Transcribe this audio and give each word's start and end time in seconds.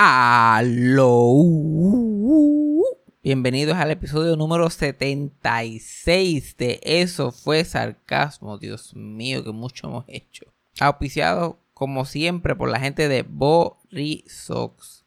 Aló. 0.00 1.42
Bienvenidos 3.20 3.76
al 3.78 3.90
episodio 3.90 4.36
número 4.36 4.70
76 4.70 6.56
de 6.56 6.78
Eso 6.84 7.32
fue 7.32 7.64
sarcasmo. 7.64 8.58
Dios 8.58 8.94
mío, 8.94 9.42
que 9.42 9.50
mucho 9.50 9.88
hemos 9.88 10.04
hecho. 10.06 10.44
Auspiciado, 10.78 11.58
como 11.74 12.04
siempre, 12.04 12.54
por 12.54 12.70
la 12.70 12.78
gente 12.78 13.08
de 13.08 13.24
Borisox. 13.24 15.04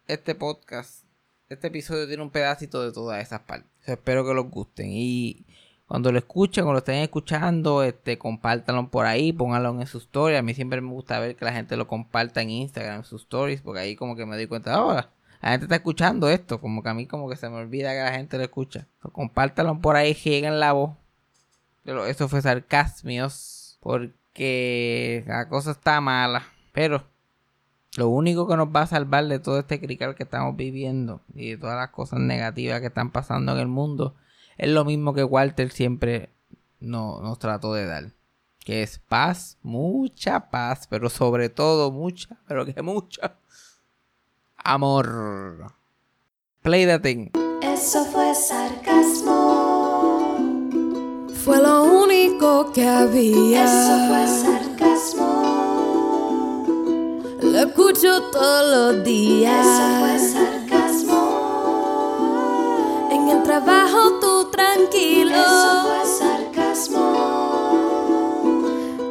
este 0.07 0.37
podcast. 0.37 1.05
Este 1.49 1.67
episodio 1.67 2.07
tiene 2.07 2.23
un 2.23 2.31
pedacito 2.31 2.81
de 2.83 2.93
todas 2.93 3.21
esas 3.21 3.41
partes. 3.41 3.69
espero 3.87 4.25
que 4.25 4.35
los 4.35 4.51
gusten. 4.51 4.87
Y 4.91 5.45
cuando 5.93 6.11
lo 6.11 6.17
escuchen 6.17 6.65
o 6.65 6.73
lo 6.73 6.79
estén 6.79 7.03
escuchando, 7.03 7.83
este, 7.83 8.17
compártanlo 8.17 8.89
por 8.89 9.05
ahí, 9.05 9.31
pónganlo 9.31 9.79
en 9.79 9.87
sus 9.87 10.05
stories. 10.05 10.39
A 10.39 10.43
mí 10.43 10.55
siempre 10.55 10.81
me 10.81 10.89
gusta 10.89 11.21
ver 11.21 11.37
que 11.37 11.45
la 11.45 11.53
gente 11.53 11.77
lo 11.77 11.87
comparta 11.87 12.41
en 12.41 12.49
Instagram, 12.49 13.01
en 13.01 13.05
sus 13.05 13.21
stories, 13.25 13.61
porque 13.61 13.81
ahí 13.81 13.95
como 13.95 14.17
que 14.17 14.25
me 14.25 14.37
doy 14.37 14.47
cuenta, 14.47 14.73
ahora 14.73 15.11
la 15.43 15.51
gente 15.51 15.67
está 15.67 15.77
escuchando 15.77 16.31
esto, 16.31 16.63
como 16.63 16.83
que 16.83 16.89
a 16.89 16.95
mí 16.95 17.07
como 17.07 17.29
que 17.29 17.37
se 17.37 17.51
me 17.51 17.57
olvida 17.57 17.93
que 17.93 17.99
la 17.99 18.13
gente 18.13 18.39
lo 18.39 18.43
escucha. 18.43 18.87
compártanlo 19.13 19.83
por 19.83 19.97
ahí, 19.97 20.15
lleguen 20.15 20.61
la 20.61 20.73
voz. 20.73 20.97
Pero 21.85 22.07
eso 22.07 22.27
fue 22.27 22.41
sarcasmios, 22.41 23.77
porque 23.81 25.25
la 25.27 25.47
cosa 25.51 25.73
está 25.73 26.01
mala. 26.01 26.43
Pero 26.73 27.05
lo 27.99 28.09
único 28.09 28.49
que 28.49 28.57
nos 28.57 28.69
va 28.69 28.81
a 28.81 28.87
salvar 28.87 29.27
de 29.27 29.41
todo 29.41 29.59
este 29.59 29.79
crical 29.79 30.15
que 30.15 30.23
estamos 30.23 30.57
viviendo 30.57 31.21
y 31.35 31.51
de 31.51 31.57
todas 31.59 31.77
las 31.77 31.91
cosas 31.91 32.19
negativas 32.19 32.81
que 32.81 32.87
están 32.87 33.11
pasando 33.11 33.53
en 33.53 33.59
el 33.59 33.69
mundo 33.69 34.15
es 34.59 34.71
lo 34.71 34.85
mismo 34.85 35.15
que 35.15 35.25
Walter 35.25 35.71
siempre 35.71 36.31
nos 36.81 37.39
trató 37.39 37.75
de 37.75 37.87
dar. 37.87 38.13
Que 38.61 38.83
es 38.83 38.99
paz, 38.99 39.59
mucha 39.63 40.51
paz, 40.51 40.87
pero 40.89 41.11
sobre 41.11 41.49
todo 41.49 41.91
mucha, 41.91 42.39
pero 42.47 42.65
que 42.65 42.81
mucha 42.83 43.37
amor. 44.65 45.73
Play 46.63 46.87
the 46.87 46.99
thing. 46.99 47.31
Eso 47.63 48.05
fue 48.07 48.35
sarcasmo. 48.35 49.33
Fue 51.45 51.61
lo 51.61 51.83
único 51.85 52.73
que 52.73 52.87
había. 52.87 53.65
Eso 53.65 54.07
fue 54.09 54.27
sarcasmo. 54.43 55.43
Lo 57.43 57.59
escucho 57.59 58.31
todos 58.31 58.95
los 58.95 59.05
días. 59.05 59.67
Eso 59.67 59.99
fue 59.99 60.19
sarcasmo. 60.19 61.23
En 63.11 63.29
el 63.29 63.43
trabajo 63.43 64.21
tú 64.21 64.32
tranquilo. 64.53 65.35
Eso 65.35 65.83
fue 65.83 66.05
sarcasmo. 66.19 67.03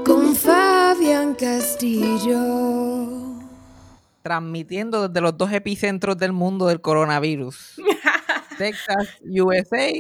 Con 0.06 0.35
Fabián 0.35 1.35
Castillo 1.35 2.72
transmitiendo 4.22 5.07
desde 5.07 5.22
los 5.22 5.38
dos 5.38 5.51
epicentros 5.51 6.18
del 6.18 6.31
mundo 6.31 6.68
del 6.68 6.81
coronavirus. 6.81 7.75
Texas, 8.57 9.18
USA 9.24 9.91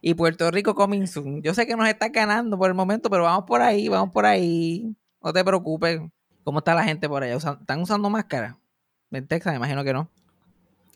y 0.00 0.14
Puerto 0.14 0.50
Rico 0.50 0.74
coming 0.74 1.06
soon. 1.06 1.42
Yo 1.42 1.54
sé 1.54 1.66
que 1.66 1.76
nos 1.76 1.88
está 1.88 2.08
ganando 2.08 2.56
por 2.58 2.68
el 2.68 2.74
momento, 2.74 3.10
pero 3.10 3.24
vamos 3.24 3.44
por 3.46 3.60
ahí, 3.60 3.88
vamos 3.88 4.10
por 4.12 4.26
ahí. 4.26 4.96
No 5.22 5.32
te 5.32 5.44
preocupes. 5.44 6.00
¿Cómo 6.42 6.60
está 6.60 6.74
la 6.74 6.84
gente 6.84 7.08
por 7.08 7.22
allá? 7.22 7.36
¿Están 7.36 7.80
usando 7.80 8.08
máscara? 8.08 8.58
En 9.10 9.26
Texas, 9.26 9.52
me 9.52 9.58
imagino 9.58 9.84
que 9.84 9.92
no. 9.92 10.10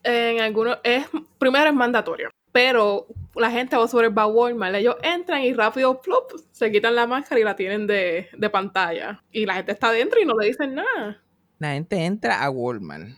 En 0.02 0.40
algunos, 0.40 0.78
es, 0.82 1.06
primero 1.38 1.68
es 1.68 1.74
mandatorio, 1.74 2.30
pero 2.54 3.08
la 3.34 3.50
gente 3.50 3.76
va 3.76 3.88
sobre 3.88 4.06
el 4.06 4.14
Walmart, 4.14 4.76
ellos 4.76 4.94
entran 5.02 5.42
y 5.42 5.52
rápido 5.52 6.00
plop, 6.00 6.30
se 6.52 6.70
quitan 6.70 6.94
la 6.94 7.04
máscara 7.04 7.40
y 7.40 7.42
la 7.42 7.56
tienen 7.56 7.88
de, 7.88 8.28
de 8.32 8.48
pantalla. 8.48 9.20
Y 9.32 9.44
la 9.44 9.54
gente 9.54 9.72
está 9.72 9.88
adentro 9.88 10.20
y 10.20 10.24
no 10.24 10.38
le 10.38 10.46
dicen 10.46 10.76
nada. 10.76 11.20
La 11.58 11.72
gente 11.72 11.96
entra 11.96 12.44
a 12.44 12.50
Walmart. 12.50 13.08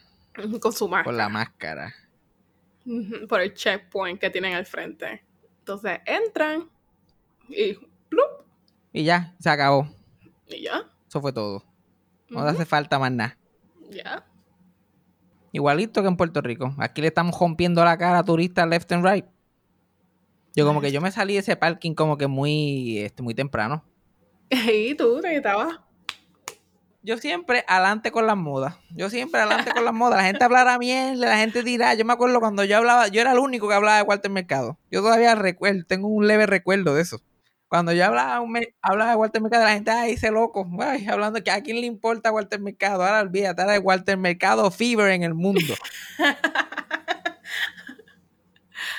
Con 0.58 0.72
su 0.72 0.88
máscara. 0.88 1.04
Con 1.04 1.16
la 1.19 1.28
máscara. 1.28 1.94
Por 3.28 3.42
el 3.42 3.52
checkpoint 3.52 4.19
que 4.19 4.30
tienen 4.30 4.54
al 4.54 4.64
frente. 4.64 5.22
Entonces 5.58 5.98
entran 6.06 6.70
y 7.50 7.75
¡plup! 8.08 8.46
Y 8.94 9.04
ya, 9.04 9.34
se 9.38 9.50
acabó. 9.50 9.86
Y 10.46 10.62
ya. 10.62 10.91
Eso 11.06 11.20
fue 11.20 11.34
todo. 11.34 11.62
No 12.30 12.41
hace 12.41 12.64
falta 12.64 12.98
más 12.98 13.12
nada. 13.12 13.36
Ya. 13.91 14.25
Igualito 15.56 16.03
que 16.03 16.09
en 16.09 16.17
Puerto 16.17 16.43
Rico. 16.43 16.75
Aquí 16.78 17.00
le 17.00 17.09
estamos 17.09 17.39
rompiendo 17.39 17.83
la 17.84 17.97
cara 17.97 18.19
a 18.19 18.22
turistas 18.25 18.69
left 18.69 18.93
and 18.93 19.06
right. 19.06 19.25
Yo 20.55 20.67
como 20.67 20.81
que 20.81 20.93
yo 20.93 21.00
me 21.00 21.11
salí 21.11 21.33
de 21.34 21.41
ese 21.41 21.56
parking 21.56 21.94
como 21.94 22.19
que 22.19 22.27
muy, 22.27 22.99
este, 22.99 23.22
muy 23.22 23.34
temprano. 23.34 23.83
Y 24.50 24.94
tú 24.94 25.21
te 25.21 25.34
estabas 25.34 25.81
yo 27.06 27.17
siempre 27.19 27.65
adelante 27.69 28.11
con 28.11 28.27
las 28.27 28.37
modas. 28.37 28.75
Yo 28.91 29.09
siempre 29.11 29.41
adelante 29.41 29.71
con 29.71 29.84
las 29.84 29.94
modas. 29.94 30.19
La 30.19 30.25
gente 30.25 30.43
hablará 30.43 30.77
bien, 30.77 31.21
la 31.21 31.39
gente 31.39 31.62
dirá. 31.62 31.94
Yo 31.94 32.05
me 32.05 32.12
acuerdo 32.12 32.41
cuando 32.41 32.65
yo 32.65 32.77
hablaba, 32.77 33.06
yo 33.06 33.21
era 33.21 33.31
el 33.31 33.38
único 33.38 33.69
que 33.69 33.75
hablaba 33.75 33.99
de 33.99 34.02
Walter 34.02 34.29
Mercado. 34.29 34.76
Yo 34.91 35.02
todavía 35.02 35.37
recuerdo, 35.37 35.85
tengo 35.87 36.09
un 36.09 36.26
leve 36.26 36.47
recuerdo 36.47 36.97
de 36.97 37.02
eso. 37.02 37.20
Cuando 37.68 37.92
yo 37.92 38.04
hablaba, 38.04 38.46
hablaba 38.80 39.10
de 39.10 39.16
Walter 39.16 39.42
Mercado, 39.42 39.64
la 39.64 39.72
gente, 39.72 39.90
ay, 39.90 40.12
ese 40.12 40.30
loco, 40.30 40.68
ay, 40.80 41.06
hablando 41.08 41.42
que 41.42 41.50
a 41.50 41.62
quién 41.62 41.80
le 41.80 41.86
importa 41.86 42.30
Walter 42.32 42.60
Mercado. 42.60 43.02
Ahora 43.02 43.20
olvídate, 43.20 43.60
ahora 43.60 43.74
de 43.74 43.80
Walter 43.80 44.16
Mercado 44.16 44.70
fever 44.70 45.10
en 45.10 45.24
el 45.24 45.34
mundo. 45.34 45.74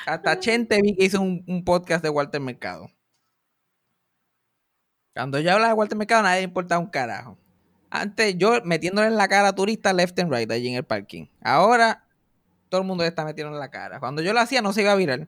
Hasta 0.06 0.40
Chente 0.40 0.82
vi 0.82 0.96
que 0.96 1.06
hizo 1.06 1.22
un, 1.22 1.44
un 1.48 1.64
podcast 1.64 2.04
de 2.04 2.10
Walter 2.10 2.42
Mercado. 2.42 2.92
Cuando 5.16 5.40
yo 5.40 5.52
hablaba 5.52 5.70
de 5.70 5.74
Walter 5.74 5.98
Mercado, 5.98 6.24
nadie 6.24 6.42
le 6.42 6.44
importaba 6.44 6.80
un 6.80 6.90
carajo. 6.90 7.38
Antes 7.90 8.38
yo 8.38 8.62
metiéndole 8.66 9.08
en 9.08 9.16
la 9.16 9.28
cara 9.28 9.48
a 9.48 9.56
turistas 9.56 9.96
left 9.96 10.20
and 10.20 10.32
right 10.32 10.52
allí 10.52 10.68
en 10.68 10.76
el 10.76 10.84
parking. 10.84 11.26
Ahora 11.42 12.04
todo 12.70 12.82
el 12.82 12.88
mundo 12.88 13.04
le 13.04 13.10
está 13.10 13.24
metiendo 13.26 13.54
en 13.54 13.60
la 13.60 13.72
cara. 13.72 14.00
Cuando 14.00 14.22
yo 14.22 14.34
lo 14.34 14.40
hacía 14.40 14.62
no 14.62 14.74
se 14.74 14.82
iba 14.82 14.92
a 14.92 14.96
virar. 14.96 15.28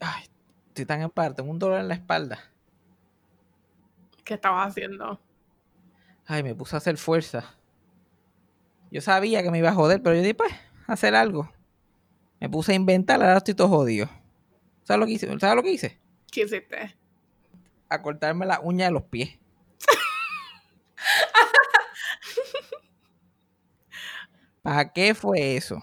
Ay, 0.00 0.24
estoy 0.70 0.86
tan 0.86 1.02
en 1.02 1.10
parte, 1.10 1.36
tengo 1.36 1.50
un 1.50 1.58
dolor 1.58 1.80
en 1.80 1.88
la 1.88 1.94
espalda. 1.94 2.38
¿Qué 4.24 4.34
estabas 4.34 4.68
haciendo? 4.68 5.20
Ay, 6.26 6.44
me 6.44 6.54
puse 6.54 6.76
a 6.76 6.78
hacer 6.78 6.96
fuerza. 6.96 7.56
Yo 8.90 9.00
sabía 9.00 9.42
que 9.42 9.50
me 9.50 9.58
iba 9.58 9.70
a 9.70 9.74
joder, 9.74 10.02
pero 10.02 10.14
yo 10.14 10.22
dije, 10.22 10.34
pues, 10.34 10.52
hacer 10.86 11.14
algo. 11.14 11.50
Me 12.40 12.48
puse 12.48 12.72
a 12.72 12.76
inventar, 12.76 13.20
ahora 13.20 13.38
estoy 13.38 13.54
todo 13.54 13.68
jodido. 13.68 14.08
¿Sabes 14.84 15.00
lo 15.00 15.06
que 15.06 15.12
hice? 15.12 15.26
¿Sabes 15.38 15.56
lo 15.56 15.62
que 15.62 15.72
hice? 15.72 15.98
¿Qué 16.30 16.42
hiciste? 16.42 16.96
A 17.88 18.02
cortarme 18.02 18.46
la 18.46 18.60
uña 18.60 18.86
de 18.86 18.92
los 18.92 19.02
pies. 19.02 19.38
¿Para 24.62 24.92
qué 24.92 25.14
fue 25.14 25.56
eso? 25.56 25.82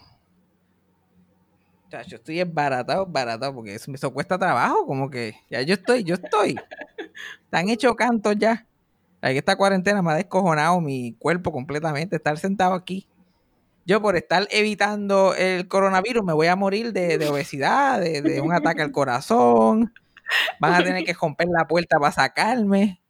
Chacho, 1.89 2.17
estoy 2.17 2.41
embaratado, 2.41 3.05
embaratado, 3.05 3.53
porque 3.55 3.75
eso, 3.75 3.91
eso 3.93 4.11
cuesta 4.13 4.37
trabajo, 4.37 4.85
como 4.85 5.09
que 5.09 5.35
ya 5.49 5.61
yo 5.61 5.75
estoy, 5.75 6.03
yo 6.03 6.15
estoy. 6.15 6.59
Están 7.43 7.69
hechos 7.69 7.95
cantos 7.95 8.35
ya. 8.37 8.65
Aquí 9.21 9.37
esta 9.37 9.55
cuarentena 9.55 10.01
me 10.01 10.11
ha 10.11 10.15
descojonado 10.15 10.81
mi 10.81 11.13
cuerpo 11.13 11.51
completamente, 11.51 12.17
estar 12.17 12.37
sentado 12.37 12.73
aquí. 12.73 13.07
Yo 13.85 14.01
por 14.01 14.17
estar 14.17 14.47
evitando 14.51 15.33
el 15.33 15.69
coronavirus 15.69 16.25
me 16.25 16.33
voy 16.33 16.47
a 16.47 16.57
morir 16.57 16.91
de, 16.91 17.17
de 17.17 17.29
obesidad, 17.29 18.01
de, 18.01 18.21
de 18.21 18.41
un 18.41 18.51
ataque 18.53 18.81
al 18.81 18.91
corazón. 18.91 19.93
Van 20.59 20.73
a 20.73 20.83
tener 20.83 21.05
que 21.05 21.13
romper 21.13 21.47
la 21.47 21.65
puerta 21.65 21.97
para 21.97 22.11
sacarme. 22.11 23.01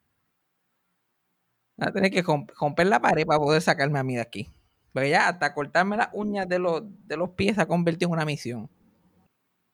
Van 1.77 1.89
a 1.89 1.91
tener 1.91 2.11
que 2.11 2.23
romp- 2.23 2.53
romper 2.59 2.85
la 2.85 2.99
pared 2.99 3.25
para 3.25 3.39
poder 3.39 3.61
sacarme 3.63 3.97
a 3.97 4.03
mí 4.03 4.15
de 4.15 4.21
aquí. 4.21 4.47
Porque 4.97 5.11
ya 5.11 5.29
hasta 5.29 5.53
cortarme 5.53 5.95
las 5.95 6.09
uñas 6.11 6.49
de 6.49 6.57
los, 6.57 6.81
de 7.07 7.17
los 7.17 7.29
pies 7.29 7.53
se 7.53 7.61
ha 7.61 7.67
convertido 7.67 8.09
en 8.09 8.13
una 8.13 8.25
misión. 8.25 8.67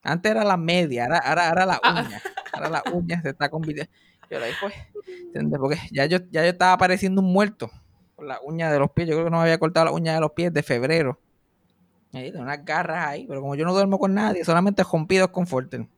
Antes 0.01 0.29
era 0.33 0.43
la 0.43 0.57
media, 0.57 1.05
ahora, 1.05 1.19
ahora, 1.19 1.47
ahora 1.47 1.65
la 1.65 1.79
Ah. 1.81 2.03
uña. 2.05 2.21
Ahora 2.51 2.69
la 2.69 2.83
uña 2.91 3.21
se 3.21 3.29
está 3.29 3.47
convirtiendo. 3.47 3.89
Yo 4.29 4.37
la 4.37 4.47
pues, 4.59 4.73
¿entendés? 5.27 5.59
Porque 5.61 5.79
ya 5.93 6.07
yo, 6.07 6.17
ya 6.29 6.41
yo 6.43 6.49
estaba 6.49 6.77
pareciendo 6.77 7.21
un 7.21 7.31
muerto 7.31 7.71
con 8.17 8.27
la 8.27 8.37
uña 8.41 8.69
de 8.69 8.79
los 8.79 8.91
pies. 8.91 9.07
Yo 9.07 9.13
creo 9.13 9.23
que 9.23 9.31
no 9.31 9.37
me 9.37 9.43
había 9.43 9.57
cortado 9.59 9.85
la 9.85 9.93
uña 9.93 10.13
de 10.13 10.19
los 10.19 10.33
pies 10.33 10.51
de 10.53 10.61
febrero. 10.61 11.17
Ahí, 12.11 12.29
de 12.29 12.39
unas 12.39 12.65
garras 12.65 13.07
ahí, 13.07 13.25
pero 13.25 13.39
como 13.39 13.55
yo 13.55 13.63
no 13.63 13.71
duermo 13.71 13.99
con 13.99 14.13
nadie, 14.13 14.43
solamente 14.43 14.83
rompidos 14.83 15.29
con 15.29 15.47
Forten. 15.47 15.89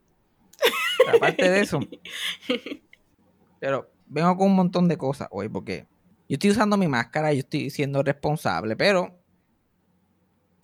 Aparte 1.15 1.49
de 1.49 1.61
eso, 1.61 1.79
pero 3.59 3.89
vengo 4.05 4.37
con 4.37 4.49
un 4.49 4.55
montón 4.55 4.87
de 4.87 4.97
cosas 4.99 5.27
hoy 5.31 5.49
porque 5.49 5.87
yo 6.27 6.33
estoy 6.35 6.49
usando 6.51 6.77
mi 6.77 6.87
máscara, 6.87 7.31
yo 7.33 7.39
estoy 7.39 7.69
siendo 7.69 8.01
responsable, 8.03 8.75
pero 8.75 9.19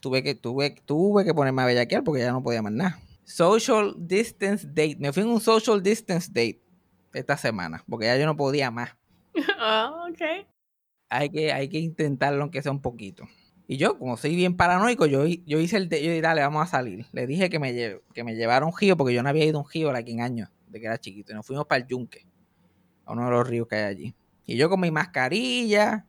tuve 0.02 0.24
que, 0.24 0.36
tuve, 0.36 0.72
tuve 0.86 1.24
que 1.24 1.34
ponerme 1.34 1.62
a 1.62 1.66
bellaquear 1.66 2.04
porque 2.04 2.22
ya 2.22 2.32
no 2.32 2.42
podía 2.44 2.62
más 2.62 2.74
nada. 2.74 3.00
Social 3.24 3.94
distance 3.98 4.66
date. 4.68 4.98
Me 5.00 5.14
fui 5.14 5.24
en 5.24 5.30
un 5.30 5.40
social 5.40 5.82
distance 5.82 6.28
date 6.30 6.62
esta 7.14 7.38
semana 7.38 7.84
porque 7.88 8.06
ya 8.08 8.18
yo 8.18 8.26
no 8.26 8.36
podía 8.36 8.72
más. 8.72 8.96
Ah, 9.60 10.08
ok. 10.10 10.48
Hay 11.10 11.30
que, 11.30 11.54
hay 11.54 11.70
que 11.70 11.78
intentarlo 11.80 12.42
aunque 12.42 12.62
sea 12.62 12.72
un 12.72 12.82
poquito. 12.82 13.26
Y 13.68 13.78
yo, 13.78 13.98
como 13.98 14.18
soy 14.18 14.36
bien 14.36 14.58
paranoico, 14.58 15.06
yo, 15.06 15.26
yo 15.26 15.60
hice 15.60 15.78
el 15.78 15.88
de, 15.88 16.04
yo 16.04 16.10
dije, 16.10 16.22
dale, 16.22 16.42
vamos 16.42 16.64
a 16.64 16.66
salir. 16.68 17.06
Le 17.14 17.28
dije 17.28 17.50
que 17.50 17.60
me, 17.60 17.72
lle- 17.74 18.02
que 18.14 18.24
me 18.24 18.36
llevara 18.36 18.66
un 18.66 18.74
río 18.78 18.98
porque 18.98 19.14
yo 19.14 19.24
no 19.24 19.30
había 19.30 19.46
ido 19.46 19.60
a 19.60 19.62
un 19.62 19.70
río 19.70 19.92
aquí 19.92 20.12
en 20.12 20.22
años, 20.22 20.50
de 20.68 20.80
que 20.80 20.88
era 20.88 20.98
chiquito. 20.98 21.32
Y 21.32 21.36
nos 21.36 21.46
fuimos 21.46 21.66
para 21.68 21.82
el 21.82 21.88
Yunque, 21.88 22.26
a 23.06 23.14
uno 23.14 23.26
de 23.26 23.32
los 23.32 23.48
ríos 23.48 23.68
que 23.68 23.76
hay 23.76 23.84
allí. 23.84 24.16
Y 24.52 24.58
yo 24.58 24.70
con 24.70 24.82
mi 24.82 24.92
mascarilla 24.92 26.06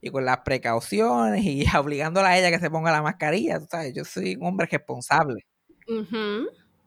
y 0.00 0.08
con 0.08 0.24
las 0.24 0.38
precauciones 0.38 1.44
y 1.44 1.62
obligándola 1.76 2.30
a 2.30 2.38
ella 2.38 2.50
que 2.50 2.58
se 2.58 2.70
ponga 2.70 2.90
la 2.90 3.02
mascarilla, 3.02 3.60
tú 3.60 3.66
sabes, 3.70 3.92
yo 3.92 4.02
soy 4.06 4.36
un 4.36 4.46
hombre 4.46 4.66
responsable. 4.66 5.44
O 5.86 6.06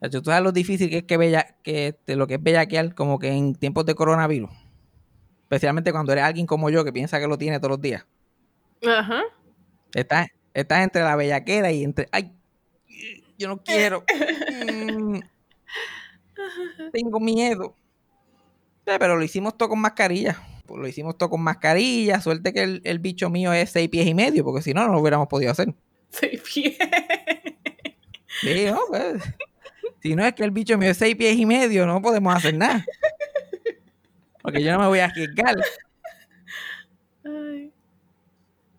sea, 0.00 0.10
Tú 0.10 0.20
sabes 0.24 0.42
lo 0.42 0.50
difícil 0.50 0.90
que 0.90 0.98
es 0.98 1.04
que, 1.04 1.16
bella, 1.16 1.56
que 1.62 1.88
este, 1.88 2.16
lo 2.16 2.26
que 2.26 2.34
es 2.34 2.42
bellaquear 2.42 2.96
como 2.96 3.20
que 3.20 3.28
en 3.28 3.54
tiempos 3.54 3.86
de 3.86 3.94
coronavirus. 3.94 4.50
Especialmente 5.42 5.92
cuando 5.92 6.10
eres 6.10 6.24
alguien 6.24 6.44
como 6.44 6.70
yo 6.70 6.84
que 6.84 6.92
piensa 6.92 7.20
que 7.20 7.28
lo 7.28 7.38
tiene 7.38 7.60
todos 7.60 7.70
los 7.70 7.80
días. 7.80 8.04
Ajá. 8.84 9.22
Estás, 9.94 10.26
estás 10.54 10.82
entre 10.82 11.02
la 11.02 11.14
bellaquera 11.14 11.70
y 11.70 11.84
entre. 11.84 12.08
¡Ay! 12.10 12.32
Yo 13.38 13.46
no 13.46 13.58
quiero. 13.62 14.04
Mm, 14.66 15.20
tengo 16.92 17.20
miedo. 17.20 17.74
Pero 18.84 19.16
lo 19.16 19.22
hicimos 19.22 19.56
todo 19.56 19.70
con 19.70 19.80
mascarilla. 19.80 20.36
Pues 20.66 20.80
lo 20.80 20.88
hicimos 20.88 21.16
todo 21.16 21.30
con 21.30 21.42
mascarilla. 21.42 22.20
Suerte 22.20 22.52
que 22.52 22.62
el, 22.62 22.80
el 22.84 22.98
bicho 22.98 23.30
mío 23.30 23.52
es 23.52 23.70
seis 23.70 23.88
pies 23.88 24.06
y 24.06 24.14
medio, 24.14 24.44
porque 24.44 24.62
si 24.62 24.74
no, 24.74 24.86
no 24.86 24.92
lo 24.92 25.00
hubiéramos 25.00 25.28
podido 25.28 25.52
hacer. 25.52 25.74
Sí, 28.40 28.66
no, 28.66 28.80
pues, 28.88 29.22
Si 30.02 30.14
no 30.14 30.24
es 30.24 30.34
que 30.34 30.44
el 30.44 30.50
bicho 30.50 30.76
mío 30.78 30.90
es 30.90 30.96
seis 30.96 31.16
pies 31.16 31.36
y 31.38 31.46
medio, 31.46 31.86
no 31.86 32.02
podemos 32.02 32.34
hacer 32.34 32.54
nada. 32.54 32.84
Porque 34.42 34.62
yo 34.62 34.72
no 34.72 34.80
me 34.80 34.86
voy 34.86 35.00
a 35.00 35.06
arriesgar. 35.06 35.56
Ay. 37.24 37.72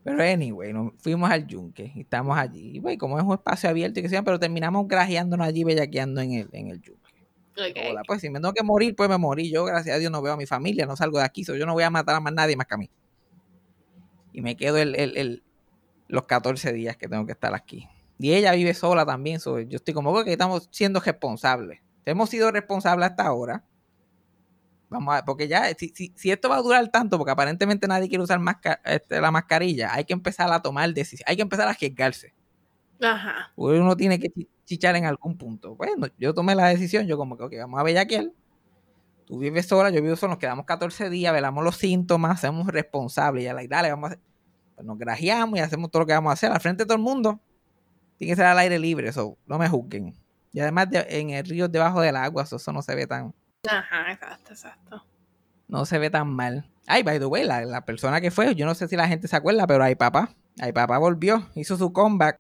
Pero 0.04 0.24
anyway, 0.24 0.72
nos 0.72 0.94
fuimos 1.00 1.30
al 1.30 1.46
yunque 1.48 1.92
y 1.94 2.02
estamos 2.02 2.38
allí. 2.38 2.78
Y 2.78 2.80
pues, 2.80 2.98
como 2.98 3.18
es 3.20 3.26
un 3.26 3.34
espacio 3.34 3.70
abierto 3.70 4.00
y 4.00 4.04
que 4.04 4.10
sea, 4.10 4.24
pero 4.24 4.40
terminamos 4.40 4.88
grajeándonos 4.88 5.46
allí, 5.46 5.66
bellaqueando 5.66 6.22
en 6.22 6.32
el, 6.32 6.50
en 6.54 6.68
el 6.68 6.82
yunque. 6.82 7.07
Hola, 7.90 8.02
pues 8.08 8.22
si 8.22 8.30
me 8.30 8.40
tengo 8.40 8.54
que 8.54 8.64
morir, 8.64 8.96
pues 8.96 9.10
me 9.10 9.18
morí. 9.18 9.50
Yo, 9.52 9.66
gracias 9.66 9.96
a 9.96 10.00
Dios, 10.00 10.12
no 10.12 10.22
veo 10.22 10.34
a 10.34 10.38
mi 10.38 10.46
familia, 10.46 10.86
no 10.86 10.96
salgo 10.96 11.18
de 11.20 11.26
aquí. 11.26 11.44
so 11.44 11.56
yo 11.56 11.66
no 11.66 11.74
voy 11.74 11.84
a 11.84 11.90
matar 11.90 12.16
a 12.16 12.20
más 12.20 12.34
nadie 12.34 12.56
más 12.56 12.68
que 12.68 12.76
a 12.76 12.78
mí. 12.78 12.90
Y 14.34 14.42
me 14.42 14.56
quedo 14.56 14.78
el, 14.78 14.96
el- 14.96 15.18
el- 15.18 15.44
los 16.08 16.24
14 16.26 16.72
días 16.74 16.96
que 16.98 17.08
tengo 17.08 17.26
que 17.26 17.32
estar 17.34 17.54
aquí. 17.54 17.88
Y 18.20 18.34
ella 18.34 18.52
vive 18.54 18.74
sola 18.74 19.06
también. 19.06 19.40
so 19.40 19.60
yo 19.60 19.78
estoy 19.78 19.94
como 19.94 20.24
que 20.24 20.32
estamos 20.32 20.68
siendo 20.72 21.00
responsables. 21.00 21.82
Hemos 22.06 22.30
sido 22.30 22.52
responsables 22.52 23.10
hasta 23.10 23.24
ahora. 23.26 23.64
Vamos 24.90 25.16
a 25.16 25.26
porque 25.26 25.48
ya, 25.50 25.66
si, 25.78 25.90
si- 25.90 26.14
si 26.16 26.32
esto 26.32 26.48
va 26.48 26.58
a 26.58 26.62
durar 26.62 26.88
tanto, 26.90 27.18
porque 27.18 27.32
aparentemente 27.32 27.88
nadie 27.88 28.08
quiere 28.08 28.24
usar 28.24 28.40
masca- 28.40 28.80
este, 28.86 29.20
la 29.20 29.32
mascarilla, 29.32 29.94
hay 29.94 30.06
que 30.06 30.14
empezar 30.14 30.52
a 30.54 30.62
tomar 30.62 30.94
decisiones, 30.94 31.28
hay 31.28 31.36
que 31.36 31.42
empezar 31.42 31.68
a 31.68 31.72
arriesgarse. 31.72 32.34
Ajá. 33.02 33.52
Uno 33.58 33.96
tiene 33.98 34.18
que 34.18 34.30
chichar 34.68 34.96
en 34.98 35.06
algún 35.06 35.38
punto. 35.38 35.76
Bueno, 35.76 36.06
yo 36.20 36.34
tomé 36.36 36.54
la 36.54 36.68
decisión, 36.68 37.08
yo 37.08 37.18
como 37.18 37.36
que, 37.38 37.44
ok, 37.46 37.54
vamos 37.58 37.80
a 37.80 37.84
bellaquear. 37.84 38.26
Tú 39.26 39.40
vives 39.40 39.66
sola, 39.66 39.90
yo 39.90 40.02
vivo 40.02 40.16
sola, 40.16 40.32
nos 40.34 40.40
quedamos 40.40 40.66
14 40.66 41.10
días, 41.10 41.34
velamos 41.34 41.64
los 41.64 41.78
síntomas, 41.78 42.42
somos 42.42 42.68
responsables. 42.68 43.42
Y 43.42 43.46
ya, 43.46 43.54
like, 43.54 43.68
dale, 43.74 43.90
vamos 43.90 44.12
a 44.12 44.14
hacer. 44.14 44.24
Pues 44.76 44.86
nos 44.86 44.98
grajeamos 45.00 45.58
y 45.58 45.62
hacemos 45.62 45.90
todo 45.90 46.02
lo 46.02 46.06
que 46.06 46.14
vamos 46.14 46.30
a 46.30 46.34
hacer 46.34 46.52
al 46.52 46.60
frente 46.62 46.84
de 46.84 46.88
todo 46.88 46.98
el 46.98 47.04
mundo. 47.04 47.40
Tiene 48.18 48.32
que 48.32 48.36
ser 48.36 48.46
al 48.46 48.60
aire 48.60 48.78
libre, 48.78 49.08
eso, 49.10 49.38
no 49.48 49.58
me 49.58 49.68
juzguen. 49.68 50.14
Y 50.54 50.60
además 50.60 50.90
de- 50.92 51.06
en 51.10 51.32
el 51.32 51.46
río 51.46 51.68
debajo 51.68 52.02
del 52.02 52.16
agua, 52.16 52.44
eso, 52.44 52.58
eso 52.58 52.72
no 52.72 52.82
se 52.82 52.94
ve 52.96 53.08
tan, 53.08 53.34
Ajá, 53.70 54.12
exacto, 54.12 54.52
exacto. 54.54 55.06
no 55.68 55.86
se 55.86 55.98
ve 56.00 56.10
tan 56.10 56.30
mal. 56.30 56.70
Ay, 56.86 57.04
by 57.04 57.20
the 57.20 57.26
way, 57.26 57.44
la, 57.44 57.66
la 57.66 57.86
persona 57.86 58.22
que 58.22 58.32
fue, 58.32 58.56
yo 58.56 58.66
no 58.66 58.76
sé 58.76 58.88
si 58.88 58.96
la 58.96 59.08
gente 59.08 59.28
se 59.28 59.36
acuerda, 59.36 59.68
pero 59.68 59.84
ay 59.84 59.96
papá, 59.96 60.30
ay 60.60 60.72
papá 60.72 60.98
volvió, 61.00 61.48
hizo 61.56 61.76
su 61.76 61.92
comeback. 61.92 62.40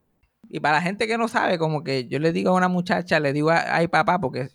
Y 0.49 0.59
para 0.59 0.77
la 0.77 0.81
gente 0.81 1.07
que 1.07 1.17
no 1.17 1.27
sabe, 1.27 1.57
como 1.57 1.83
que 1.83 2.07
yo 2.07 2.19
le 2.19 2.31
digo 2.31 2.51
a 2.51 2.53
una 2.53 2.67
muchacha, 2.69 3.19
le 3.19 3.33
digo 3.33 3.49
ay 3.51 3.87
papá, 3.87 4.19
porque 4.19 4.49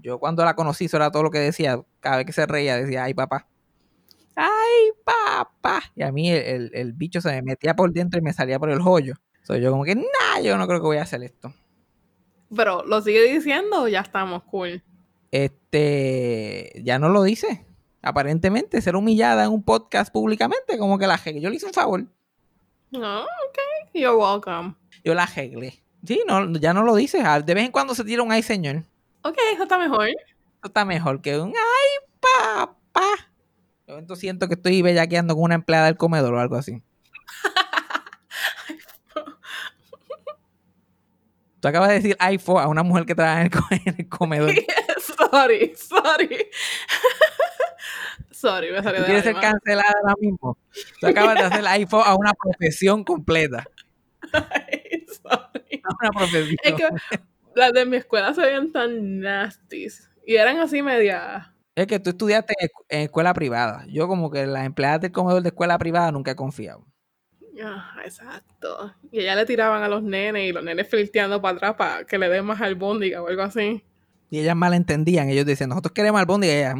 yo 0.00 0.18
cuando 0.18 0.44
la 0.44 0.54
conocí, 0.54 0.84
eso 0.86 0.96
era 0.96 1.10
todo 1.10 1.22
lo 1.22 1.30
que 1.30 1.38
decía, 1.38 1.80
cada 2.00 2.16
vez 2.18 2.26
que 2.26 2.32
se 2.32 2.46
reía 2.46 2.76
decía 2.76 3.04
ay 3.04 3.14
papá. 3.14 3.48
Ay 4.36 4.90
papá. 5.04 5.82
Y 5.94 6.02
a 6.02 6.12
mí 6.12 6.30
el, 6.30 6.42
el- 6.42 6.70
el 6.74 6.92
bicho 6.92 7.20
se 7.20 7.30
me 7.30 7.42
metía 7.42 7.74
por 7.76 7.92
dentro 7.92 8.18
y 8.18 8.22
me 8.22 8.32
salía 8.32 8.58
por 8.58 8.70
el 8.70 8.80
hoyo. 8.80 9.14
Soy 9.42 9.60
yo 9.60 9.70
como 9.72 9.84
que, 9.84 9.94
nah, 9.96 10.40
yo 10.42 10.56
no 10.56 10.66
creo 10.68 10.80
que 10.80 10.86
voy 10.86 10.96
a 10.98 11.02
hacer 11.02 11.22
esto. 11.22 11.52
Pero, 12.54 12.84
¿lo 12.84 13.00
sigue 13.02 13.32
diciendo 13.32 13.82
o 13.82 13.88
ya 13.88 14.00
estamos 14.00 14.42
cool? 14.44 14.82
este 15.30 16.72
ya 16.84 16.98
no 16.98 17.08
lo 17.08 17.22
dice. 17.22 17.66
Aparentemente, 18.02 18.80
ser 18.82 18.96
humillada 18.96 19.44
en 19.44 19.50
un 19.50 19.62
podcast 19.62 20.12
públicamente, 20.12 20.76
como 20.78 20.98
que 20.98 21.06
la 21.06 21.14
arreglé. 21.14 21.40
Yo 21.40 21.50
le 21.50 21.56
hice 21.56 21.66
un 21.66 21.72
favor. 21.72 22.06
No, 22.92 23.22
ok. 23.22 23.58
You're 23.94 24.16
welcome. 24.16 24.74
Yo 25.04 25.14
la 25.14 25.24
arreglé. 25.24 25.82
Sí, 26.06 26.22
no, 26.26 26.52
ya 26.58 26.72
no 26.74 26.82
lo 26.82 26.94
dice. 26.94 27.20
Ah, 27.24 27.40
De 27.40 27.54
vez 27.54 27.64
en 27.64 27.72
cuando 27.72 27.94
se 27.94 28.04
tira 28.04 28.22
un 28.22 28.32
ay, 28.32 28.42
señor. 28.42 28.84
Ok, 29.22 29.36
eso 29.54 29.62
está 29.64 29.78
mejor. 29.78 30.08
Eso 30.08 30.16
está 30.64 30.84
mejor 30.84 31.20
que 31.20 31.38
un 31.38 31.52
ay, 31.56 32.06
papá. 32.20 32.76
Yo 33.86 33.98
entonces 33.98 34.20
siento 34.20 34.48
que 34.48 34.54
estoy 34.54 34.82
bellaqueando 34.82 35.34
con 35.34 35.44
una 35.44 35.54
empleada 35.54 35.86
del 35.86 35.96
comedor 35.96 36.34
o 36.34 36.40
algo 36.40 36.56
así. 36.56 36.82
Tú 41.60 41.68
acabas 41.68 41.88
de 41.90 41.94
decir 41.94 42.16
iPhone 42.18 42.60
a 42.62 42.66
una 42.68 42.82
mujer 42.82 43.06
que 43.06 43.14
trabaja 43.14 43.40
en 43.42 43.46
el, 43.46 43.50
co- 43.52 43.66
en 43.70 43.94
el 43.98 44.08
comedor. 44.08 44.50
sorry, 45.30 45.72
sorry. 45.76 46.48
Sorry, 48.42 48.72
me 48.72 48.82
salió 48.82 49.00
de 49.00 49.06
quieres 49.06 49.24
ser 49.24 49.36
cancelada 49.36 49.94
ahora 50.02 50.14
mismo. 50.20 50.58
Tú 51.00 51.06
acabas 51.06 51.34
de 51.36 51.40
hacer 51.42 51.66
iPhone 51.66 52.02
a 52.04 52.14
una 52.16 52.32
profesión 52.34 53.04
completa. 53.04 53.64
Ay, 54.32 55.06
sorry. 55.06 55.82
A 55.84 55.94
una 56.00 56.10
profesión. 56.10 56.56
Es 56.64 56.74
que 56.74 56.88
las 57.54 57.72
de 57.72 57.86
mi 57.86 57.96
escuela 57.96 58.34
se 58.34 58.40
veían 58.42 58.72
tan 58.72 59.20
nasties. 59.20 60.10
Y 60.26 60.36
eran 60.36 60.58
así 60.58 60.82
media. 60.82 61.54
Es 61.74 61.86
que 61.86 61.98
tú 61.98 62.10
estudiaste 62.10 62.54
en 62.58 62.68
escu- 62.68 62.84
en 62.88 63.00
escuela 63.02 63.32
privada. 63.34 63.84
Yo 63.88 64.06
como 64.08 64.30
que 64.30 64.46
las 64.46 64.66
empleadas 64.66 65.00
del 65.00 65.12
comedor 65.12 65.42
de 65.42 65.48
escuela 65.48 65.78
privada 65.78 66.12
nunca 66.12 66.32
he 66.32 66.36
confiado. 66.36 66.86
Ah, 67.62 67.96
exacto. 68.04 68.94
Y 69.10 69.20
ella 69.20 69.34
le 69.36 69.46
tiraban 69.46 69.82
a 69.82 69.88
los 69.88 70.02
nenes 70.02 70.48
y 70.48 70.52
los 70.52 70.64
nenes 70.64 70.88
flirteando 70.88 71.40
para 71.40 71.56
atrás 71.56 71.74
para 71.76 72.04
que 72.04 72.18
le 72.18 72.28
den 72.28 72.44
más 72.44 72.60
albóndiga 72.60 73.22
o 73.22 73.28
algo 73.28 73.42
así. 73.42 73.84
Y 74.30 74.38
ellas 74.40 74.56
malentendían. 74.56 75.28
Ellos 75.28 75.44
decían, 75.44 75.68
nosotros 75.68 75.92
queremos 75.92 76.20
albóndiga. 76.20 76.52
Y 76.54 76.56
ella, 76.56 76.74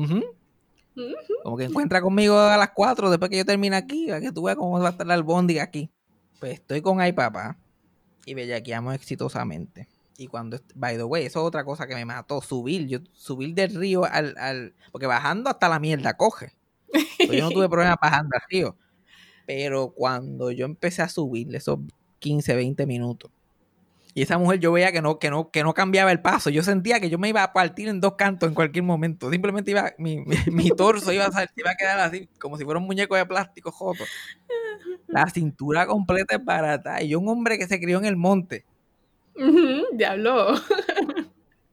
Como 1.42 1.56
que 1.56 1.64
encuentra 1.64 2.00
conmigo 2.00 2.38
a 2.38 2.56
las 2.56 2.70
4 2.74 3.10
después 3.10 3.30
que 3.30 3.38
yo 3.38 3.44
termine 3.44 3.76
aquí. 3.76 4.06
Para 4.08 4.20
que 4.20 4.32
tú 4.32 4.44
veas 4.44 4.56
cómo 4.56 4.78
va 4.78 4.88
a 4.88 4.90
estar 4.92 5.06
la 5.06 5.14
albóndiga 5.14 5.62
aquí. 5.62 5.90
Pues 6.40 6.54
estoy 6.54 6.80
con 6.80 7.00
ay 7.00 7.12
papá. 7.12 7.58
Y 8.26 8.34
bellaqueamos 8.34 8.94
exitosamente. 8.94 9.88
Y 10.18 10.26
cuando, 10.26 10.58
by 10.74 10.96
the 10.96 11.04
way, 11.04 11.24
eso 11.24 11.40
es 11.40 11.46
otra 11.46 11.64
cosa 11.64 11.86
que 11.86 11.94
me 11.94 12.04
mató, 12.04 12.40
subir, 12.42 12.86
yo 12.86 12.98
subir 13.12 13.54
del 13.54 13.74
río 13.74 14.04
al, 14.04 14.36
al 14.38 14.74
porque 14.92 15.06
bajando 15.06 15.50
hasta 15.50 15.68
la 15.68 15.80
mierda 15.80 16.16
coge. 16.16 16.52
Pues 16.92 17.32
yo 17.32 17.44
no 17.44 17.50
tuve 17.50 17.68
problemas 17.70 17.96
bajando 18.00 18.36
al 18.36 18.42
río. 18.48 18.76
Pero 19.46 19.92
cuando 19.92 20.50
yo 20.50 20.66
empecé 20.66 21.02
a 21.02 21.08
subir 21.08 21.54
esos 21.56 21.78
15, 22.20 22.54
20 22.54 22.86
minutos, 22.86 23.30
y 24.14 24.22
esa 24.22 24.36
mujer 24.36 24.60
yo 24.60 24.72
veía 24.72 24.92
que 24.92 25.00
no, 25.00 25.18
que 25.18 25.30
no, 25.30 25.50
que 25.50 25.62
no 25.62 25.72
cambiaba 25.72 26.12
el 26.12 26.20
paso. 26.20 26.50
Yo 26.50 26.62
sentía 26.62 27.00
que 27.00 27.08
yo 27.08 27.18
me 27.18 27.30
iba 27.30 27.42
a 27.42 27.54
partir 27.54 27.88
en 27.88 28.00
dos 28.00 28.14
cantos 28.14 28.48
en 28.48 28.54
cualquier 28.54 28.84
momento. 28.84 29.30
Simplemente 29.30 29.70
iba, 29.70 29.92
mi, 29.96 30.22
mi, 30.50 30.68
torso 30.76 31.12
iba 31.12 31.24
a, 31.24 31.32
salir, 31.32 31.48
iba 31.56 31.70
a 31.70 31.76
quedar 31.76 31.98
así, 31.98 32.28
como 32.38 32.58
si 32.58 32.64
fuera 32.64 32.78
un 32.78 32.86
muñeco 32.86 33.16
de 33.16 33.24
plástico 33.24 33.72
joto. 33.72 34.04
La 35.08 35.28
cintura 35.30 35.86
completa 35.86 36.36
es 36.36 36.44
barata. 36.44 37.02
Y 37.02 37.08
yo 37.08 37.20
un 37.20 37.28
hombre 37.28 37.58
que 37.58 37.66
se 37.66 37.80
crió 37.80 37.98
en 37.98 38.04
el 38.04 38.16
monte. 38.16 38.66
diablo. 39.92 40.56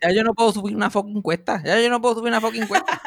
Ya 0.02 0.12
yo 0.12 0.24
no 0.24 0.34
puedo 0.34 0.54
subir 0.54 0.76
una 0.76 0.90
fucking 0.90 1.22
cuesta. 1.22 1.62
Ya 1.66 1.80
yo 1.82 1.90
no 1.90 2.02
puedo 2.02 2.16
subir 2.16 2.30
una 2.30 2.40
fucking 2.40 2.68
cuesta. 2.68 3.02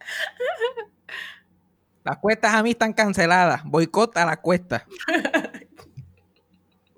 Las 2.04 2.16
cuestas 2.16 2.54
a 2.54 2.62
mí 2.62 2.70
están 2.70 2.94
canceladas. 2.94 3.62
Boicot 3.64 4.16
a 4.16 4.24
la 4.24 4.38
cuesta 4.38 4.86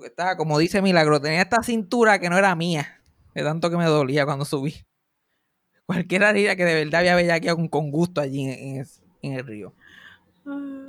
estaba, 0.06 0.36
como 0.36 0.58
dice 0.58 0.82
Milagro, 0.82 1.20
tenía 1.20 1.42
esta 1.42 1.62
cintura 1.62 2.18
que 2.18 2.30
no 2.30 2.38
era 2.38 2.54
mía, 2.54 3.00
de 3.34 3.42
tanto 3.42 3.70
que 3.70 3.76
me 3.76 3.84
dolía 3.84 4.24
cuando 4.24 4.44
subí. 4.44 4.74
Cualquiera 5.86 6.32
diría 6.32 6.56
que 6.56 6.64
de 6.64 6.84
verdad 6.84 7.00
había 7.00 7.16
bellaqueado 7.16 7.68
con, 7.68 7.90
gusto 7.90 8.20
allí 8.20 8.44
en, 8.48 8.86
el 9.22 9.46
río. 9.46 9.74
Ah. 10.46 10.86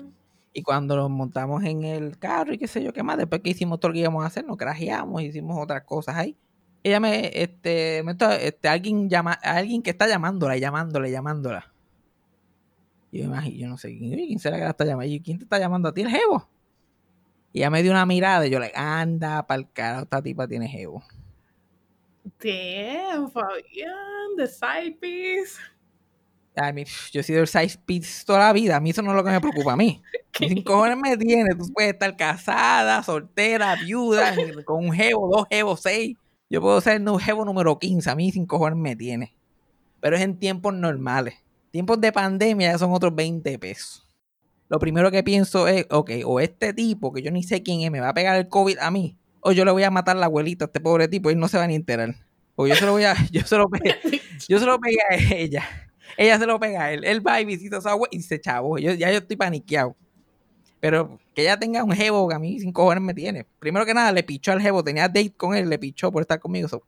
Y 0.53 0.61
cuando 0.61 0.95
nos 0.95 1.09
montamos 1.09 1.63
en 1.63 1.83
el 1.83 2.17
carro 2.19 2.53
y 2.53 2.59
qué 2.59 2.67
sé 2.67 2.83
yo 2.83 2.93
qué 2.93 3.01
más, 3.01 3.17
después 3.17 3.41
que 3.41 3.49
hicimos 3.49 3.79
todo 3.79 3.89
lo 3.89 3.93
que 3.93 4.01
íbamos 4.01 4.23
a 4.23 4.27
hacer, 4.27 4.45
nos 4.45 4.55
crajeamos, 4.55 5.21
hicimos 5.23 5.57
otras 5.61 5.83
cosas 5.83 6.15
ahí. 6.15 6.37
Ella 6.83 6.99
me, 6.99 7.31
este, 7.33 8.03
me 8.03 8.15
este, 8.41 8.67
alguien 8.67 9.09
llama, 9.09 9.33
alguien 9.33 9.81
que 9.81 9.89
está 9.89 10.07
llamándola, 10.07 10.57
llamándola, 10.57 11.09
llamándola. 11.09 11.73
Yo 13.11 13.23
imagino, 13.23 13.57
yo 13.57 13.67
no 13.69 13.77
sé 13.77 13.97
quién 13.97 14.39
será 14.39 14.57
que 14.57 14.63
la 14.63 14.71
está 14.71 14.85
llamando. 14.85 15.13
¿Quién 15.23 15.37
te 15.37 15.43
está 15.45 15.59
llamando 15.59 15.89
a 15.89 15.93
ti? 15.93 16.01
¿El 16.01 16.09
jevo? 16.09 16.49
Y 17.53 17.59
ella 17.59 17.69
me 17.69 17.83
dio 17.83 17.91
una 17.91 18.07
mirada 18.07 18.47
y 18.47 18.49
yo 18.49 18.59
le, 18.59 18.71
anda 18.73 19.45
para 19.45 19.59
el 19.59 19.71
carajo, 19.71 20.03
esta 20.03 20.23
tipa 20.23 20.47
tiene 20.47 20.67
jevo. 20.67 21.03
Damn, 22.39 23.29
Fabián, 23.31 24.35
the 24.35 24.47
side 24.47 24.97
piece. 24.99 25.59
Ay, 26.55 26.85
yo 27.11 27.21
he 27.21 27.23
sido 27.23 27.41
el 27.41 27.47
side 27.47 27.79
piece 27.85 28.25
toda 28.25 28.39
la 28.39 28.53
vida. 28.53 28.75
A 28.75 28.79
mí 28.79 28.89
eso 28.89 29.03
no 29.03 29.11
es 29.11 29.17
lo 29.17 29.23
que 29.23 29.29
me 29.29 29.39
preocupa 29.39 29.73
a 29.73 29.77
mí. 29.77 30.01
Sin 30.37 30.63
cojones 30.63 30.97
me 30.97 31.15
tiene. 31.15 31.53
Tú 31.55 31.71
puedes 31.71 31.93
estar 31.93 32.15
casada, 32.17 33.03
soltera, 33.03 33.75
viuda, 33.75 34.33
con 34.65 34.85
un 34.85 34.91
jevo, 34.91 35.29
dos 35.31 35.45
jevos, 35.49 35.81
seis. 35.81 36.17
Yo 36.49 36.59
puedo 36.59 36.81
ser 36.81 37.01
un 37.07 37.19
jevo 37.19 37.45
número 37.45 37.77
15. 37.77 38.09
A 38.09 38.15
mí 38.15 38.31
sin 38.31 38.47
cojones 38.47 38.79
me 38.79 38.95
tiene. 38.95 39.35
Pero 39.99 40.15
es 40.15 40.23
en 40.23 40.37
tiempos 40.39 40.73
normales. 40.73 41.35
Tiempos 41.69 42.01
de 42.01 42.11
pandemia 42.11 42.71
ya 42.71 42.77
son 42.77 42.93
otros 42.93 43.13
20 43.15 43.57
pesos 43.59 44.02
lo 44.69 44.79
primero 44.79 45.11
que 45.11 45.23
pienso 45.23 45.67
es, 45.67 45.85
ok, 45.89 46.11
o 46.25 46.39
este 46.39 46.73
tipo, 46.73 47.13
que 47.13 47.21
yo 47.21 47.31
ni 47.31 47.43
sé 47.43 47.63
quién 47.63 47.81
es, 47.81 47.91
me 47.91 47.99
va 47.99 48.09
a 48.09 48.13
pegar 48.13 48.37
el 48.37 48.47
COVID 48.47 48.79
a 48.79 48.91
mí, 48.91 49.17
o 49.41 49.51
yo 49.51 49.65
le 49.65 49.71
voy 49.71 49.83
a 49.83 49.91
matar 49.91 50.15
la 50.15 50.25
abuelita 50.25 50.65
a 50.65 50.67
este 50.67 50.79
pobre 50.79 51.07
tipo 51.07 51.29
y 51.31 51.35
no 51.35 51.47
se 51.47 51.57
va 51.57 51.65
a 51.65 51.67
ni 51.67 51.75
enterar. 51.75 52.15
O 52.55 52.67
yo 52.67 52.75
se 52.75 52.85
lo 52.85 52.91
voy 52.91 53.03
a, 53.03 53.15
yo 53.31 53.41
se 53.41 53.57
lo 53.57 53.67
pegué, 53.69 53.95
yo 54.47 54.59
se 54.59 54.65
lo 54.65 54.79
pegué 54.79 54.97
a 55.09 55.35
ella. 55.35 55.63
Ella 56.17 56.37
se 56.37 56.45
lo 56.45 56.59
pega 56.59 56.83
a 56.83 56.93
él. 56.93 57.03
Él 57.03 57.25
va 57.25 57.41
y 57.41 57.45
visita 57.45 57.77
a 57.77 57.81
su 57.81 57.89
abuela 57.89 58.09
y 58.11 58.21
se 58.21 58.39
chavo. 58.39 58.77
Yo, 58.77 58.93
ya 58.93 59.11
yo 59.11 59.17
estoy 59.17 59.35
paniqueado. 59.35 59.95
Pero 60.79 61.17
que 61.33 61.43
ella 61.43 61.57
tenga 61.57 61.83
un 61.83 61.91
jevo 61.93 62.27
que 62.27 62.35
a 62.35 62.39
mí 62.39 62.59
sin 62.59 62.71
cojones 62.71 63.01
me 63.01 63.13
tiene. 63.13 63.45
Primero 63.59 63.85
que 63.85 63.93
nada, 63.93 64.11
le 64.11 64.23
pichó 64.23 64.51
al 64.51 64.61
jevo. 64.61 64.83
Tenía 64.83 65.07
date 65.07 65.33
con 65.33 65.55
él, 65.55 65.69
le 65.69 65.79
pichó 65.79 66.11
por 66.11 66.21
estar 66.21 66.39
conmigo. 66.39 66.67
So. 66.67 66.83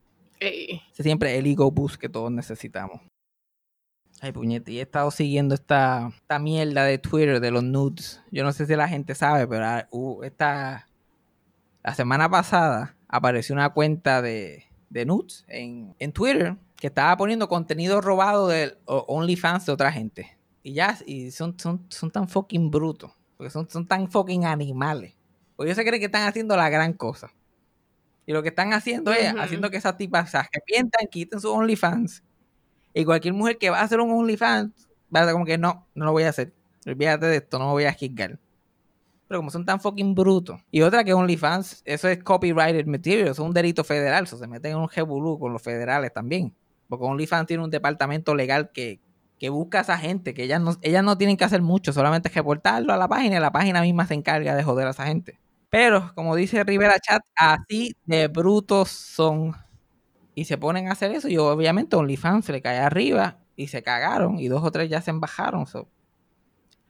Siempre 0.91 1.37
el 1.37 1.47
ego 1.47 1.71
boost 1.71 1.95
que 1.95 2.09
todos 2.09 2.31
necesitamos. 2.31 3.01
Ay, 4.21 4.31
puñete, 4.31 4.71
y 4.71 4.79
he 4.79 4.81
estado 4.81 5.11
siguiendo 5.11 5.55
esta, 5.55 6.11
esta 6.15 6.39
mierda 6.39 6.83
de 6.83 6.97
Twitter 6.97 7.39
de 7.39 7.51
los 7.51 7.63
nudes. 7.63 8.21
Yo 8.31 8.43
no 8.43 8.53
sé 8.53 8.65
si 8.65 8.75
la 8.75 8.87
gente 8.87 9.13
sabe, 9.13 9.47
pero 9.47 9.65
ah, 9.65 9.87
uh, 9.91 10.23
esta, 10.23 10.87
la 11.83 11.93
semana 11.93 12.29
pasada 12.29 12.95
apareció 13.07 13.53
una 13.53 13.69
cuenta 13.71 14.21
de, 14.21 14.65
de 14.89 15.05
nudes 15.05 15.45
en, 15.47 15.95
en, 15.99 16.11
Twitter 16.13 16.55
que 16.77 16.87
estaba 16.87 17.15
poniendo 17.17 17.47
contenido 17.49 18.01
robado 18.01 18.47
de 18.47 18.77
OnlyFans 18.85 19.65
de 19.65 19.71
otra 19.73 19.91
gente. 19.91 20.37
Y 20.63 20.73
ya, 20.73 20.97
y 21.05 21.31
son, 21.31 21.59
son, 21.59 21.85
son 21.89 22.09
tan 22.09 22.27
fucking 22.27 22.71
brutos. 22.71 23.11
Porque 23.37 23.51
son, 23.51 23.69
son 23.69 23.85
tan 23.85 24.09
fucking 24.09 24.45
animales. 24.45 25.13
Porque 25.55 25.69
ellos 25.69 25.77
se 25.77 25.85
creen 25.85 25.99
que 25.99 26.05
están 26.05 26.27
haciendo 26.27 26.55
la 26.55 26.69
gran 26.69 26.93
cosa. 26.93 27.31
Y 28.25 28.33
lo 28.33 28.41
que 28.41 28.49
están 28.49 28.73
haciendo 28.73 29.11
es 29.11 29.35
haciendo 29.37 29.69
que 29.69 29.77
esas 29.77 29.97
tipas 29.97 30.31
se 30.31 30.37
arrepientan, 30.37 31.07
quiten 31.11 31.39
sus 31.39 31.51
OnlyFans 31.51 32.23
y 32.95 33.03
cualquier 33.03 33.33
mujer 33.33 33.57
que 33.57 33.69
va 33.69 33.81
a 33.81 33.83
hacer 33.83 33.99
un 33.99 34.09
OnlyFans 34.09 34.87
va 35.13 35.19
a 35.19 35.23
ser 35.25 35.33
como 35.33 35.45
que 35.45 35.57
no, 35.57 35.85
no 35.93 36.05
lo 36.05 36.13
voy 36.13 36.23
a 36.23 36.29
hacer. 36.29 36.53
Olvídate 36.87 37.25
de 37.25 37.35
esto, 37.37 37.59
no 37.59 37.65
me 37.65 37.71
voy 37.71 37.83
a 37.83 37.93
juzgar. 37.93 38.39
Pero 39.27 39.39
como 39.39 39.51
son 39.51 39.65
tan 39.65 39.81
fucking 39.81 40.15
brutos. 40.15 40.61
Y 40.71 40.81
otra 40.81 41.03
que 41.03 41.13
OnlyFans, 41.13 41.81
eso 41.83 42.07
es 42.07 42.23
copyrighted 42.23 42.85
material, 42.85 43.27
eso 43.27 43.31
es 43.31 43.39
un 43.39 43.53
delito 43.53 43.83
federal. 43.83 44.23
Eso 44.23 44.37
se 44.37 44.47
meten 44.47 44.71
en 44.71 44.77
un 44.77 44.87
jebulú 44.87 45.37
con 45.37 45.51
los 45.51 45.61
federales 45.61 46.13
también. 46.13 46.55
Porque 46.87 47.03
OnlyFans 47.03 47.47
tiene 47.47 47.63
un 47.63 47.69
departamento 47.69 48.33
legal 48.33 48.71
que, 48.71 49.01
busca 49.49 49.79
a 49.79 49.81
esa 49.81 49.97
gente, 49.97 50.33
que 50.33 50.43
ellas 50.43 50.61
no, 50.61 50.75
ellas 50.81 51.03
no 51.03 51.17
tienen 51.17 51.37
que 51.37 51.43
hacer 51.43 51.61
mucho, 51.61 51.93
solamente 51.93 52.29
reportarlo 52.29 52.93
a 52.93 52.97
la 52.97 53.07
página 53.07 53.35
y 53.35 53.39
la 53.39 53.51
página 53.51 53.81
misma 53.81 54.07
se 54.07 54.15
encarga 54.15 54.55
de 54.55 54.63
joder 54.63 54.87
a 54.87 54.91
esa 54.91 55.05
gente. 55.05 55.37
Pero, 55.69 56.13
como 56.15 56.35
dice 56.35 56.63
Rivera 56.63 56.97
Chat, 56.99 57.21
así 57.35 57.93
de 58.05 58.27
brutos 58.27 58.89
son 58.89 59.53
y 60.35 60.45
se 60.45 60.57
ponen 60.57 60.89
a 60.89 60.91
hacer 60.91 61.11
eso 61.11 61.29
y 61.29 61.37
obviamente 61.37 61.95
OnlyFans 61.95 62.45
se 62.45 62.51
le 62.51 62.61
cae 62.61 62.77
arriba 62.77 63.39
y 63.55 63.67
se 63.67 63.81
cagaron 63.81 64.37
y 64.37 64.49
dos 64.49 64.63
o 64.63 64.69
tres 64.69 64.89
ya 64.89 65.01
se 65.01 65.09
embajaron. 65.09 65.65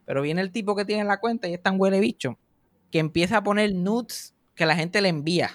Pero 0.03 0.21
viene 0.23 0.41
el 0.41 0.51
tipo 0.51 0.75
que 0.75 0.83
tiene 0.83 1.03
la 1.03 1.19
cuenta 1.19 1.47
y 1.47 1.53
es 1.53 1.61
tan 1.61 1.79
huele 1.79 1.99
bicho 1.99 2.37
que 2.91 2.99
empieza 2.99 3.37
a 3.37 3.43
poner 3.43 3.73
nudes 3.73 4.33
que 4.55 4.65
la 4.65 4.75
gente 4.75 4.99
le 4.99 5.09
envía. 5.09 5.51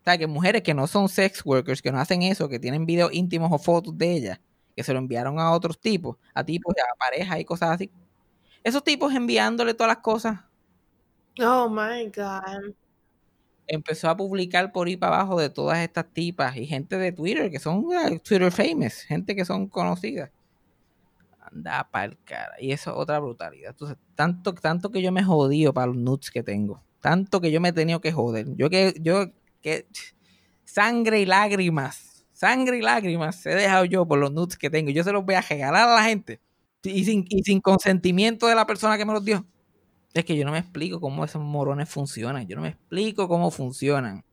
O 0.00 0.04
sea, 0.04 0.18
que 0.18 0.26
mujeres 0.26 0.62
que 0.62 0.74
no 0.74 0.86
son 0.86 1.08
sex 1.08 1.44
workers, 1.44 1.82
que 1.82 1.92
no 1.92 1.98
hacen 1.98 2.22
eso, 2.22 2.48
que 2.48 2.58
tienen 2.58 2.86
videos 2.86 3.12
íntimos 3.12 3.50
o 3.52 3.58
fotos 3.58 3.96
de 3.96 4.12
ellas, 4.12 4.40
que 4.74 4.82
se 4.82 4.92
lo 4.92 4.98
enviaron 4.98 5.38
a 5.38 5.52
otros 5.52 5.78
tipos, 5.78 6.16
a 6.34 6.44
tipos, 6.44 6.74
a 6.76 6.98
parejas 6.98 7.40
y 7.40 7.44
cosas 7.44 7.70
así. 7.70 7.90
Esos 8.62 8.82
tipos 8.82 9.14
enviándole 9.14 9.74
todas 9.74 9.88
las 9.88 10.02
cosas. 10.02 10.40
Oh 11.38 11.68
my 11.68 12.06
God 12.06 12.74
empezó 13.66 14.08
a 14.10 14.16
publicar 14.16 14.72
por 14.72 14.86
ahí 14.88 14.96
para 14.96 15.16
abajo 15.16 15.40
de 15.40 15.50
todas 15.50 15.78
estas 15.78 16.06
tipas 16.12 16.56
y 16.56 16.66
gente 16.66 16.98
de 16.98 17.12
Twitter 17.12 17.50
que 17.50 17.58
son 17.58 17.78
uh, 17.84 18.18
Twitter 18.22 18.50
famous, 18.52 18.94
gente 19.02 19.34
que 19.34 19.44
son 19.44 19.68
conocidas. 19.68 20.30
Anda 21.52 21.88
pa'l 21.90 22.18
cara. 22.24 22.54
Y 22.60 22.72
eso 22.72 22.90
es 22.90 22.96
otra 22.96 23.18
brutalidad. 23.20 23.74
Tanto, 24.14 24.54
tanto 24.54 24.90
que 24.90 25.02
yo 25.02 25.12
me 25.12 25.22
jodío 25.22 25.72
para 25.72 25.88
los 25.88 25.96
nuts 25.96 26.30
que 26.30 26.42
tengo. 26.42 26.82
Tanto 27.00 27.40
que 27.40 27.50
yo 27.52 27.60
me 27.60 27.68
he 27.68 27.72
tenido 27.72 28.00
que 28.00 28.12
joder. 28.12 28.46
Yo 28.56 28.70
que, 28.70 28.94
yo 29.00 29.26
que 29.60 29.86
sangre 30.64 31.20
y 31.20 31.26
lágrimas. 31.26 32.26
Sangre 32.32 32.78
y 32.78 32.82
lágrimas 32.82 33.44
he 33.46 33.54
dejado 33.54 33.84
yo 33.84 34.06
por 34.06 34.18
los 34.18 34.32
nuts 34.32 34.56
que 34.56 34.70
tengo. 34.70 34.90
Yo 34.90 35.04
se 35.04 35.12
los 35.12 35.24
voy 35.24 35.34
a 35.36 35.40
regalar 35.42 35.88
a 35.88 35.94
la 35.94 36.02
gente. 36.04 36.40
Y 36.82 37.04
sin, 37.04 37.24
y 37.28 37.42
sin 37.44 37.60
consentimiento 37.60 38.46
de 38.46 38.54
la 38.54 38.66
persona 38.66 38.98
que 38.98 39.04
me 39.04 39.12
los 39.12 39.24
dio. 39.24 39.46
Es 40.14 40.24
que 40.24 40.36
yo 40.36 40.44
no 40.44 40.52
me 40.52 40.58
explico 40.58 41.00
cómo 41.00 41.24
esos 41.24 41.42
morones 41.42 41.88
funcionan. 41.88 42.46
Yo 42.46 42.56
no 42.56 42.62
me 42.62 42.68
explico 42.68 43.28
cómo 43.28 43.50
funcionan. 43.50 44.24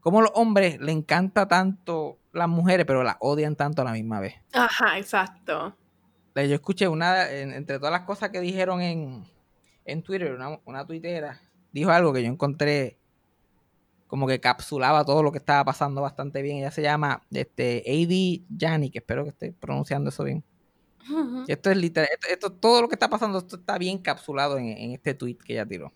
Cómo 0.00 0.20
los 0.20 0.30
hombres 0.34 0.78
le 0.80 0.92
encanta 0.92 1.48
tanto 1.48 2.18
las 2.32 2.48
mujeres, 2.48 2.86
pero 2.86 3.02
las 3.02 3.16
odian 3.20 3.56
tanto 3.56 3.82
a 3.82 3.86
la 3.86 3.92
misma 3.92 4.20
vez. 4.20 4.34
Ajá, 4.52 4.98
exacto. 4.98 5.74
Yo 6.34 6.54
escuché 6.54 6.86
una, 6.86 7.28
entre 7.30 7.78
todas 7.78 7.92
las 7.92 8.02
cosas 8.02 8.30
que 8.30 8.40
dijeron 8.40 8.80
en, 8.80 9.24
en 9.84 10.02
Twitter, 10.02 10.32
una, 10.34 10.60
una 10.66 10.86
tuitera, 10.86 11.40
dijo 11.72 11.90
algo 11.90 12.12
que 12.12 12.22
yo 12.22 12.28
encontré 12.28 12.98
como 14.06 14.26
que 14.26 14.40
capsulaba 14.40 15.04
todo 15.04 15.22
lo 15.22 15.32
que 15.32 15.38
estaba 15.38 15.64
pasando 15.64 16.00
bastante 16.00 16.42
bien. 16.42 16.58
Ella 16.58 16.70
se 16.70 16.82
llama 16.82 17.22
este, 17.30 17.82
A.D. 17.86 18.44
Yanni, 18.48 18.90
que 18.90 18.98
espero 18.98 19.24
que 19.24 19.30
esté 19.30 19.52
pronunciando 19.52 20.10
eso 20.10 20.24
bien. 20.24 20.44
Esto 21.46 21.70
es 21.70 21.76
literal, 21.76 22.08
esto, 22.30 22.50
todo 22.50 22.82
lo 22.82 22.88
que 22.88 22.94
está 22.94 23.08
pasando 23.08 23.38
esto 23.38 23.56
está 23.56 23.78
bien 23.78 23.98
capsulado 23.98 24.58
en, 24.58 24.92
este 24.92 25.14
tweet 25.14 25.36
que 25.36 25.54
ella 25.54 25.66
tiró. 25.66 25.92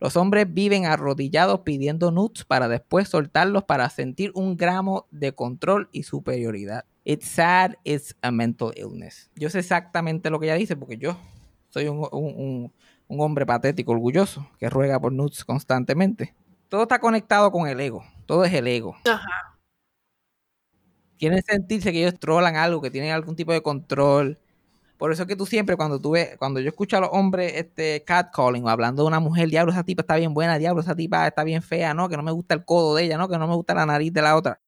Los 0.00 0.16
hombres 0.16 0.46
viven 0.52 0.86
arrodillados 0.86 1.60
pidiendo 1.60 2.10
nuts 2.10 2.44
para 2.44 2.68
después 2.68 3.08
soltarlos 3.08 3.64
para 3.64 3.90
sentir 3.90 4.30
un 4.34 4.56
gramo 4.56 5.06
de 5.10 5.32
control 5.32 5.88
y 5.90 6.04
superioridad. 6.04 6.84
It's 7.04 7.26
sad, 7.26 7.72
it's 7.84 8.16
a 8.22 8.30
mental 8.30 8.72
illness. 8.76 9.30
Yo 9.34 9.50
sé 9.50 9.58
exactamente 9.58 10.30
lo 10.30 10.38
que 10.38 10.46
ella 10.46 10.54
dice 10.54 10.76
porque 10.76 10.98
yo 10.98 11.18
soy 11.70 11.88
un, 11.88 12.06
un, 12.12 12.72
un 13.08 13.20
hombre 13.20 13.44
patético, 13.44 13.92
orgulloso, 13.92 14.48
que 14.58 14.70
ruega 14.70 15.00
por 15.00 15.12
nuts 15.12 15.44
constantemente. 15.44 16.34
Todo 16.68 16.82
está 16.82 17.00
conectado 17.00 17.50
con 17.50 17.66
el 17.66 17.80
ego. 17.80 18.04
Todo 18.26 18.44
es 18.44 18.52
el 18.52 18.68
ego. 18.68 18.96
Ajá 19.04 19.57
quieren 21.18 21.42
sentirse 21.42 21.92
que 21.92 22.00
ellos 22.00 22.18
trolan 22.18 22.56
algo, 22.56 22.80
que 22.80 22.90
tienen 22.90 23.12
algún 23.12 23.36
tipo 23.36 23.52
de 23.52 23.62
control. 23.62 24.38
Por 24.98 25.12
eso 25.12 25.22
es 25.22 25.28
que 25.28 25.36
tú 25.36 25.46
siempre, 25.46 25.76
cuando 25.76 26.00
tú 26.00 26.12
ves, 26.12 26.36
cuando 26.38 26.60
yo 26.60 26.68
escucho 26.68 26.96
a 26.96 27.00
los 27.00 27.10
hombres 27.12 27.52
este 27.54 28.02
catcalling 28.04 28.64
o 28.64 28.68
hablando 28.68 29.02
de 29.04 29.08
una 29.08 29.20
mujer, 29.20 29.48
diablo, 29.48 29.72
esa 29.72 29.84
tipa 29.84 30.02
está 30.02 30.16
bien 30.16 30.34
buena, 30.34 30.58
diablo, 30.58 30.82
esa 30.82 30.96
tipa 30.96 31.26
está 31.26 31.44
bien 31.44 31.62
fea, 31.62 31.94
no, 31.94 32.08
que 32.08 32.16
no 32.16 32.22
me 32.24 32.32
gusta 32.32 32.54
el 32.54 32.64
codo 32.64 32.96
de 32.96 33.04
ella, 33.04 33.18
no, 33.18 33.28
que 33.28 33.38
no 33.38 33.46
me 33.48 33.54
gusta 33.54 33.74
la 33.74 33.86
nariz 33.86 34.12
de 34.12 34.22
la 34.22 34.36
otra. 34.36 34.60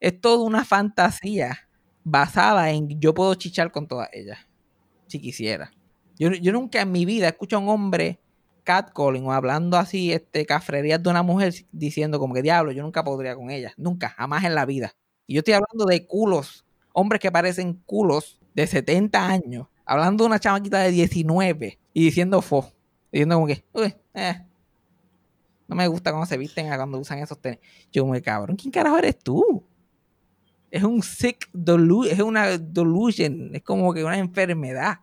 Es 0.00 0.20
toda 0.20 0.44
una 0.44 0.64
fantasía 0.64 1.58
basada 2.04 2.70
en 2.70 3.00
yo 3.00 3.14
puedo 3.14 3.34
chichar 3.34 3.72
con 3.72 3.88
todas 3.88 4.08
ellas, 4.12 4.38
si 5.08 5.20
quisiera. 5.20 5.72
Yo, 6.18 6.30
yo 6.32 6.52
nunca 6.52 6.82
en 6.82 6.92
mi 6.92 7.04
vida 7.04 7.26
he 7.26 7.30
escuchado 7.30 7.62
a 7.62 7.64
un 7.64 7.70
hombre 7.70 8.20
catcalling 8.64 9.26
o 9.26 9.32
hablando 9.32 9.76
así, 9.78 10.12
este, 10.12 10.46
cafrerías 10.46 11.02
de 11.02 11.10
una 11.10 11.22
mujer 11.22 11.54
diciendo 11.72 12.18
como 12.18 12.34
que 12.34 12.42
diablo, 12.42 12.72
yo 12.72 12.82
nunca 12.82 13.04
podría 13.04 13.34
con 13.36 13.50
ella, 13.50 13.72
nunca, 13.76 14.10
jamás 14.10 14.44
en 14.44 14.54
la 14.54 14.66
vida. 14.66 14.94
Y 15.30 15.34
yo 15.34 15.38
estoy 15.38 15.54
hablando 15.54 15.84
de 15.84 16.08
culos, 16.08 16.64
hombres 16.92 17.20
que 17.20 17.30
parecen 17.30 17.74
culos 17.86 18.40
de 18.52 18.66
70 18.66 19.28
años, 19.28 19.68
hablando 19.84 20.24
de 20.24 20.26
una 20.26 20.40
chamaquita 20.40 20.80
de 20.80 20.90
19 20.90 21.78
y 21.94 22.04
diciendo 22.04 22.42
fo, 22.42 22.72
diciendo 23.12 23.36
como 23.36 23.46
que, 23.46 23.64
uy, 23.72 23.94
eh, 24.12 24.44
no 25.68 25.76
me 25.76 25.86
gusta 25.86 26.10
cómo 26.10 26.26
se 26.26 26.36
visten 26.36 26.66
cuando 26.66 26.98
usan 26.98 27.20
esos 27.20 27.40
tenis. 27.40 27.60
Yo 27.92 28.04
me 28.06 28.20
cabrón, 28.20 28.56
¿quién 28.56 28.72
carajo 28.72 28.98
eres 28.98 29.20
tú? 29.20 29.64
Es 30.68 30.82
un 30.82 31.00
sick 31.00 31.48
delusion, 31.52 32.12
es 32.12 32.20
una 32.22 32.58
delusion, 32.58 33.54
es 33.54 33.62
como 33.62 33.94
que 33.94 34.02
una 34.02 34.18
enfermedad. 34.18 34.98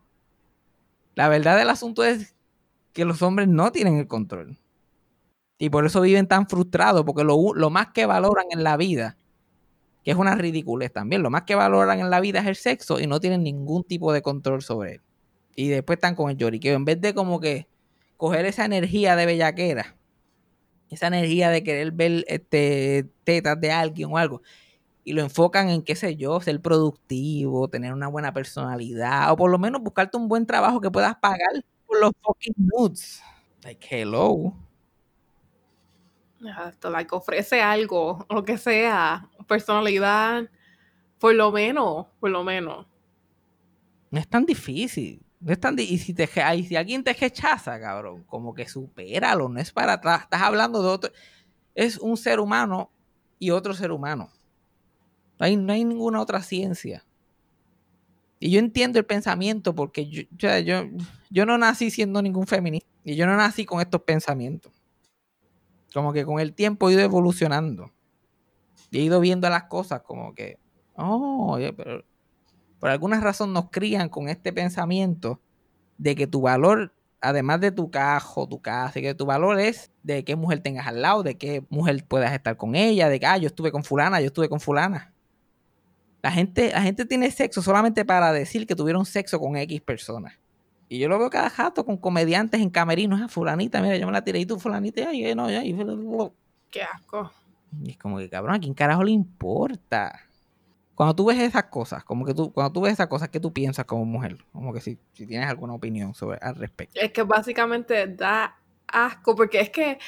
La 1.15 1.29
verdad 1.29 1.57
del 1.57 1.69
asunto 1.69 2.03
es 2.03 2.35
que 2.91 3.05
los 3.05 3.21
hombres 3.21 3.47
no 3.47 3.71
tienen 3.71 3.95
el 3.95 4.07
control. 4.07 4.57
Y 5.57 5.69
por 5.69 5.85
eso 5.85 6.01
viven 6.01 6.27
tan 6.27 6.49
frustrados, 6.49 7.05
porque 7.05 7.23
lo, 7.23 7.53
lo 7.53 7.69
más 7.69 7.93
que 7.93 8.05
valoran 8.05 8.47
en 8.51 8.65
la 8.65 8.75
vida 8.75 9.15
que 10.07 10.11
es 10.11 10.17
una 10.17 10.35
ridiculez 10.35 10.93
también. 10.93 11.21
Lo 11.21 11.29
más 11.29 11.43
que 11.43 11.53
valoran 11.53 11.99
en 11.99 12.09
la 12.09 12.21
vida 12.21 12.39
es 12.39 12.47
el 12.47 12.55
sexo 12.55 12.97
y 12.97 13.07
no 13.07 13.19
tienen 13.19 13.43
ningún 13.43 13.83
tipo 13.83 14.13
de 14.13 14.21
control 14.21 14.61
sobre 14.61 14.93
él. 14.93 15.01
Y 15.53 15.67
después 15.67 15.97
están 15.97 16.15
con 16.15 16.29
el 16.29 16.37
lloriqueo. 16.37 16.77
En 16.77 16.85
vez 16.85 17.01
de 17.01 17.13
como 17.13 17.41
que 17.41 17.67
coger 18.15 18.45
esa 18.45 18.63
energía 18.63 19.17
de 19.17 19.25
bellaquera, 19.25 19.97
esa 20.89 21.07
energía 21.07 21.49
de 21.49 21.61
querer 21.61 21.91
ver 21.91 22.23
este, 22.29 23.05
tetas 23.25 23.59
de 23.59 23.73
alguien 23.73 24.07
o 24.09 24.17
algo, 24.17 24.41
y 25.03 25.11
lo 25.11 25.23
enfocan 25.23 25.67
en, 25.69 25.81
qué 25.81 25.97
sé 25.97 26.15
yo, 26.15 26.39
ser 26.39 26.61
productivo, 26.61 27.67
tener 27.67 27.91
una 27.91 28.07
buena 28.07 28.33
personalidad, 28.33 29.33
o 29.33 29.35
por 29.35 29.51
lo 29.51 29.59
menos 29.59 29.81
buscarte 29.81 30.15
un 30.15 30.29
buen 30.29 30.45
trabajo 30.45 30.79
que 30.79 30.89
puedas 30.89 31.17
pagar 31.17 31.65
por 31.85 31.99
los 31.99 32.13
fucking 32.21 32.53
nudes. 32.57 33.21
Like, 33.61 33.85
hello. 33.91 34.53
Esto, 36.69 36.89
like, 36.89 37.13
ofrece 37.13 37.61
algo, 37.61 38.25
lo 38.29 38.43
que 38.43 38.57
sea, 38.57 39.29
personalidad, 39.47 40.49
por 41.19 41.33
lo 41.33 41.51
menos, 41.51 42.07
por 42.19 42.29
lo 42.29 42.43
menos. 42.43 42.85
No 44.11 44.19
es 44.19 44.27
tan 44.27 44.45
difícil. 44.45 45.21
No 45.39 45.53
es 45.53 45.59
tan 45.59 45.77
y 45.77 45.97
si, 45.99 46.13
te, 46.15 46.27
alguien 46.41 47.03
te 47.03 47.13
rechaza, 47.13 47.79
cabrón, 47.79 48.23
como 48.23 48.55
que 48.55 48.67
supéralo, 48.67 49.49
no 49.49 49.59
es 49.59 49.71
para 49.71 49.93
atrás. 49.93 50.23
Estás 50.23 50.41
hablando 50.41 50.81
de 50.81 50.89
otro. 50.89 51.11
Es 51.75 51.97
un 51.99 52.17
ser 52.17 52.39
humano 52.39 52.91
y 53.37 53.51
otro 53.51 53.73
ser 53.75 53.91
humano. 53.91 54.31
No 55.39 55.45
hay, 55.45 55.55
no 55.55 55.71
hay 55.71 55.83
ninguna 55.83 56.21
otra 56.21 56.41
ciencia. 56.41 57.05
Y 58.39 58.49
yo 58.49 58.59
entiendo 58.59 58.97
el 58.97 59.05
pensamiento 59.05 59.75
porque 59.75 60.07
yo, 60.07 60.23
yo, 60.31 60.89
yo 61.29 61.45
no 61.45 61.57
nací 61.57 61.91
siendo 61.91 62.21
ningún 62.21 62.47
feminista. 62.47 62.89
Y 63.03 63.15
yo 63.15 63.27
no 63.27 63.37
nací 63.37 63.63
con 63.65 63.79
estos 63.79 64.01
pensamientos. 64.01 64.73
Como 65.93 66.13
que 66.13 66.25
con 66.25 66.39
el 66.39 66.53
tiempo 66.53 66.89
he 66.89 66.93
ido 66.93 67.01
evolucionando. 67.01 67.91
Y 68.91 68.99
he 68.99 69.01
ido 69.01 69.19
viendo 69.19 69.49
las 69.49 69.63
cosas 69.65 70.01
como 70.01 70.33
que, 70.33 70.59
oh, 70.95 71.57
pero 71.75 72.03
por 72.79 72.89
alguna 72.89 73.19
razón 73.19 73.53
nos 73.53 73.69
crían 73.69 74.09
con 74.09 74.29
este 74.29 74.53
pensamiento 74.53 75.41
de 75.97 76.15
que 76.15 76.27
tu 76.27 76.41
valor, 76.41 76.93
además 77.21 77.59
de 77.59 77.71
tu 77.71 77.89
cajo, 77.89 78.47
tu 78.47 78.61
casa, 78.61 79.01
que 79.01 79.15
tu 79.15 79.25
valor 79.25 79.59
es 79.59 79.91
de 80.03 80.23
qué 80.23 80.35
mujer 80.35 80.61
tengas 80.61 80.87
al 80.87 81.01
lado, 81.01 81.23
de 81.23 81.37
qué 81.37 81.65
mujer 81.69 82.05
puedas 82.07 82.31
estar 82.33 82.55
con 82.55 82.75
ella, 82.75 83.09
de 83.09 83.19
que, 83.19 83.25
ah, 83.25 83.37
yo 83.37 83.47
estuve 83.47 83.71
con 83.71 83.83
fulana, 83.83 84.21
yo 84.21 84.27
estuve 84.27 84.47
con 84.47 84.59
fulana. 84.59 85.13
La 86.21 86.31
gente, 86.31 86.71
la 86.71 86.81
gente 86.81 87.05
tiene 87.05 87.31
sexo 87.31 87.61
solamente 87.61 88.05
para 88.05 88.31
decir 88.31 88.67
que 88.67 88.75
tuvieron 88.75 89.05
sexo 89.05 89.39
con 89.39 89.55
X 89.55 89.81
personas. 89.81 90.33
Y 90.89 90.99
yo 90.99 91.09
lo 91.09 91.19
veo 91.19 91.29
cada 91.29 91.49
jato 91.49 91.85
con 91.85 91.97
comediantes 91.97 92.61
en 92.61 92.69
camerinos. 92.69 93.21
a 93.21 93.25
ah, 93.25 93.27
fulanita, 93.27 93.81
mira, 93.81 93.97
yo 93.97 94.05
me 94.05 94.13
la 94.13 94.23
tiré 94.23 94.39
y 94.39 94.45
tú 94.45 94.59
fulanita, 94.59 95.09
ay, 95.09 95.35
no, 95.35 95.49
ya, 95.49 95.63
y... 95.63 95.75
Qué 96.71 96.81
asco. 96.81 97.31
Y 97.83 97.91
es 97.91 97.97
como 97.97 98.17
que, 98.17 98.29
cabrón, 98.29 98.55
¿a 98.55 98.59
quién 98.59 98.73
carajo 98.73 99.03
le 99.03 99.11
importa? 99.11 100.21
Cuando 100.95 101.15
tú 101.15 101.25
ves 101.25 101.39
esas 101.39 101.65
cosas, 101.65 102.03
como 102.03 102.25
que 102.25 102.33
tú, 102.33 102.51
cuando 102.51 102.73
tú 102.73 102.81
ves 102.81 102.93
esas 102.93 103.07
cosas, 103.07 103.29
¿qué 103.29 103.39
tú 103.39 103.53
piensas 103.53 103.85
como 103.85 104.05
mujer? 104.05 104.37
Como 104.51 104.73
que 104.73 104.81
si, 104.81 104.97
si 105.13 105.27
tienes 105.27 105.47
alguna 105.47 105.73
opinión 105.73 106.15
sobre 106.15 106.39
al 106.41 106.55
respecto. 106.55 106.99
Es 106.99 107.11
que 107.11 107.23
básicamente 107.23 108.07
da 108.07 108.57
asco, 108.87 109.35
porque 109.35 109.59
es 109.59 109.69
que 109.69 109.99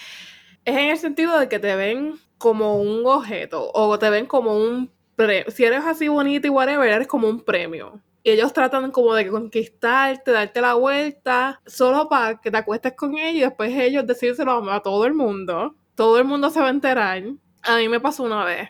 es 0.65 0.75
en 0.75 0.89
el 0.89 0.97
sentido 0.97 1.37
de 1.39 1.47
que 1.47 1.59
te 1.59 1.75
ven 1.75 2.15
como 2.37 2.81
un 2.81 3.05
objeto, 3.05 3.69
o 3.73 3.99
te 3.99 4.09
ven 4.09 4.25
como 4.25 4.55
un 4.55 4.89
premio. 5.15 5.51
Si 5.51 5.63
eres 5.63 5.83
así 5.85 6.07
bonita 6.07 6.47
y 6.47 6.49
whatever, 6.49 6.89
eres 6.89 7.07
como 7.07 7.27
un 7.27 7.41
premio. 7.41 7.99
Y 8.29 8.33
ellos 8.33 8.53
tratan 8.53 8.91
como 8.91 9.15
de 9.15 9.27
conquistarte, 9.27 10.29
darte 10.29 10.61
la 10.61 10.75
vuelta, 10.75 11.59
solo 11.65 12.07
para 12.07 12.39
que 12.39 12.51
te 12.51 12.57
acuestes 12.57 12.93
con 12.93 13.17
ellos 13.17 13.37
y 13.37 13.39
después 13.39 13.71
ellos 13.75 14.05
decírselo 14.05 14.71
a 14.71 14.83
todo 14.83 15.07
el 15.07 15.15
mundo. 15.15 15.75
Todo 15.95 16.19
el 16.19 16.25
mundo 16.25 16.51
se 16.51 16.59
va 16.59 16.67
a 16.67 16.69
enterar. 16.69 17.23
A 17.63 17.77
mí 17.77 17.89
me 17.89 17.99
pasó 17.99 18.21
una 18.21 18.45
vez. 18.45 18.69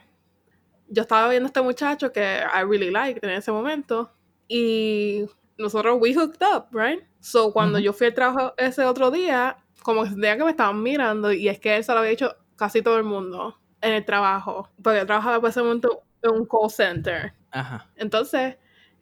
Yo 0.88 1.02
estaba 1.02 1.28
viendo 1.28 1.48
a 1.48 1.50
este 1.50 1.62
muchacho 1.62 2.10
que 2.13 2.22
I 2.22 2.62
really 2.62 2.89
liked 2.89 3.22
en 3.22 3.32
ese 3.32 3.52
momento. 3.52 4.10
Y 4.48 5.26
nosotros 5.58 5.98
we 6.00 6.13
hooked 6.13 6.41
up, 6.41 6.67
right? 6.72 7.04
So 7.19 7.52
cuando 7.52 7.80
yo 7.80 7.91
fui 7.91 8.08
al 8.08 8.13
trabajo 8.13 8.54
ese 8.56 8.86
otro 8.86 9.12
día, 9.12 9.58
como 9.84 10.04
que 10.04 10.12
sentía 10.12 10.38
que 10.38 10.45
me 10.45 10.52
estaban 10.52 10.82
mirando 10.82 11.34
y 11.34 11.50
es 11.50 11.60
que 11.60 11.76
él 11.76 11.84
se 11.84 11.91
lo 11.91 12.00
había 12.00 12.12
dicho 12.12 12.34
casi 12.56 12.82
todo 12.82 12.98
el 12.98 13.04
mundo 13.04 13.60
en 13.82 13.91
el 13.91 14.06
trabajo. 14.06 14.69
Porque 14.82 15.00
yo 15.00 15.06
trabajaba 15.06 15.41
por 15.41 15.50
ese 15.50 15.62
momento 15.62 16.04
en 16.22 16.32
un 16.32 16.45
call 16.45 16.69
center. 16.69 17.34
Ajá. 17.52 17.89
Entonces, 17.98 18.56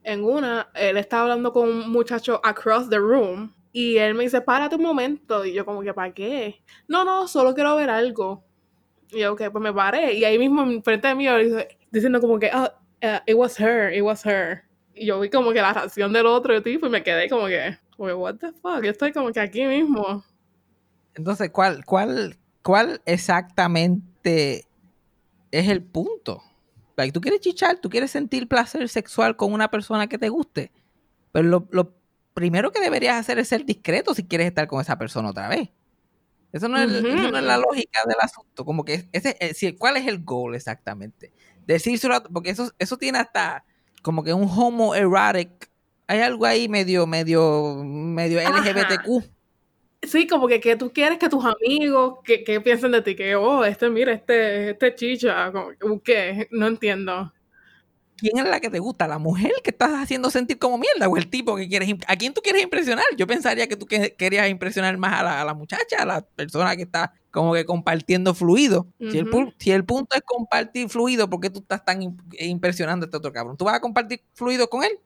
en 0.07 0.23
una, 0.23 0.69
él 0.73 0.95
estaba 0.95 1.23
hablando 1.23 1.51
con 1.51 1.67
un 1.67 1.89
muchacho 1.89 2.39
across 2.41 2.89
the 2.89 2.97
room 2.97 3.53
y 3.73 3.97
él 3.97 4.13
me 4.13 4.23
dice, 4.23 4.39
párate 4.39 4.77
un 4.77 4.81
momento. 4.81 5.43
Y 5.43 5.51
yo 5.51 5.65
como 5.65 5.81
que, 5.81 5.93
¿para 5.93 6.13
qué? 6.13 6.63
No, 6.87 7.03
no, 7.03 7.27
solo 7.27 7.53
quiero 7.53 7.75
ver 7.75 7.89
algo. 7.89 8.41
Y 9.11 9.19
yo, 9.19 9.33
ok, 9.33 9.49
pues 9.51 9.61
me 9.61 9.73
paré. 9.73 10.13
Y 10.13 10.23
ahí 10.23 10.39
mismo, 10.39 10.81
frente 10.81 11.09
de 11.09 11.15
mí, 11.15 11.27
diciendo 11.91 12.21
como 12.21 12.39
que, 12.39 12.49
oh, 12.53 12.69
it 13.25 13.35
was 13.35 13.59
her, 13.59 13.93
it 13.93 14.01
was 14.01 14.25
her. 14.25 14.63
Y 14.95 15.07
yo 15.07 15.19
vi 15.19 15.29
como 15.29 15.51
que 15.51 15.61
la 15.61 15.73
reacción 15.73 16.13
del 16.13 16.25
otro 16.25 16.63
tipo 16.63 16.87
y 16.87 16.89
me 16.89 17.03
quedé 17.03 17.29
como 17.29 17.47
que, 17.47 17.77
what 17.97 18.35
the 18.35 18.53
fuck, 18.53 18.81
yo 18.81 18.91
estoy 18.91 19.11
como 19.11 19.29
que 19.33 19.41
aquí 19.41 19.65
mismo. 19.65 20.23
Entonces, 21.15 21.49
¿cuál, 21.51 21.83
cuál, 21.83 22.37
cuál 22.63 23.01
exactamente 23.05 24.65
es 25.51 25.67
el 25.67 25.83
punto? 25.83 26.41
Tú 27.13 27.21
quieres 27.21 27.41
chichar, 27.41 27.79
tú 27.79 27.89
quieres 27.89 28.11
sentir 28.11 28.47
placer 28.47 28.89
sexual 28.89 29.35
con 29.35 29.53
una 29.53 29.69
persona 29.69 30.07
que 30.07 30.17
te 30.17 30.29
guste. 30.29 30.71
Pero 31.31 31.47
lo, 31.47 31.67
lo, 31.71 31.95
primero 32.33 32.71
que 32.71 32.79
deberías 32.79 33.17
hacer 33.19 33.39
es 33.39 33.47
ser 33.47 33.65
discreto 33.65 34.13
si 34.13 34.23
quieres 34.23 34.47
estar 34.47 34.67
con 34.67 34.81
esa 34.81 34.97
persona 34.97 35.29
otra 35.29 35.47
vez. 35.47 35.69
Eso 36.51 36.67
no, 36.67 36.77
es, 36.77 36.89
la 36.89 37.57
lógica 37.57 37.99
del 38.07 38.17
asunto. 38.21 38.65
Como 38.65 38.85
que 38.85 39.09
ese, 39.11 39.37
eh, 39.39 39.75
¿cuál 39.75 39.97
es 39.97 40.07
el 40.07 40.23
goal 40.23 40.55
exactamente? 40.55 41.31
Decírselo, 41.65 42.23
porque 42.31 42.51
eso, 42.51 42.71
eso 42.79 42.97
tiene 42.97 43.19
hasta 43.19 43.65
como 44.01 44.23
que 44.23 44.33
un 44.33 44.49
homo 44.49 44.95
erotic. 44.95 45.69
Hay 46.07 46.21
algo 46.21 46.45
ahí 46.45 46.69
medio, 46.69 47.05
medio, 47.05 47.83
medio 47.83 48.39
LGBTQ. 48.39 49.36
Sí, 50.07 50.25
como 50.25 50.47
que, 50.47 50.59
que 50.59 50.75
tú 50.75 50.91
quieres 50.91 51.17
que 51.17 51.29
tus 51.29 51.43
amigos 51.43 52.19
que, 52.23 52.43
que 52.43 52.61
piensen 52.61 52.91
de 52.91 53.01
ti, 53.01 53.15
que, 53.15 53.35
oh, 53.35 53.65
este, 53.65 53.89
mira, 53.89 54.13
este, 54.13 54.71
este 54.71 54.95
chicha, 54.95 55.51
como, 55.51 56.01
¿qué? 56.01 56.47
No 56.51 56.67
entiendo. 56.67 57.31
¿Quién 58.17 58.37
es 58.39 58.45
la 58.45 58.59
que 58.59 58.69
te 58.69 58.79
gusta? 58.79 59.07
¿La 59.07 59.19
mujer 59.19 59.51
que 59.63 59.69
estás 59.69 59.91
haciendo 59.91 60.31
sentir 60.31 60.57
como 60.57 60.79
mierda 60.79 61.07
o 61.07 61.17
el 61.17 61.29
tipo 61.29 61.55
que 61.55 61.67
quieres... 61.67 61.93
¿A 62.07 62.15
quién 62.15 62.33
tú 62.33 62.41
quieres 62.41 62.63
impresionar? 62.63 63.05
Yo 63.15 63.27
pensaría 63.27 63.67
que 63.67 63.75
tú 63.75 63.85
querías 63.85 64.49
impresionar 64.49 64.97
más 64.97 65.21
a 65.21 65.45
la, 65.45 65.53
muchacha, 65.53 65.97
a 65.99 66.05
la 66.05 66.21
persona 66.21 66.75
que 66.75 66.81
está 66.83 67.13
como 67.29 67.53
que 67.53 67.65
compartiendo 67.65 68.33
fluido. 68.33 68.87
si, 68.99 69.19
el, 69.19 69.29
si, 69.59 69.71
el, 69.71 69.85
punto 69.85 70.15
es 70.15 70.23
compartir 70.25 70.89
fluido, 70.89 71.29
¿por 71.29 71.39
qué 71.39 71.51
tú 71.51 71.59
estás 71.59 71.85
tan 71.85 72.01
impresionando 72.39 73.03
a 73.03 73.07
este 73.07 73.17
otro 73.17 73.31
cabrón? 73.31 73.55
¿Tú 73.55 73.65
vas 73.65 73.75
a 73.75 73.81
compartir 73.81 74.23
fluido 74.33 74.67
con 74.67 74.83
él? 74.83 74.99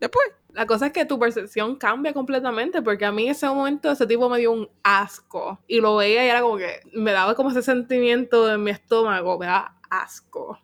Después. 0.00 0.26
La 0.52 0.66
cosa 0.66 0.86
es 0.86 0.92
que 0.92 1.04
tu 1.04 1.18
percepción 1.18 1.76
cambia 1.76 2.12
completamente, 2.12 2.82
porque 2.82 3.04
a 3.04 3.12
mí 3.12 3.24
en 3.24 3.30
ese 3.30 3.46
momento 3.46 3.92
ese 3.92 4.06
tipo 4.06 4.28
me 4.28 4.38
dio 4.38 4.50
un 4.50 4.68
asco. 4.82 5.60
Y 5.68 5.80
lo 5.80 5.96
veía 5.96 6.24
y 6.24 6.28
era 6.28 6.40
como 6.40 6.56
que 6.56 6.80
me 6.94 7.12
daba 7.12 7.34
como 7.34 7.50
ese 7.50 7.62
sentimiento 7.62 8.52
en 8.52 8.64
mi 8.64 8.70
estómago, 8.70 9.38
me 9.38 9.46
daba 9.46 9.76
asco. 9.90 10.58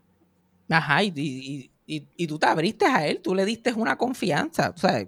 Ajá, 0.69 1.03
y, 1.03 1.71
y, 1.87 2.27
tú 2.27 2.39
te 2.39 2.47
abriste 2.47 2.87
a 2.87 3.07
él, 3.07 3.21
tú 3.23 3.35
le 3.35 3.45
diste 3.45 3.73
una 3.75 3.97
confianza, 3.97 4.73
o 4.75 4.79
sea, 4.79 5.07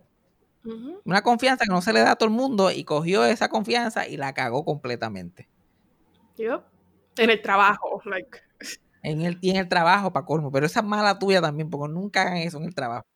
una 1.05 1.23
confianza 1.23 1.65
que 1.65 1.73
no 1.73 1.81
se 1.81 1.93
le 1.93 2.01
da 2.01 2.13
a 2.13 2.17
todo 2.17 2.29
el 2.29 2.35
mundo 2.35 2.71
y 2.71 2.85
cogió 2.85 3.25
esa 3.25 3.49
confianza 3.49 4.07
y 4.07 4.17
la 4.17 4.35
cagó 4.35 4.65
completamente. 4.65 5.49
Yo, 6.37 6.63
en 7.17 7.31
el 7.31 7.41
trabajo, 7.41 8.03
like. 8.05 8.41
En 9.03 9.23
el, 9.23 9.39
y 9.41 9.51
en 9.51 9.57
el 9.57 9.69
trabajo, 9.69 10.13
para 10.13 10.27
colmo, 10.27 10.51
pero 10.51 10.67
esa 10.67 10.81
es 10.81 10.87
mala 10.87 11.19
tuya 11.19 11.41
también, 11.41 11.71
porque 11.71 11.93
nunca 11.93 12.23
hagan 12.23 12.39
eso 12.39 12.59
en 12.59 12.65
el 12.65 12.75
trabajo. 12.75 13.07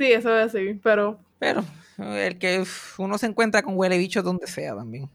Sí, 0.00 0.10
eso 0.12 0.34
es 0.34 0.46
así, 0.46 0.80
pero... 0.82 1.20
Pero 1.38 1.62
el 1.98 2.38
que 2.38 2.64
uno 2.96 3.18
se 3.18 3.26
encuentra 3.26 3.60
con 3.60 3.76
huele 3.76 3.98
bicho 3.98 4.22
donde 4.22 4.46
sea 4.46 4.74
también. 4.74 5.10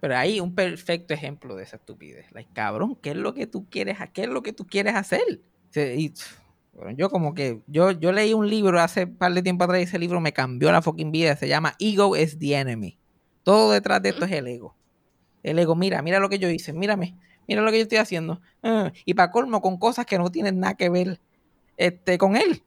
Pero 0.00 0.16
hay 0.16 0.40
un 0.40 0.52
perfecto 0.52 1.14
ejemplo 1.14 1.54
de 1.54 1.62
esa 1.62 1.76
estupidez. 1.76 2.26
Like, 2.32 2.50
cabrón, 2.52 2.96
¿qué 2.96 3.10
es 3.10 3.16
lo 3.16 3.32
que 3.32 3.46
tú 3.46 3.64
quieres, 3.70 3.96
qué 4.12 4.22
es 4.22 4.28
lo 4.28 4.42
que 4.42 4.52
tú 4.52 4.66
quieres 4.66 4.96
hacer? 4.96 5.22
Y, 5.76 6.14
bueno, 6.72 6.90
yo 6.98 7.08
como 7.08 7.32
que, 7.32 7.60
yo, 7.68 7.92
yo 7.92 8.10
leí 8.10 8.34
un 8.34 8.50
libro 8.50 8.80
hace 8.80 9.04
un 9.04 9.14
par 9.14 9.32
de 9.32 9.42
tiempo 9.42 9.62
atrás 9.62 9.78
y 9.78 9.82
ese 9.84 10.00
libro 10.00 10.20
me 10.20 10.32
cambió 10.32 10.72
la 10.72 10.82
fucking 10.82 11.12
vida. 11.12 11.36
Se 11.36 11.46
llama 11.46 11.76
Ego 11.78 12.16
is 12.16 12.36
the 12.40 12.56
Enemy. 12.56 12.98
Todo 13.44 13.70
detrás 13.70 14.02
de 14.02 14.08
esto 14.08 14.24
es 14.24 14.32
el 14.32 14.48
ego. 14.48 14.74
El 15.44 15.60
ego, 15.60 15.76
mira, 15.76 16.02
mira 16.02 16.18
lo 16.18 16.28
que 16.28 16.40
yo 16.40 16.50
hice, 16.50 16.72
mírame, 16.72 17.14
mira 17.46 17.62
lo 17.62 17.70
que 17.70 17.76
yo 17.76 17.82
estoy 17.84 17.98
haciendo. 17.98 18.40
Ah, 18.64 18.90
y 19.04 19.14
para 19.14 19.30
colmo, 19.30 19.62
con 19.62 19.78
cosas 19.78 20.06
que 20.06 20.18
no 20.18 20.28
tienen 20.32 20.58
nada 20.58 20.74
que 20.74 20.88
ver 20.90 21.20
este, 21.76 22.18
con 22.18 22.34
él. 22.34 22.64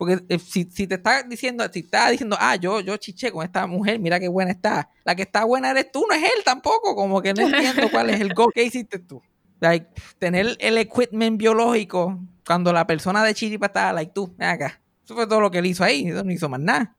Porque 0.00 0.24
eh, 0.30 0.38
si, 0.38 0.64
te 0.64 0.94
está 0.94 1.22
diciendo, 1.24 1.62
si 1.70 1.80
está 1.80 2.08
diciendo, 2.08 2.34
ah, 2.40 2.56
yo, 2.56 2.80
yo 2.80 2.96
chiché 2.96 3.30
con 3.30 3.44
esta 3.44 3.66
mujer, 3.66 3.98
mira 3.98 4.18
qué 4.18 4.28
buena 4.28 4.50
está. 4.50 4.88
La 5.04 5.14
que 5.14 5.20
está 5.20 5.44
buena 5.44 5.72
eres 5.72 5.92
tú, 5.92 6.06
no 6.08 6.14
es 6.14 6.22
él 6.22 6.42
tampoco. 6.42 6.96
Como 6.96 7.20
que 7.20 7.34
no 7.34 7.42
entiendo 7.42 7.90
cuál 7.90 8.08
es 8.08 8.18
el 8.18 8.32
gol 8.32 8.50
que 8.54 8.64
hiciste 8.64 8.98
tú. 8.98 9.20
Like, 9.60 9.88
tener 10.18 10.56
el 10.58 10.78
equipment 10.78 11.36
biológico 11.36 12.18
cuando 12.46 12.72
la 12.72 12.86
persona 12.86 13.22
de 13.22 13.34
Chiripa 13.34 13.66
estaba, 13.66 13.92
like 13.92 14.12
tú, 14.14 14.34
acá. 14.38 14.80
Eso 15.04 15.14
fue 15.14 15.26
todo 15.26 15.42
lo 15.42 15.50
que 15.50 15.58
él 15.58 15.66
hizo 15.66 15.84
ahí, 15.84 16.08
eso 16.08 16.24
no 16.24 16.32
hizo 16.32 16.48
más 16.48 16.60
nada. 16.60 16.96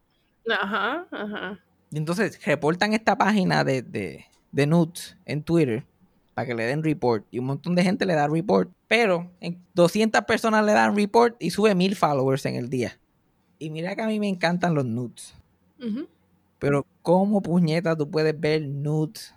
Ajá, 0.47 1.07
ajá. 1.09 1.59
Y 1.89 1.97
entonces 1.97 2.39
reportan 2.45 2.93
esta 2.93 3.17
página 3.17 3.63
de, 3.63 3.81
de, 3.81 4.25
de 4.51 4.67
Nudes 4.67 5.17
en 5.25 5.41
Twitter 5.41 5.87
para 6.33 6.45
que 6.45 6.53
le 6.53 6.65
den 6.65 6.83
report. 6.83 7.25
Y 7.31 7.39
un 7.39 7.45
montón 7.45 7.75
de 7.75 7.83
gente 7.83 8.05
le 8.05 8.15
da 8.15 8.27
report. 8.27 8.71
Pero 8.87 9.31
en 9.39 9.61
200 9.73 10.21
personas 10.25 10.65
le 10.65 10.73
dan 10.73 10.95
report 10.95 11.35
y 11.39 11.51
sube 11.51 11.75
mil 11.75 11.95
followers 11.95 12.45
en 12.45 12.55
el 12.55 12.69
día. 12.69 12.99
Y 13.59 13.69
mira 13.69 13.95
que 13.95 14.01
a 14.01 14.07
mí 14.07 14.19
me 14.19 14.27
encantan 14.27 14.73
los 14.73 14.85
nudes. 14.85 15.35
Pero 16.59 16.85
¿cómo 17.01 17.41
puñeta 17.41 17.95
tú 17.95 18.09
puedes 18.09 18.39
ver 18.39 18.61
nudes 18.61 19.33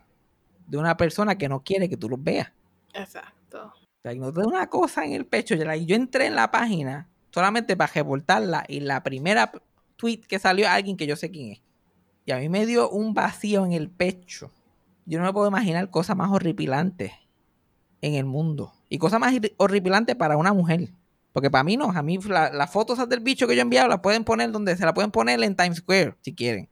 de 0.66 0.78
una 0.78 0.96
persona 0.96 1.36
que 1.36 1.48
no 1.48 1.62
quiere 1.62 1.88
que 1.88 1.96
tú 1.96 2.08
los 2.08 2.22
veas? 2.22 2.52
Exacto. 2.92 3.72
O 3.74 4.02
sea, 4.02 4.14
no 4.14 4.32
te 4.32 4.40
da 4.40 4.46
una 4.46 4.66
cosa 4.68 5.04
en 5.04 5.12
el 5.12 5.26
pecho. 5.26 5.54
Yo 5.54 5.96
entré 5.96 6.26
en 6.26 6.34
la 6.34 6.50
página 6.50 7.08
solamente 7.30 7.76
para 7.76 7.92
reportarla 7.92 8.64
y 8.68 8.80
la 8.80 9.02
primera 9.02 9.52
tweet 9.96 10.20
que 10.28 10.38
salió 10.38 10.68
alguien 10.68 10.96
que 10.96 11.06
yo 11.06 11.16
sé 11.16 11.30
quién 11.30 11.52
es. 11.52 11.60
Y 12.26 12.32
a 12.32 12.38
mí 12.38 12.48
me 12.48 12.64
dio 12.66 12.88
un 12.90 13.12
vacío 13.14 13.64
en 13.66 13.72
el 13.72 13.90
pecho. 13.90 14.50
Yo 15.06 15.18
no 15.18 15.24
me 15.24 15.32
puedo 15.32 15.48
imaginar 15.48 15.90
cosas 15.90 16.16
más 16.16 16.30
horripilantes 16.30 17.12
en 18.00 18.14
el 18.14 18.24
mundo. 18.24 18.72
Y 18.88 18.98
cosas 18.98 19.20
más 19.20 19.34
horripilantes 19.56 20.16
para 20.16 20.36
una 20.36 20.52
mujer. 20.52 20.90
Porque 21.32 21.50
para 21.50 21.64
mí 21.64 21.76
no, 21.76 21.90
a 21.90 22.02
mí 22.02 22.18
las 22.18 22.70
fotos 22.70 23.08
del 23.08 23.20
bicho 23.20 23.48
que 23.48 23.56
yo 23.56 23.60
he 23.60 23.62
enviado 23.62 23.88
las 23.88 24.00
pueden 24.00 24.22
poner 24.24 24.52
donde 24.52 24.76
se 24.76 24.84
la 24.84 24.94
pueden 24.94 25.10
poner 25.10 25.42
en 25.42 25.56
Times 25.56 25.78
Square, 25.78 26.16
si 26.20 26.32
quieren. 26.32 26.68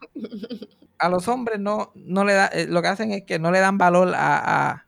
A 0.98 1.08
los 1.08 1.28
hombres 1.28 1.60
no, 1.60 1.92
no 1.94 2.24
le 2.24 2.32
da, 2.32 2.46
eh, 2.48 2.66
lo 2.66 2.82
que 2.82 2.88
hacen 2.88 3.12
es 3.12 3.22
que 3.22 3.38
no 3.38 3.52
le 3.52 3.60
dan 3.60 3.78
valor 3.78 4.12
a, 4.16 4.84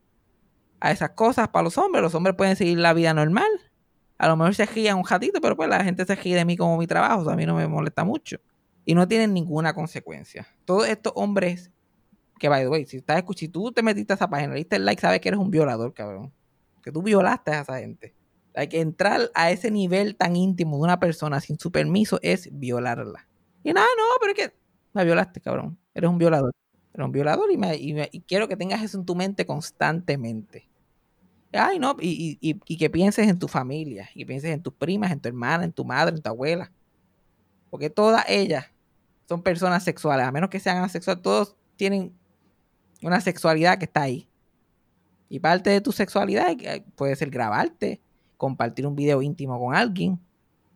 a, 0.81 0.90
esas 0.90 1.11
cosas 1.11 1.46
para 1.51 1.62
los 1.62 1.79
hombres. 1.79 2.03
Los 2.03 2.16
hombres 2.16 2.35
pueden 2.35 2.57
seguir 2.57 2.79
la 2.79 2.92
vida 2.94 3.14
normal. 3.14 3.46
A 4.18 4.27
lo 4.27 4.37
mejor 4.37 4.57
se 4.57 4.66
rían 4.66 4.99
un 4.99 5.07
ratito, 5.07 5.40
pero 5.40 5.57
pues 5.57 5.68
la 5.68 5.85
gente 5.85 6.05
se 6.05 6.16
ríe 6.16 6.35
de 6.35 6.44
mí 6.44 6.57
como 6.57 6.77
mi 6.79 6.88
trabajo. 6.88 7.31
a 7.31 7.37
mí 7.37 7.46
no 7.46 7.55
me 7.55 7.68
molesta 7.68 8.03
mucho. 8.03 8.38
Y 8.85 8.96
no 8.96 9.07
tienen 9.07 9.33
ninguna 9.33 9.73
consecuencia. 9.73 10.49
Todos 10.64 10.88
estos 10.88 11.12
hombres 11.14 11.70
que, 12.40 12.48
by 12.48 12.62
the 12.62 12.68
way, 12.68 12.87
si, 12.87 12.96
estás, 12.96 13.22
si 13.37 13.48
tú 13.48 13.70
te 13.70 13.83
metiste 13.83 14.14
a 14.14 14.16
esa 14.16 14.29
página, 14.29 14.55
le 14.55 14.61
diste 14.61 14.76
el 14.76 14.85
like, 14.87 15.00
sabes 15.00 15.20
que 15.20 15.29
eres 15.29 15.38
un 15.38 15.50
violador, 15.50 15.92
cabrón. 15.92 16.33
Que 16.83 16.90
tú 16.90 17.03
violaste 17.03 17.50
a 17.50 17.61
esa 17.61 17.79
gente. 17.79 18.14
Hay 18.55 18.68
que 18.68 18.81
entrar 18.81 19.31
a 19.35 19.50
ese 19.50 19.70
nivel 19.70 20.16
tan 20.16 20.35
íntimo 20.35 20.79
de 20.79 20.83
una 20.83 20.98
persona 20.98 21.40
sin 21.40 21.59
su 21.59 21.70
permiso 21.70 22.18
es 22.22 22.48
violarla. 22.50 23.29
Y 23.62 23.74
nada, 23.74 23.87
no, 23.96 24.05
pero 24.20 24.33
es 24.33 24.38
que 24.38 24.57
la 24.94 25.05
violaste, 25.05 25.40
cabrón. 25.42 25.79
Eres 25.92 26.09
un 26.09 26.16
violador. 26.16 26.55
Eres 26.94 27.05
un 27.05 27.12
violador 27.12 27.53
y, 27.53 27.59
me, 27.59 27.76
y, 27.76 28.20
quiero 28.22 28.48
que 28.48 28.57
tengas 28.57 28.83
eso 28.83 28.98
en 28.98 29.05
tu 29.05 29.14
mente 29.14 29.44
constantemente. 29.44 30.66
Ay, 31.53 31.79
no, 31.79 31.94
y, 32.00 32.38
y, 32.40 32.76
que 32.79 32.88
pienses 32.88 33.29
en 33.29 33.38
tu 33.38 33.48
familia, 33.48 34.09
y 34.14 34.24
pienses 34.24 34.50
en 34.50 34.62
tus 34.62 34.72
primas, 34.72 35.12
en 35.12 35.20
tu 35.20 35.29
hermana, 35.29 35.64
en 35.64 35.72
tu 35.72 35.85
madre, 35.85 36.16
en 36.16 36.22
tu 36.22 36.31
abuela. 36.31 36.72
Porque 37.68 37.90
todas 37.90 38.24
ellas 38.29 38.66
son 39.29 39.42
personas 39.42 39.85
sexuales, 39.85 40.26
a 40.26 40.33
menos 40.33 40.48
que 40.48 40.59
sean 40.59 40.83
asexuales, 40.83 41.22
todos 41.22 41.57
tienen 41.76 42.18
una 43.03 43.21
sexualidad 43.21 43.79
que 43.79 43.85
está 43.85 44.03
ahí. 44.03 44.29
Y 45.29 45.39
parte 45.39 45.71
de 45.71 45.81
tu 45.81 45.93
sexualidad 45.93 46.57
puede 46.97 47.15
ser 47.17 47.31
grabarte, 47.31 48.01
compartir 48.37 48.87
un 48.87 48.97
video 48.97 49.23
íntimo 49.23 49.59
con 49.59 49.75
alguien. 49.75 50.19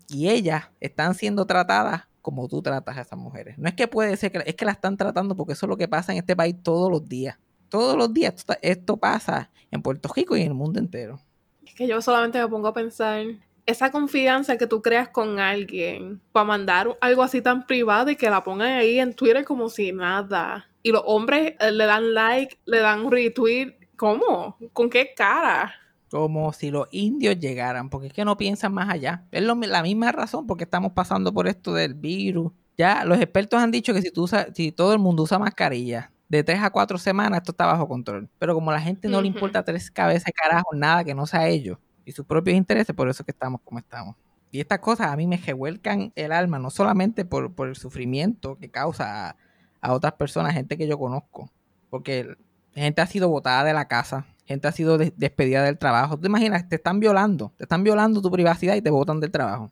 Y 0.09 0.29
ellas 0.29 0.71
están 0.81 1.15
siendo 1.15 1.47
tratadas 1.47 2.03
como 2.23 2.49
tú 2.49 2.63
tratas 2.63 2.97
a 2.97 3.01
esas 3.03 3.19
mujeres. 3.19 3.59
No 3.59 3.69
es 3.69 3.75
que 3.75 3.89
puede 3.89 4.17
ser 4.17 4.33
que 4.33 4.43
es 4.47 4.55
que 4.55 4.65
la 4.65 4.73
están 4.73 4.97
tratando 4.97 5.37
porque 5.37 5.53
eso 5.53 5.67
es 5.67 5.71
lo 5.71 5.77
que 5.77 5.89
pasa 5.89 6.13
en 6.13 6.19
este 6.19 6.35
país 6.35 6.57
todos 6.63 6.91
los 6.91 7.07
días. 7.07 7.39
Todos 7.69 7.97
los 7.97 8.15
días 8.15 8.47
esto, 8.63 8.97
pasa 8.97 9.51
en 9.71 9.83
Puerto 9.83 10.09
Rico 10.15 10.37
y 10.37 10.43
en 10.43 10.49
el 10.49 10.55
mundo 10.55 10.79
entero. 10.79 11.21
Es 11.67 11.75
que 11.75 11.87
yo 11.87 12.01
solamente 12.01 12.41
me 12.41 12.49
pongo 12.49 12.69
a 12.69 12.73
pensar 12.73 13.27
esa 13.67 13.91
confianza 13.91 14.57
que 14.57 14.67
tú 14.67 14.81
creas 14.81 15.09
con 15.09 15.39
alguien 15.39 16.21
para 16.33 16.45
mandar 16.45 16.97
algo 17.01 17.23
así 17.23 17.43
tan 17.43 17.67
privado 17.67 18.11
y 18.11 18.17
que 18.17 18.31
la 18.31 18.45
pongan 18.45 18.73
ahí 18.73 18.99
en 19.01 19.15
Twitter 19.15 19.45
como 19.45 19.69
si 19.69 19.93
nada 19.93 20.67
y 20.85 20.93
los 20.93 21.03
hombres 21.07 21.55
eh, 21.59 21.73
le 21.73 21.87
dan 21.87 22.15
like, 22.15 22.59
le 22.67 22.79
dan 22.79 23.11
retweet. 23.11 23.73
¿Cómo? 23.97 24.59
¿Con 24.73 24.91
qué 24.91 25.15
cara? 25.17 25.73
Como 26.11 26.53
si 26.53 26.71
los 26.71 26.87
indios 26.91 27.39
llegaran, 27.39 27.89
porque 27.89 28.09
es 28.09 28.13
que 28.13 28.25
no 28.25 28.37
piensan 28.37 28.75
más 28.75 28.91
allá. 28.91 29.25
Es 29.33 29.43
la 29.43 29.83
misma 29.83 30.13
razón 30.13 30.47
porque 30.47 30.65
estamos 30.65 30.93
pasando 30.93 31.33
por 31.33 31.49
esto 31.49 31.73
del 31.73 31.95
virus. 31.95 32.53
Ya 32.77 33.05
los 33.05 33.19
expertos 33.19 33.61
han 33.61 33.71
dicho 33.71 33.95
que 33.95 34.03
si, 34.03 34.11
tú 34.11 34.29
si 34.55 34.73
todo 34.73 34.93
el 34.93 34.99
mundo 34.99 35.23
usa 35.23 35.39
mascarilla 35.39 36.13
de 36.29 36.45
tres 36.45 36.61
a 36.61 36.71
cuatro 36.71 36.99
semanas, 36.99 37.39
esto 37.39 37.53
está 37.53 37.67
bajo 37.67 37.89
control. 37.89 38.29
Pero 38.39 38.55
como 38.55 38.71
a 38.71 38.75
la 38.75 38.81
gente 38.81 39.09
no 39.09 39.23
le 39.23 39.29
importa 39.29 39.65
tres 39.65 39.91
cabezas 39.91 40.33
carajo, 40.35 40.75
nada 40.75 41.03
que 41.03 41.15
no 41.15 41.27
sea 41.27 41.49
ellos 41.49 41.79
y 42.05 42.13
sus 42.13 42.27
propios 42.27 42.57
intereses, 42.59 42.95
por 42.95 43.09
eso 43.09 43.23
es 43.23 43.25
que 43.25 43.33
estamos 43.33 43.63
como 43.65 43.79
estamos. 43.79 44.17
Y 44.51 44.61
estas 44.61 44.81
cosas 44.81 45.07
a 45.07 45.17
mí 45.17 45.27
me 45.27 45.39
revuelcan 45.39 46.13
el 46.15 46.31
alma, 46.31 46.59
no 46.59 46.69
solamente 46.69 47.25
por, 47.25 47.55
por 47.55 47.69
el 47.69 47.77
sufrimiento 47.77 48.59
que 48.59 48.71
causa 48.71 49.37
a 49.85 49.93
otras 49.93 50.15
personas, 50.15 50.55
gente 50.55 50.79
que 50.79 50.87
yo 50.87 50.99
conozco. 50.99 51.51
Porque 51.91 52.37
gente 52.75 53.03
ha 53.03 53.07
sido 53.07 53.29
botada 53.29 53.65
de 53.65 53.75
la 53.75 53.87
casa, 53.87 54.27
gente 54.47 54.67
ha 54.67 54.73
sido 54.73 54.97
despedida 54.97 55.63
del 55.63 55.77
trabajo. 55.77 56.17
¿Tú 56.17 56.23
te 56.23 56.29
imaginas? 56.29 56.67
Te 56.71 56.77
están 56.77 57.01
violando, 57.01 57.53
te 57.59 57.65
están 57.65 57.85
violando 57.85 58.23
tu 58.23 58.31
privacidad 58.31 58.77
y 58.77 58.81
te 58.81 58.89
botan 58.89 59.21
del 59.21 59.31
trabajo. 59.31 59.71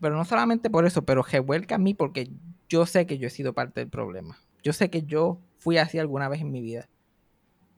Pero 0.00 0.16
no 0.16 0.24
solamente 0.24 0.70
por 0.70 0.86
eso, 0.86 1.04
pero 1.04 1.22
revuelca 1.22 1.76
a 1.76 1.78
mí 1.78 1.94
porque 1.94 2.32
yo 2.68 2.84
sé 2.84 3.06
que 3.06 3.18
yo 3.18 3.28
he 3.28 3.30
sido 3.30 3.52
parte 3.52 3.80
del 3.80 3.88
problema. 3.88 4.36
Yo 4.64 4.72
sé 4.72 4.90
que 4.90 5.04
yo 5.04 5.38
fui 5.58 5.78
así 5.78 6.00
alguna 6.00 6.28
vez 6.28 6.40
en 6.40 6.50
mi 6.50 6.60
vida. 6.60 6.88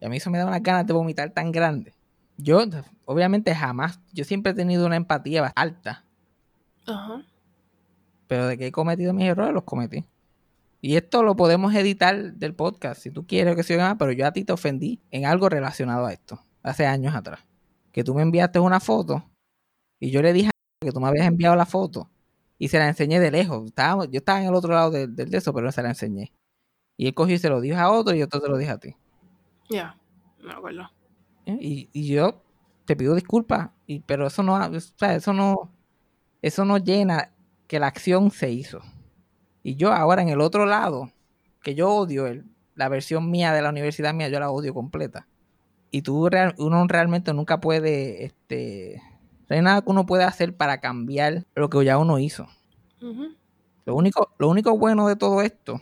Y 0.01 0.07
a 0.07 0.09
mí 0.09 0.17
eso 0.17 0.31
me 0.31 0.39
da 0.39 0.47
unas 0.47 0.63
ganas 0.63 0.87
de 0.87 0.95
vomitar 0.95 1.29
tan 1.31 1.53
grande. 1.53 1.93
Yo, 2.39 2.65
obviamente, 3.05 3.55
jamás, 3.55 4.01
yo 4.15 4.25
siempre 4.25 4.53
he 4.53 4.55
tenido 4.55 4.87
una 4.87 4.97
empatía 4.97 5.53
alta. 5.55 6.07
Ajá. 6.87 7.23
Pero 8.29 8.47
de 8.47 8.57
que 8.57 8.69
he 8.69 8.73
cometido 8.73 9.13
mis 9.13 9.27
errores, 9.27 9.53
los 9.53 9.65
cometí. 9.65 10.07
Y 10.81 10.97
esto 10.97 11.23
lo 11.23 11.37
podemos 11.37 11.75
editar 11.75 12.35
del 12.35 12.55
podcast 12.55 13.03
si 13.03 13.11
tú 13.11 13.27
quieres 13.27 13.55
que 13.55 13.63
se 13.63 13.75
oiga 13.75 13.97
pero 13.99 14.13
yo 14.13 14.27
a 14.27 14.33
ti 14.33 14.45
te 14.45 14.53
ofendí 14.53 15.01
en 15.11 15.27
algo 15.27 15.49
relacionado 15.49 16.07
a 16.07 16.13
esto, 16.13 16.43
hace 16.63 16.87
años 16.87 17.15
atrás. 17.15 17.41
Que 17.93 18.05
tú 18.05 18.15
me 18.15 18.23
enviaste 18.23 18.59
una 18.59 18.81
foto 18.81 19.31
y 19.99 20.11
yo 20.11 20.23
le 20.23 20.33
dije 20.33 20.51
que 20.81 20.93
tú 20.93 21.01
me 21.01 21.09
habías 21.09 21.27
enviado 21.27 21.55
la 21.57 21.67
foto 21.67 22.11
y 22.59 22.69
se 22.69 22.79
la 22.79 22.89
enseñé 22.89 23.21
de 23.21 23.31
lejos. 23.31 23.67
Estaba, 23.67 24.05
yo 24.07 24.19
estaba 24.19 24.41
en 24.41 24.49
el 24.49 24.55
otro 24.55 24.73
lado 24.73 24.91
del, 24.91 25.15
de 25.15 25.37
eso, 25.37 25.53
pero 25.53 25.71
se 25.73 25.83
la 25.83 25.91
enseñé. 25.91 26.33
Y 26.97 27.07
él 27.07 27.15
cogió 27.15 27.35
y 27.35 27.39
se 27.39 27.49
lo 27.49 27.61
dijo 27.61 27.79
a 27.79 27.91
otro 27.91 28.15
y 28.15 28.23
otro 28.23 28.41
te 28.41 28.49
lo 28.49 28.57
dije 28.57 28.71
a 28.71 28.79
ti. 28.79 28.95
Ya, 29.69 29.99
me 30.43 30.53
acuerdo. 30.53 30.91
¿Eh? 31.47 31.59
Y, 31.61 31.91
y, 31.93 32.07
yo 32.09 32.43
te 32.85 32.97
pido 32.97 33.15
disculpas, 33.15 33.71
y, 33.87 34.01
pero 34.01 34.27
eso 34.27 34.43
no, 34.43 34.57
o 34.57 34.81
sea, 34.81 35.15
eso 35.15 35.33
no, 35.33 35.73
eso 36.43 36.65
no 36.65 36.77
llena 36.77 37.33
que 37.67 37.79
la 37.79 37.87
acción 37.87 38.31
se 38.31 38.51
hizo. 38.51 38.81
Y 39.63 39.77
yo 39.77 39.93
ahora 39.93 40.23
en 40.23 40.29
el 40.29 40.41
otro 40.41 40.67
lado, 40.67 41.13
que 41.63 41.75
yo 41.75 41.91
odio 41.91 42.27
el, 42.27 42.45
la 42.75 42.89
versión 42.89 43.31
mía 43.31 43.53
de 43.53 43.63
la 43.63 43.71
universidad 43.71 44.15
mía, 44.15 44.29
yo 44.29 44.41
la 44.41 44.51
odio 44.51 44.73
completa. 44.75 45.27
Y 45.91 46.03
tú, 46.03 46.29
uno 46.59 46.87
realmente 46.87 47.35
nunca 47.35 47.61
puede, 47.61 48.25
este, 48.25 49.03
no 49.49 49.57
hay 49.57 49.63
nada 49.63 49.83
que 49.83 49.91
uno 49.91 50.07
pueda 50.07 50.27
hacer 50.29 50.57
para 50.57 50.81
cambiar 50.81 51.47
lo 51.55 51.69
que 51.69 51.85
ya 51.85 51.99
uno 51.99 52.19
hizo. 52.19 52.47
lo, 53.01 53.95
único, 53.95 54.33
lo 54.39 54.49
único 54.49 54.79
bueno 54.79 55.09
de 55.09 55.17
todo 55.17 55.43
esto 55.43 55.81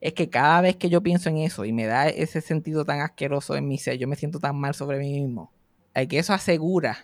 es 0.00 0.12
que 0.14 0.30
cada 0.30 0.60
vez 0.60 0.76
que 0.76 0.88
yo 0.88 1.02
pienso 1.02 1.28
en 1.28 1.38
eso 1.38 1.64
y 1.64 1.72
me 1.72 1.86
da 1.86 2.08
ese 2.08 2.40
sentido 2.40 2.84
tan 2.84 3.00
asqueroso 3.00 3.56
en 3.56 3.68
mi 3.68 3.78
ser, 3.78 3.98
yo 3.98 4.08
me 4.08 4.16
siento 4.16 4.38
tan 4.38 4.56
mal 4.56 4.74
sobre 4.74 4.98
mí 4.98 5.20
mismo, 5.20 5.52
hay 5.94 6.06
que 6.06 6.18
eso 6.18 6.32
asegura 6.32 6.98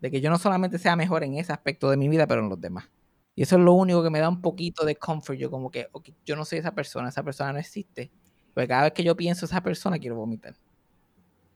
de 0.00 0.10
que 0.10 0.20
yo 0.20 0.30
no 0.30 0.38
solamente 0.38 0.78
sea 0.78 0.96
mejor 0.96 1.24
en 1.24 1.34
ese 1.34 1.52
aspecto 1.52 1.90
de 1.90 1.96
mi 1.96 2.08
vida, 2.08 2.26
pero 2.26 2.42
en 2.42 2.48
los 2.48 2.60
demás. 2.60 2.88
Y 3.34 3.42
eso 3.42 3.56
es 3.56 3.62
lo 3.62 3.72
único 3.72 4.02
que 4.02 4.10
me 4.10 4.20
da 4.20 4.28
un 4.28 4.42
poquito 4.42 4.84
de 4.84 4.96
comfort. 4.96 5.38
Yo 5.38 5.50
como 5.50 5.70
que, 5.70 5.88
yo 6.24 6.36
no 6.36 6.44
soy 6.44 6.58
esa 6.58 6.74
persona, 6.74 7.08
esa 7.08 7.22
persona 7.22 7.52
no 7.52 7.58
existe. 7.58 8.10
Porque 8.52 8.68
cada 8.68 8.82
vez 8.84 8.92
que 8.92 9.04
yo 9.04 9.16
pienso 9.16 9.46
esa 9.46 9.62
persona, 9.62 9.98
quiero 9.98 10.16
vomitar. 10.16 10.54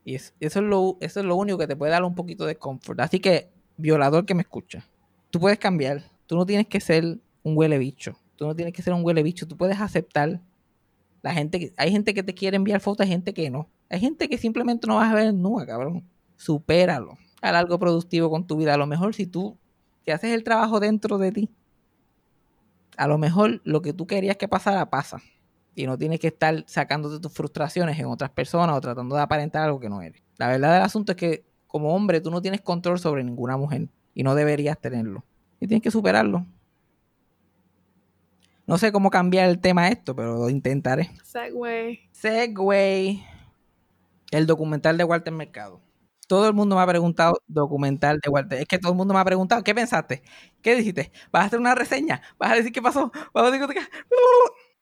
Y 0.05 0.15
eso, 0.15 0.33
es 0.41 0.57
lo, 0.57 0.97
eso 1.01 1.21
es 1.21 1.27
lo 1.27 1.37
único 1.37 1.59
que 1.59 1.67
te 1.67 1.77
puede 1.77 1.93
dar 1.93 2.05
un 2.05 2.15
poquito 2.15 2.47
de 2.47 2.57
comfort. 2.57 3.01
Así 3.01 3.21
que, 3.21 3.51
violador 3.77 4.25
que 4.25 4.35
me 4.35 4.43
escucha, 4.43 4.89
tú 5.31 5.41
puedes 5.41 5.59
cambiar. 5.59 6.11
Tú 6.27 6.37
no 6.37 6.47
tienes 6.47 6.67
que 6.69 6.81
ser 6.81 7.19
un 7.43 7.57
huele 7.57 7.79
bicho. 7.79 8.17
Tú 8.37 8.47
no 8.47 8.55
tienes 8.55 8.73
que 8.73 8.83
ser 8.83 8.95
un 8.95 9.05
huele 9.05 9.23
bicho. 9.23 9.47
Tú 9.47 9.57
puedes 9.57 9.81
aceptar. 9.81 10.41
La 11.23 11.33
gente, 11.35 11.75
hay 11.77 11.91
gente 11.91 12.15
que 12.15 12.23
te 12.23 12.35
quiere 12.35 12.57
enviar 12.57 12.81
fotos, 12.81 13.05
hay 13.05 13.11
gente 13.11 13.35
que 13.35 13.51
no. 13.51 13.69
Hay 13.91 14.01
gente 14.01 14.29
que 14.29 14.39
simplemente 14.39 14.87
no 14.87 14.97
vas 14.97 15.11
a 15.11 15.15
ver 15.15 15.35
nunca, 15.35 15.67
cabrón. 15.67 16.05
Supéralo. 16.37 17.19
Haz 17.43 17.55
algo 17.55 17.79
productivo 17.79 18.31
con 18.31 18.47
tu 18.47 18.57
vida. 18.57 18.75
A 18.75 18.77
lo 18.77 18.87
mejor 18.87 19.15
si 19.15 19.27
tú 19.27 19.59
te 20.05 20.13
haces 20.13 20.31
el 20.33 20.45
trabajo 20.45 20.79
dentro 20.79 21.19
de 21.19 21.33
ti, 21.33 21.51
a 22.97 23.07
lo 23.07 23.19
mejor 23.19 23.61
lo 23.65 23.83
que 23.83 23.93
tú 23.93 24.07
querías 24.07 24.37
que 24.37 24.49
pasara, 24.49 24.91
pasa. 24.91 25.21
Y 25.75 25.87
no 25.87 25.99
tienes 25.99 26.21
que 26.21 26.29
estar 26.29 26.65
sacándote 26.67 27.21
tus 27.21 27.33
frustraciones 27.33 27.99
en 27.99 28.07
otras 28.07 28.31
personas 28.31 28.77
o 28.77 28.81
tratando 28.81 29.15
de 29.15 29.23
aparentar 29.23 29.63
algo 29.63 29.79
que 29.79 29.89
no 29.89 30.01
eres. 30.01 30.23
La 30.39 30.49
verdad 30.49 30.75
del 30.75 30.83
asunto 30.83 31.13
es 31.13 31.17
que 31.17 31.45
como 31.67 31.95
hombre 31.95 32.21
tú 32.21 32.31
no 32.31 32.41
tienes 32.41 32.63
control 32.63 32.99
sobre 32.99 33.23
ninguna 33.25 33.57
mujer 33.57 33.89
y 34.15 34.23
no 34.23 34.35
deberías 34.35 34.79
tenerlo. 34.81 35.25
Y 35.61 35.67
tienes 35.67 35.83
que 35.83 35.91
superarlo. 35.91 36.47
No 38.67 38.79
sé 38.79 38.91
cómo 38.91 39.11
cambiar 39.11 39.49
el 39.49 39.61
tema 39.61 39.83
a 39.83 39.89
esto, 39.89 40.17
pero 40.17 40.37
lo 40.39 40.51
intentaré. 40.51 41.11
Segway. 41.23 42.01
Segway. 42.13 43.23
El 44.31 44.47
documental 44.47 44.97
de 44.97 45.05
Walter 45.05 45.33
Mercado. 45.33 45.81
Todo 46.27 46.49
el 46.49 46.55
mundo 46.55 46.77
me 46.77 46.83
ha 46.83 46.87
preguntado 46.87 47.43
documental 47.47 48.21
de 48.21 48.31
Walter. 48.31 48.61
Es 48.61 48.67
que 48.67 48.79
todo 48.79 48.93
el 48.93 48.99
mundo 48.99 49.15
me 49.15 49.21
ha 49.21 49.25
preguntado, 49.25 49.63
¿qué 49.63 49.75
pensaste? 49.75 50.23
¿Qué 50.63 50.75
dijiste? 50.75 51.13
¿Vas 51.31 51.45
a 51.45 51.47
hacer 51.47 51.61
una 51.61 51.75
reseña? 51.75 52.23
¿Vas 52.39 52.53
a 52.53 52.55
decir 52.57 52.73
qué 52.73 52.83
pasó? 52.83 53.13
¿Vas 53.33 53.45
a 53.45 53.51
decir 53.51 53.67
qué? 53.69 53.81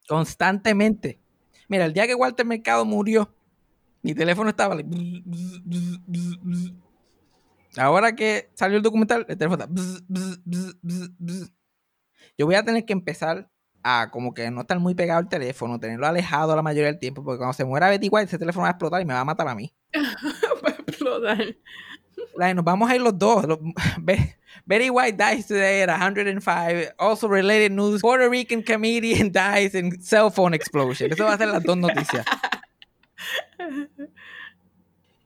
Constantemente. 0.09 1.20
Mira, 1.68 1.85
el 1.85 1.92
día 1.92 2.07
que 2.07 2.14
Walter 2.14 2.46
Mercado 2.46 2.85
murió, 2.85 3.35
mi 4.02 4.14
teléfono 4.14 4.50
estaba... 4.50 4.76
Ahora 7.76 8.14
que 8.14 8.50
salió 8.54 8.76
el 8.76 8.83
documental, 8.83 9.26
el 9.28 9.37
teléfono 9.37 9.64
está... 9.64 9.74
Yo 12.37 12.46
voy 12.46 12.54
a 12.54 12.64
tener 12.64 12.85
que 12.85 12.92
empezar 12.92 13.50
a 13.83 14.11
como 14.11 14.35
que 14.35 14.50
no 14.50 14.62
estar 14.62 14.80
muy 14.80 14.94
pegado 14.94 15.20
al 15.20 15.28
teléfono, 15.28 15.78
tenerlo 15.78 16.07
alejado 16.07 16.57
la 16.57 16.62
mayoría 16.62 16.87
del 16.87 16.98
tiempo, 16.98 17.22
porque 17.22 17.38
cuando 17.38 17.52
se 17.52 17.64
muera 17.64 17.90
Betty 17.90 18.09
White, 18.11 18.26
ese 18.26 18.38
teléfono 18.38 18.62
va 18.62 18.68
a 18.68 18.70
explotar 18.72 19.00
y 19.02 19.04
me 19.04 19.14
va 19.14 19.20
a 19.20 19.24
matar 19.24 19.46
a 19.46 19.54
mí. 19.54 19.72
Like, 22.37 22.55
nos 22.55 22.64
vamos 22.64 22.90
a 22.90 22.94
ir 22.94 23.00
los 23.00 23.18
dos. 23.18 23.44
Betty 24.66 24.88
White 24.90 25.16
dies 25.16 25.46
today 25.46 25.83
at 25.83 25.90
105. 25.90 26.94
Also 26.98 27.29
related 27.29 27.72
news, 27.72 28.00
Puerto 28.00 28.29
Rican 28.29 28.62
comedian 28.62 29.31
dies 29.33 29.74
in 29.74 30.00
cell 30.00 30.31
phone 30.31 30.55
explosion. 30.55 31.12
Eso 31.12 31.24
va 31.24 31.35
a 31.35 31.38
ser 31.38 31.48
las 31.48 31.62
dos 31.62 31.77
noticias. 31.77 32.24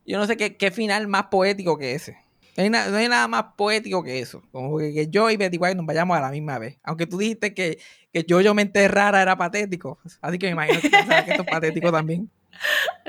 Yo 0.07 0.19
no 0.19 0.27
sé 0.27 0.37
qué, 0.37 0.71
final 0.71 1.07
más 1.07 1.25
poético 1.25 1.77
que 1.79 1.95
ese. 1.95 2.17
No 2.57 2.65
hay, 2.65 3.09
nada 3.09 3.29
más 3.29 3.45
poético 3.57 4.03
que 4.03 4.19
eso. 4.19 4.43
Como 4.51 4.79
que, 4.79 5.09
yo 5.09 5.31
y 5.31 5.37
Betty 5.37 5.59
White 5.59 5.77
nos 5.77 5.87
vayamos 5.87 6.17
a 6.17 6.21
la 6.21 6.31
misma 6.31 6.59
vez. 6.59 6.79
Aunque 6.83 7.07
tú 7.07 7.19
dijiste 7.19 7.55
que, 7.55 7.79
que 8.13 8.25
yo 8.25 8.41
yo 8.41 8.55
me 8.55 8.63
enterrara 8.63 9.23
era 9.23 9.37
patético. 9.37 10.01
Así 10.21 10.39
que 10.39 10.47
me 10.47 10.53
imagino 10.53 10.81
que, 10.81 10.91
que 10.91 11.31
esto 11.31 11.43
es 11.43 11.49
patético 11.49 11.93
también. 11.93 12.29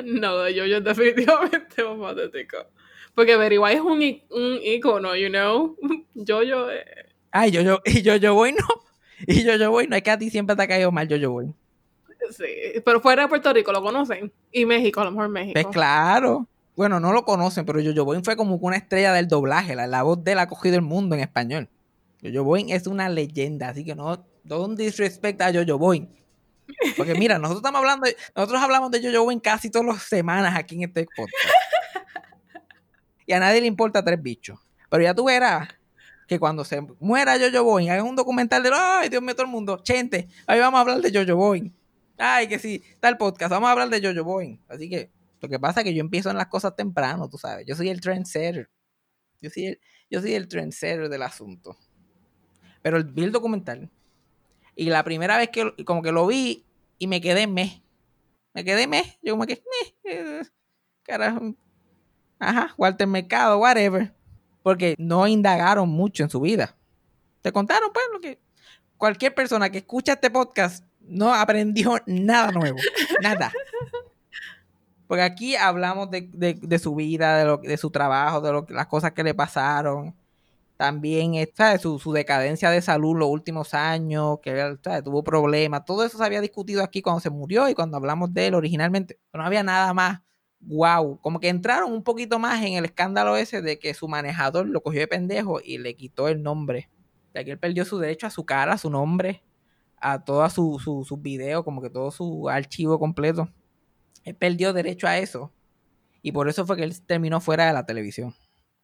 No, 0.03 0.29
Jojo 0.43 0.77
es 0.77 0.83
definitivamente 0.83 1.83
más 1.83 1.97
patético. 1.97 2.57
Porque 3.15 3.35
White 3.35 3.75
es 3.75 3.81
un, 3.81 4.01
un 4.29 4.59
icono, 4.63 5.15
you 5.15 5.29
know. 5.29 5.75
Jojo 6.15 6.71
eh, 6.71 7.09
Ay, 7.31 7.51
yo 7.51 7.61
yo 7.61 7.81
y 7.85 8.01
yo 8.01 8.15
yo 8.15 8.33
voy 8.33 8.53
no. 8.53 8.65
Y 9.27 9.43
yo 9.43 9.55
yo 9.55 9.71
voy 9.71 9.87
no. 9.87 9.95
Es 9.95 10.03
que 10.03 10.11
a 10.11 10.17
ti 10.17 10.29
siempre 10.29 10.55
te 10.55 10.63
ha 10.63 10.67
caído 10.67 10.91
mal 10.91 11.07
yo 11.07 11.17
yo 11.17 11.31
voy. 11.31 11.53
sí. 12.31 12.45
Pero 12.83 13.01
fuera 13.01 13.23
de 13.23 13.27
Puerto 13.27 13.51
Rico 13.51 13.71
lo 13.71 13.81
conocen. 13.81 14.31
Y 14.51 14.65
México, 14.65 15.01
a 15.01 15.05
lo 15.05 15.11
mejor 15.11 15.29
México. 15.29 15.53
Pues 15.53 15.67
claro. 15.67 16.47
Bueno, 16.75 17.01
no 17.01 17.11
lo 17.11 17.25
conocen, 17.25 17.65
pero 17.65 17.81
Boy 18.05 18.21
fue 18.23 18.37
como 18.37 18.55
una 18.55 18.77
estrella 18.77 19.11
del 19.11 19.27
doblaje. 19.27 19.75
La, 19.75 19.85
la 19.85 20.03
voz 20.03 20.23
de 20.23 20.31
él 20.31 20.39
ha 20.39 20.47
cogido 20.47 20.75
el 20.75 20.81
mundo 20.81 21.13
en 21.13 21.21
español. 21.21 21.67
Jojo 22.23 22.43
Boy 22.45 22.71
es 22.71 22.87
una 22.87 23.09
leyenda, 23.09 23.67
así 23.67 23.83
que 23.83 23.95
no, 23.95 24.25
don't 24.45 24.79
disrespect 24.79 25.41
a 25.41 25.51
Boy. 25.75 26.07
Porque 26.97 27.15
mira, 27.15 27.37
nosotros 27.37 27.59
estamos 27.59 27.79
hablando, 27.79 28.07
nosotros 28.35 28.61
hablamos 28.61 28.91
de 28.91 29.01
Jojo 29.01 29.25
Boy 29.25 29.39
casi 29.39 29.69
todas 29.69 29.87
las 29.87 30.03
semanas 30.03 30.55
aquí 30.55 30.75
en 30.75 30.83
este 30.83 31.05
podcast. 31.15 31.33
Y 33.25 33.33
a 33.33 33.39
nadie 33.39 33.61
le 33.61 33.67
importa 33.67 34.03
tres 34.03 34.21
bichos. 34.21 34.59
Pero 34.89 35.03
ya 35.03 35.13
tú 35.13 35.25
verás 35.25 35.69
que 36.27 36.39
cuando 36.39 36.63
se 36.63 36.81
muera 36.99 37.37
Jojo 37.39 37.63
Boy, 37.63 37.89
hagan 37.89 38.05
un 38.05 38.15
documental 38.15 38.63
de, 38.63 38.71
ay, 38.73 39.09
Dios 39.09 39.21
mío, 39.21 39.35
todo 39.35 39.45
el 39.45 39.51
mundo, 39.51 39.81
gente, 39.85 40.27
hoy 40.47 40.59
vamos 40.59 40.77
a 40.77 40.81
hablar 40.81 41.01
de 41.01 41.11
Jojo 41.11 41.35
Boy. 41.35 41.73
Ay, 42.17 42.47
que 42.47 42.59
sí, 42.59 42.83
tal 42.99 43.17
podcast, 43.17 43.51
vamos 43.51 43.67
a 43.67 43.71
hablar 43.71 43.89
de 43.89 44.01
Jojo 44.01 44.23
Boy. 44.23 44.59
Así 44.67 44.89
que 44.89 45.11
lo 45.41 45.47
que 45.47 45.59
pasa 45.59 45.81
es 45.81 45.85
que 45.85 45.93
yo 45.93 46.01
empiezo 46.01 46.29
en 46.29 46.37
las 46.37 46.47
cosas 46.47 46.75
temprano, 46.75 47.29
tú 47.29 47.37
sabes. 47.37 47.65
Yo 47.65 47.75
soy 47.75 47.89
el 47.89 48.01
trendsetter. 48.01 48.69
Yo 49.41 49.49
soy 49.49 49.67
el, 49.67 49.79
yo 50.09 50.21
soy 50.21 50.33
el 50.33 50.47
trendsetter 50.47 51.07
del 51.07 51.21
asunto. 51.21 51.77
Pero 52.81 52.97
el 52.97 53.31
documental. 53.31 53.89
Y 54.79 54.85
la 54.89 55.03
primera 55.03 55.35
vez 55.37 55.49
que 55.49 55.73
como 55.83 56.01
que 56.01 56.13
lo 56.13 56.25
vi 56.25 56.65
y 56.97 57.07
me 57.07 57.19
quedé 57.19 57.47
mes. 57.47 57.81
Me 58.53 58.63
quedé 58.63 58.87
mes. 58.87 59.17
Yo 59.21 59.33
como 59.33 59.45
que, 59.45 59.55
meh, 59.55 59.95
eh, 60.05 60.41
carajo. 61.03 61.53
Ajá, 62.39 62.73
Walter 62.77 63.05
Mercado, 63.05 63.57
whatever. 63.59 64.13
Porque 64.63 64.95
no 64.97 65.27
indagaron 65.27 65.89
mucho 65.89 66.23
en 66.23 66.29
su 66.29 66.39
vida. 66.39 66.77
Te 67.41 67.51
contaron, 67.51 67.91
pues, 67.93 68.05
lo 68.13 68.21
que. 68.21 68.39
Cualquier 68.97 69.35
persona 69.35 69.69
que 69.69 69.79
escucha 69.79 70.13
este 70.13 70.29
podcast 70.29 70.85
no 71.01 71.33
aprendió 71.33 71.97
nada 72.05 72.51
nuevo. 72.53 72.77
Nada. 73.21 73.51
Porque 75.07 75.23
aquí 75.23 75.55
hablamos 75.57 76.09
de, 76.09 76.29
de- 76.31 76.53
de 76.61 76.79
su 76.79 76.95
vida, 76.95 77.37
de, 77.37 77.45
lo, 77.45 77.57
de 77.57 77.75
su 77.77 77.89
trabajo, 77.91 78.39
de 78.39 78.51
lo, 78.53 78.65
las 78.69 78.87
cosas 78.87 79.11
que 79.11 79.23
le 79.23 79.33
pasaron. 79.33 80.15
También 80.79 81.33
¿sabes? 81.55 81.81
Su, 81.81 81.99
su 81.99 82.13
decadencia 82.13 82.69
de 82.69 82.81
salud 82.81 83.17
los 83.17 83.27
últimos 83.27 83.73
años, 83.73 84.39
que 84.41 84.77
¿sabes? 84.81 85.03
tuvo 85.03 85.25
problemas. 85.25 85.83
Todo 85.83 86.05
eso 86.05 86.17
se 86.17 86.23
había 86.23 86.39
discutido 86.39 86.81
aquí 86.81 87.01
cuando 87.01 87.19
se 87.19 87.29
murió 87.29 87.67
y 87.67 87.73
cuando 87.73 87.97
hablamos 87.97 88.33
de 88.33 88.47
él 88.47 88.53
originalmente. 88.53 89.19
No 89.33 89.43
había 89.43 89.61
nada 89.61 89.93
más. 89.93 90.21
Wow. 90.61 91.19
Como 91.19 91.41
que 91.41 91.49
entraron 91.49 91.91
un 91.91 92.01
poquito 92.01 92.39
más 92.39 92.63
en 92.63 92.75
el 92.75 92.85
escándalo 92.85 93.35
ese 93.35 93.61
de 93.61 93.77
que 93.77 93.93
su 93.93 94.07
manejador 94.07 94.67
lo 94.69 94.81
cogió 94.81 95.01
de 95.01 95.09
pendejo 95.09 95.59
y 95.61 95.79
le 95.79 95.97
quitó 95.97 96.29
el 96.29 96.41
nombre. 96.43 96.89
De 97.33 97.43
que 97.43 97.51
él 97.51 97.59
perdió 97.59 97.83
su 97.83 97.97
derecho 97.99 98.27
a 98.27 98.29
su 98.29 98.45
cara, 98.45 98.71
a 98.75 98.77
su 98.77 98.89
nombre, 98.89 99.43
a 99.97 100.23
todos 100.23 100.53
sus 100.53 100.81
su, 100.81 101.03
sus 101.03 101.21
videos, 101.21 101.65
como 101.65 101.81
que 101.81 101.89
todo 101.89 102.09
su 102.09 102.47
archivo 102.47 102.97
completo. 102.99 103.49
Él 104.23 104.35
perdió 104.37 104.71
derecho 104.71 105.07
a 105.07 105.17
eso. 105.17 105.51
Y 106.21 106.31
por 106.31 106.47
eso 106.47 106.65
fue 106.65 106.77
que 106.77 106.83
él 106.83 107.01
terminó 107.05 107.41
fuera 107.41 107.67
de 107.67 107.73
la 107.73 107.85
televisión. 107.85 108.33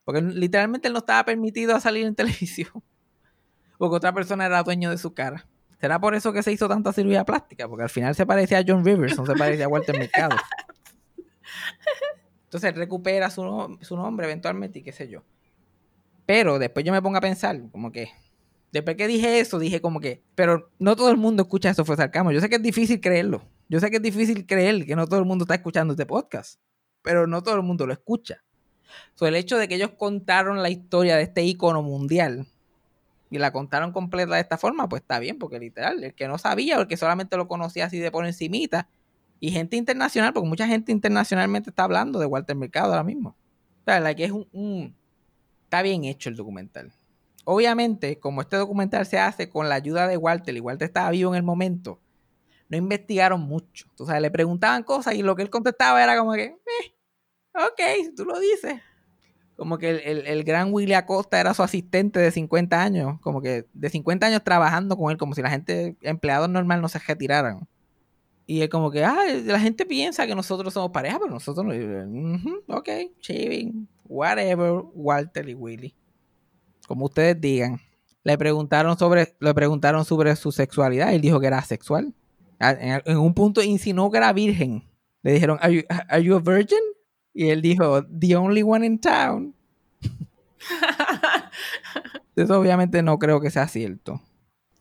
Porque 0.06 0.22
literalmente 0.22 0.88
él 0.88 0.94
no 0.94 1.00
estaba 1.00 1.26
permitido 1.26 1.76
a 1.76 1.82
salir 1.82 2.06
en 2.06 2.16
televisión. 2.16 2.72
Porque 3.78 3.96
otra 3.98 4.14
persona 4.14 4.46
era 4.46 4.64
dueño 4.64 4.92
de 4.92 4.98
su 4.98 5.14
cara. 5.14 5.46
¿Será 5.82 6.00
por 6.00 6.16
eso 6.16 6.32
que 6.32 6.42
se 6.42 6.54
hizo 6.54 6.70
tanta 6.70 6.94
cirugía 6.94 7.26
plástica? 7.26 7.68
Porque 7.68 7.84
al 7.84 7.90
final 7.90 8.16
se 8.16 8.26
parecía 8.26 8.60
a 8.60 8.64
John 8.66 8.86
Rivers, 8.86 9.18
no 9.18 9.26
se 9.26 9.34
parecía 9.34 9.66
a 9.66 9.68
Walter 9.68 10.00
Mercado. 10.00 10.38
Entonces 12.46 12.74
recupera 12.76 13.30
su, 13.30 13.78
su 13.82 13.98
nombre 13.98 14.26
eventualmente 14.26 14.80
y 14.80 14.84
qué 14.84 14.94
sé 14.94 15.10
yo. 15.10 15.24
Pero 16.26 16.58
después 16.60 16.86
yo 16.86 16.94
me 16.94 17.02
pongo 17.02 17.18
a 17.18 17.22
pensar, 17.22 17.60
como 17.72 17.92
que, 17.92 18.10
después 18.72 18.96
que 18.96 19.08
dije 19.08 19.40
eso, 19.40 19.60
dije 19.60 19.82
como 19.82 20.00
que, 20.00 20.24
pero 20.34 20.72
no 20.80 20.96
todo 20.96 21.12
el 21.12 21.18
mundo 21.18 21.44
escucha 21.44 21.70
eso 21.70 21.84
fue 21.84 21.98
sarcasmo. 21.98 22.32
Yo 22.32 22.40
sé 22.40 22.50
que 22.50 22.56
es 22.56 22.64
difícil 22.64 23.02
creerlo. 23.02 23.44
Yo 23.68 23.80
sé 23.80 23.90
que 23.90 23.98
es 23.98 24.02
difícil 24.02 24.46
creer 24.46 24.86
que 24.86 24.96
no 24.96 25.06
todo 25.08 25.20
el 25.20 25.26
mundo 25.26 25.44
está 25.44 25.56
escuchando 25.56 25.94
este 25.94 26.06
podcast. 26.06 26.60
Pero 27.02 27.28
no 27.28 27.44
todo 27.44 27.56
el 27.56 27.64
mundo 27.64 27.86
lo 27.86 27.94
escucha. 27.94 28.44
So, 29.16 29.28
el 29.28 29.36
hecho 29.36 29.58
de 29.58 29.68
que 29.68 29.76
ellos 29.76 29.92
contaron 29.98 30.62
la 30.62 30.70
historia 30.70 31.16
de 31.18 31.24
este 31.24 31.44
ícono 31.44 31.82
mundial 31.84 32.48
y 33.30 33.40
la 33.40 33.52
contaron 33.52 33.92
completa 33.92 34.36
de 34.36 34.42
esta 34.42 34.58
forma, 34.58 34.88
pues 34.90 35.02
está 35.02 35.20
bien, 35.20 35.40
porque 35.40 35.60
literal, 35.60 36.04
el 36.04 36.14
que 36.14 36.28
no 36.28 36.38
sabía 36.38 36.78
o 36.78 36.82
el 36.82 36.88
que 36.88 36.98
solamente 36.98 37.38
lo 37.38 37.48
conocía 37.48 37.86
así 37.86 38.00
de 38.00 38.12
por 38.12 38.26
encimita, 38.26 38.88
y 39.40 39.52
gente 39.52 39.78
internacional, 39.78 40.34
porque 40.34 40.50
mucha 40.50 40.68
gente 40.68 40.92
internacionalmente 40.92 41.70
está 41.70 41.84
hablando 41.84 42.20
de 42.20 42.26
Walter 42.26 42.56
Mercado 42.56 42.92
ahora 42.94 43.04
mismo. 43.04 43.36
O 43.82 43.84
sea, 43.86 44.00
like, 44.00 44.24
es 44.24 44.32
un, 44.32 44.48
un- 44.54 44.96
Está 45.66 45.82
bien 45.82 46.06
hecho 46.06 46.30
el 46.30 46.36
documental. 46.36 46.94
Obviamente, 47.44 48.20
como 48.20 48.42
este 48.42 48.56
documental 48.58 49.06
se 49.06 49.20
hace 49.20 49.50
con 49.50 49.70
la 49.70 49.76
ayuda 49.76 50.08
de 50.08 50.18
Walter, 50.18 50.56
y 50.56 50.60
Walter 50.60 50.88
estaba 50.88 51.12
vivo 51.12 51.32
en 51.32 51.38
el 51.38 51.44
momento, 51.44 52.00
no 52.70 52.78
investigaron 52.78 53.42
mucho. 53.42 53.88
O 54.00 54.06
sea, 54.06 54.20
le 54.20 54.32
preguntaban 54.32 54.84
cosas 54.84 55.16
y 55.16 55.24
lo 55.24 55.36
que 55.36 55.44
él 55.44 55.50
contestaba 55.52 56.04
era 56.04 56.18
como 56.18 56.34
que, 56.34 56.44
eh, 56.46 56.95
ok, 57.56 58.16
tú 58.16 58.26
lo 58.26 58.40
dices. 58.40 58.82
Como 59.56 59.78
que 59.78 59.90
el, 59.90 60.00
el- 60.02 60.28
el 60.28 60.44
gran 60.44 60.74
Willy 60.74 60.94
Acosta 60.94 61.40
era 61.40 61.54
su 61.54 61.64
asistente 61.64 62.20
de 62.20 62.32
50 62.32 62.82
años, 62.82 63.20
como 63.22 63.42
que 63.42 63.66
de 63.74 63.90
50 63.90 64.28
años 64.28 64.44
trabajando 64.44 64.98
con 64.98 65.12
él, 65.12 65.18
como 65.18 65.34
si 65.34 65.42
la 65.42 65.50
gente, 65.50 65.96
empleados 66.02 66.50
normal, 66.50 66.82
no 66.82 66.90
se 66.90 67.00
retiraran. 67.00 67.68
Y 68.48 68.62
es 68.62 68.70
como 68.70 68.92
que, 68.92 69.04
ah, 69.04 69.24
la 69.46 69.60
gente 69.60 69.86
piensa 69.86 70.28
que 70.28 70.36
nosotros 70.36 70.74
somos 70.74 70.92
pareja, 70.92 71.18
pero 71.20 71.32
nosotros 71.32 71.66
no. 71.66 71.74
Yo, 71.74 72.06
"Ujú, 72.06 72.64
ok, 72.68 72.90
chiving, 73.20 73.88
whatever, 74.06 74.82
Walter 74.94 75.48
y 75.50 75.54
Willy. 75.56 75.96
Como 76.88 77.06
ustedes 77.06 77.40
digan. 77.42 77.80
Le 78.24 78.38
preguntaron 78.38 78.98
sobre, 78.98 79.36
le 79.40 79.54
preguntaron 79.54 80.04
sobre 80.06 80.36
su 80.36 80.52
sexualidad. 80.52 81.14
Él 81.14 81.22
dijo 81.22 81.40
que 81.40 81.48
era 81.48 81.58
asexual. 81.60 82.14
A- 82.60 82.72
En, 82.72 83.02
en 83.06 83.18
un 83.18 83.34
punto 83.34 83.64
insinuó 83.64 84.12
que 84.12 84.18
era 84.18 84.34
virgen. 84.34 84.84
Le 85.24 85.32
dijeron, 85.34 85.58
are 85.62 85.74
you, 85.74 85.82
are 86.10 86.24
you 86.24 86.36
a 86.36 86.40
virgin? 86.40 86.80
Y 87.36 87.50
él 87.50 87.62
dijo, 87.62 88.04
the 88.06 88.36
only 88.38 88.64
one 88.64 88.86
in 88.86 88.98
town. 88.98 89.54
Eso 92.36 92.60
obviamente 92.60 93.02
no 93.04 93.18
creo 93.20 93.40
que 93.42 93.52
sea 93.52 93.68
cierto. 93.68 94.22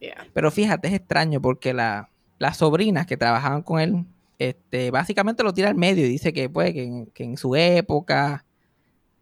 Yeah. 0.00 0.26
Pero 0.32 0.50
fíjate, 0.50 0.88
es 0.88 0.94
extraño 0.94 1.40
porque 1.40 1.72
la- 1.74 2.10
las 2.38 2.56
sobrinas 2.58 3.06
que 3.06 3.16
trabajaban 3.16 3.62
con 3.62 3.80
él, 3.80 4.04
este, 4.38 4.90
básicamente 4.90 5.42
lo 5.42 5.54
tira 5.54 5.68
al 5.68 5.74
medio 5.76 6.04
y 6.04 6.08
dice 6.08 6.32
que, 6.32 6.50
pues, 6.50 6.72
que, 6.72 6.84
en, 6.84 7.06
que 7.06 7.24
en 7.24 7.36
su 7.36 7.54
época 7.56 8.44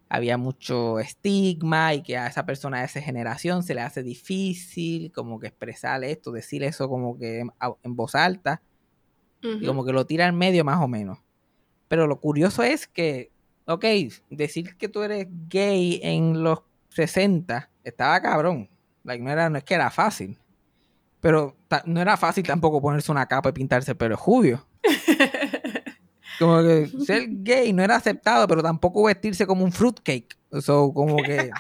había 0.09 0.37
mucho 0.37 0.99
estigma 0.99 1.95
y 1.95 2.03
que 2.03 2.19
a 2.19 2.27
esa 2.27 2.45
persona 2.45 2.81
de 2.81 2.87
esa 2.87 3.01
generación 3.01 3.63
se 3.63 3.75
le 3.75 3.81
hace 3.81 4.03
difícil 4.03 5.11
como 5.13 5.39
que 5.41 5.47
expresar 5.47 6.03
esto, 6.05 6.33
decir 6.33 6.63
eso 6.65 6.89
como 6.89 7.19
que 7.19 7.41
en, 7.41 7.51
en 7.83 7.97
voz 7.97 8.15
alta 8.15 8.61
y 9.43 9.67
como 9.67 9.85
que 9.85 9.93
lo 9.93 10.07
tira 10.07 10.27
al 10.27 10.33
medio 10.35 10.65
más 10.65 10.81
o 10.83 10.89
menos. 10.89 11.19
Pero 11.93 12.07
lo 12.07 12.19
curioso 12.19 12.63
es 12.63 12.87
que, 12.87 13.31
ok, 13.67 13.85
decir 14.31 14.79
que 14.79 14.89
tú 14.89 15.03
eres 15.03 15.27
gay 15.51 16.01
en 16.03 16.43
los 16.43 16.61
60 16.89 17.69
estaba 17.85 18.23
cabrón. 18.23 18.71
Like, 19.05 19.23
no, 19.23 19.31
era, 19.31 19.51
no 19.51 19.59
es 19.59 19.65
que 19.65 19.75
era 19.75 19.91
fácil. 19.91 20.39
Pero 21.21 21.55
no 21.85 22.01
era 22.01 22.17
fácil 22.17 22.45
tampoco 22.45 22.81
ponerse 22.81 23.13
una 23.13 23.29
capa 23.29 23.51
y 23.51 23.53
pintarse 23.53 23.91
el 23.91 23.99
pelo 23.99 24.17
rubio. 24.17 24.67
Como 26.39 26.63
que 26.63 26.89
ser 27.05 27.27
gay 27.29 27.75
no 27.75 27.83
era 27.83 27.97
aceptado, 27.97 28.49
pero 28.49 28.63
tampoco 28.63 29.05
vestirse 29.05 29.47
como 29.47 29.63
un 29.63 29.71
fruitcake. 29.71 30.35
So, 30.63 30.95
como 30.95 31.17
que... 31.17 31.51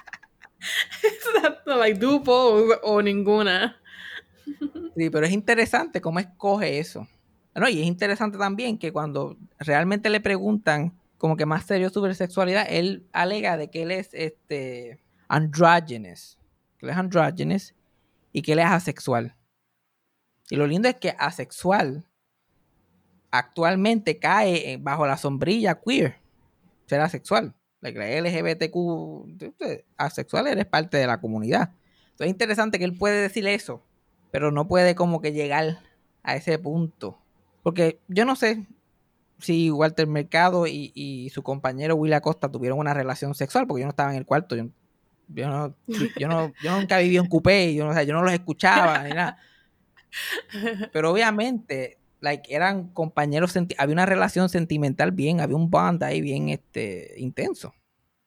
Exacto, 1.03 1.77
like 1.77 2.01
do 2.01 2.21
both 2.21 2.79
o 2.83 3.03
ninguna. 3.03 3.77
Sí, 4.97 5.11
pero 5.11 5.27
es 5.27 5.33
interesante 5.33 6.01
cómo 6.01 6.21
escoge 6.21 6.79
eso. 6.79 7.07
No, 7.55 7.69
y 7.69 7.81
es 7.81 7.87
interesante 7.87 8.39
también 8.39 8.79
que 8.79 8.93
cuando 8.93 9.37
realmente 9.59 10.09
le 10.09 10.21
preguntan 10.21 10.99
como 11.19 11.37
que 11.37 11.47
más 11.47 11.65
serio 11.67 11.91
sobre 11.91 12.15
sexualidad, 12.15 12.67
él 12.69 13.07
alega 13.13 13.57
de 13.57 13.71
que 13.71 13.83
él 13.83 13.91
es 13.91 14.09
este 14.13 15.01
androgynous, 15.29 16.39
que 16.79 16.87
él 16.87 16.91
es 16.91 16.97
androgynous 16.97 17.75
y 18.33 18.43
que 18.43 18.53
él 18.55 18.59
es 18.59 18.67
asexual. 18.67 19.37
Y 20.51 20.57
lo 20.57 20.67
lindo 20.67 20.89
es 20.89 20.97
que 20.97 21.15
asexual 21.19 22.07
actualmente 23.31 24.19
cae 24.19 24.79
bajo 24.81 25.07
la 25.07 25.17
sombrilla 25.17 25.81
queer, 25.81 26.17
ser 26.87 27.01
asexual. 27.01 27.55
La 27.81 27.91
LGBTQ 27.91 29.55
asexual 29.97 30.47
eres 30.47 30.67
parte 30.67 30.97
de 30.99 31.07
la 31.07 31.21
comunidad. 31.21 31.73
Entonces 32.11 32.27
es 32.27 32.31
interesante 32.31 32.79
que 32.79 32.85
él 32.85 32.97
puede 32.97 33.21
decir 33.23 33.47
eso, 33.47 33.83
pero 34.31 34.53
no 34.53 34.69
puede 34.69 34.95
como 34.95 35.21
que 35.21 35.33
llegar 35.33 35.79
a 36.23 36.37
ese 36.37 36.59
punto. 36.59 37.22
Porque 37.63 38.01
yo 38.09 38.25
no 38.25 38.37
sé 38.37 38.67
si 39.39 39.71
Walter 39.71 40.07
Mercado 40.07 40.67
y, 40.67 41.31
su 41.33 41.43
compañero 41.43 41.97
Will 41.97 42.13
Acosta 42.13 42.51
tuvieron 42.51 42.79
una 42.79 42.95
relación 42.95 43.35
sexual, 43.35 43.67
porque 43.67 43.81
yo 43.81 43.87
no 43.87 43.91
estaba 43.91 44.11
en 44.13 44.19
el 44.19 44.27
cuarto. 44.27 44.57
Yo, 44.57 44.69
yo 45.29 45.49
no, 45.49 45.75
yo, 46.19 46.29
no, 46.29 46.53
yo 46.63 46.79
nunca 46.79 46.99
viví 46.99 47.17
en 47.17 47.27
coupé, 47.27 47.75
yo 47.75 47.85
no, 47.85 47.91
o 47.91 47.95
sea, 47.95 48.03
yo 48.03 48.15
no 48.15 48.23
los 48.23 48.33
escuchaba 48.33 49.03
ni 49.05 49.11
nada. 49.11 49.39
Pero 50.93 51.11
obviamente, 51.11 51.99
like, 52.21 52.55
eran 52.55 52.89
compañeros, 52.89 53.57
había 53.79 53.93
una 53.93 54.07
relación 54.07 54.49
sentimental 54.49 55.11
bien, 55.13 55.41
había 55.41 55.57
un 55.57 55.71
bond 55.71 56.03
ahí 56.03 56.21
bien 56.21 56.49
este, 56.49 57.15
intenso. 57.17 57.75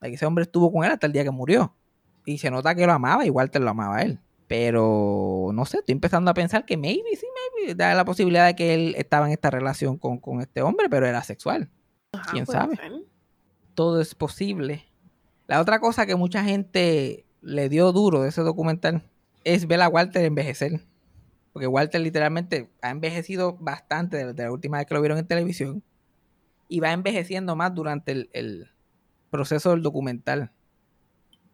Like, 0.02 0.15
ese 0.15 0.26
hombre 0.26 0.43
estuvo 0.43 0.71
con 0.71 0.84
él 0.84 0.91
hasta 0.91 1.08
el 1.08 1.13
día 1.13 1.24
que 1.24 1.32
murió. 1.32 1.76
Y 2.26 2.39
se 2.39 2.50
nota 2.50 2.74
que 2.74 2.86
lo 2.88 2.93
amaba 2.93 3.26
y 3.26 3.30
Walter 3.30 3.62
lo 3.62 3.69
amaba 3.69 3.98
a 3.98 4.02
él. 4.02 4.19
Pero 4.58 5.50
no 5.54 5.65
sé, 5.65 5.80
estoy 5.80 5.91
empezando 5.91 6.32
a 6.32 6.34
pensar 6.34 6.65
que 6.65 6.78
maybe, 6.78 7.13
sí, 7.18 7.28
maybe, 7.58 7.76
da 7.76 7.94
la 7.94 8.06
posibilidad 8.06 8.46
de 8.46 8.56
que 8.56 8.74
él 8.74 8.96
estaba 8.98 9.26
en 9.26 9.34
esta 9.34 9.52
relación 9.52 9.98
con, 9.98 10.18
con 10.18 10.39
este 10.39 10.62
hombre, 10.62 10.88
pero 10.89 11.06
era 11.06 11.22
sexual. 11.24 11.70
Ajá, 12.13 12.32
¿Quién 12.32 12.46
sabe? 12.46 12.78
ser. 12.78 12.94
Todo 13.74 14.00
es 14.00 14.15
posible. 14.15 14.86
La 15.48 15.60
otra 15.60 15.82
cosa 15.82 16.06
que 16.06 16.15
mucha 16.15 16.41
gente 16.46 17.26
le 17.41 17.68
dio 17.68 17.91
duro 17.91 18.22
de 18.22 18.30
ese 18.30 18.44
documental 18.44 19.04
es 19.44 19.68
ver 19.68 19.82
a 19.82 19.89
Walter 19.89 20.24
envejecer. 20.24 20.86
Porque 21.52 21.68
Walter 21.68 22.00
literalmente 22.00 22.72
ha 22.82 22.91
envejecido 22.91 23.58
bastante 23.60 24.26
desde 24.26 24.44
la 24.44 24.54
última 24.54 24.78
vez 24.78 24.88
que 24.88 24.94
lo 24.94 25.02
vieron 25.02 25.18
en 25.18 25.28
televisión. 25.28 25.84
Y 26.70 26.80
va 26.80 26.94
envejeciendo 26.94 27.58
más 27.58 27.76
durante 27.76 28.13
el, 28.13 28.30
el 28.32 28.72
proceso 29.30 29.72
del 29.72 29.82
documental. 29.82 30.54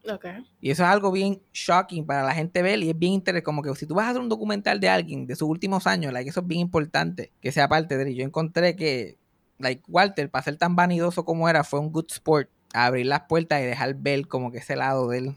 Ok. 0.10 0.26
Y 0.60 0.72
eso 0.72 0.84
es 0.84 0.90
algo 0.90 1.12
bien 1.12 1.42
shocking 1.54 2.06
para 2.06 2.24
la 2.24 2.34
gente 2.34 2.62
ver 2.62 2.80
y 2.80 2.90
es 2.90 2.98
bien 2.98 3.14
interesante. 3.14 3.44
Como 3.44 3.62
que 3.62 3.74
si 3.76 3.86
tú 3.86 3.94
vas 3.96 4.08
a 4.08 4.10
hacer 4.12 4.22
un 4.22 4.30
documental 4.30 4.80
de 4.80 4.90
alguien 4.90 5.28
de 5.28 5.36
sus 5.36 5.48
últimos 5.48 5.86
años, 5.88 6.12
like, 6.12 6.30
eso 6.30 6.40
es 6.42 6.48
bien 6.48 6.62
importante 6.62 7.32
que 7.42 7.52
sea 7.52 7.68
parte 7.68 7.98
de 7.98 8.10
él. 8.10 8.16
Yo 8.16 8.24
encontré 8.24 8.76
que, 8.76 9.18
like, 9.60 9.84
Walter, 9.88 10.30
para 10.32 10.44
ser 10.44 10.58
tan 10.58 10.76
vanidoso 10.76 11.24
como 11.24 11.48
era, 11.50 11.64
fue 11.64 11.80
un 11.80 11.92
good 11.92 12.06
sport 12.10 12.50
a 12.74 12.86
abrir 12.88 13.06
las 13.06 13.22
puertas 13.30 13.62
y 13.62 13.66
dejar 13.66 13.94
ver 13.96 14.28
como 14.28 14.52
que 14.52 14.58
ese 14.60 14.76
lado 14.76 15.08
de 15.10 15.18
él. 15.20 15.36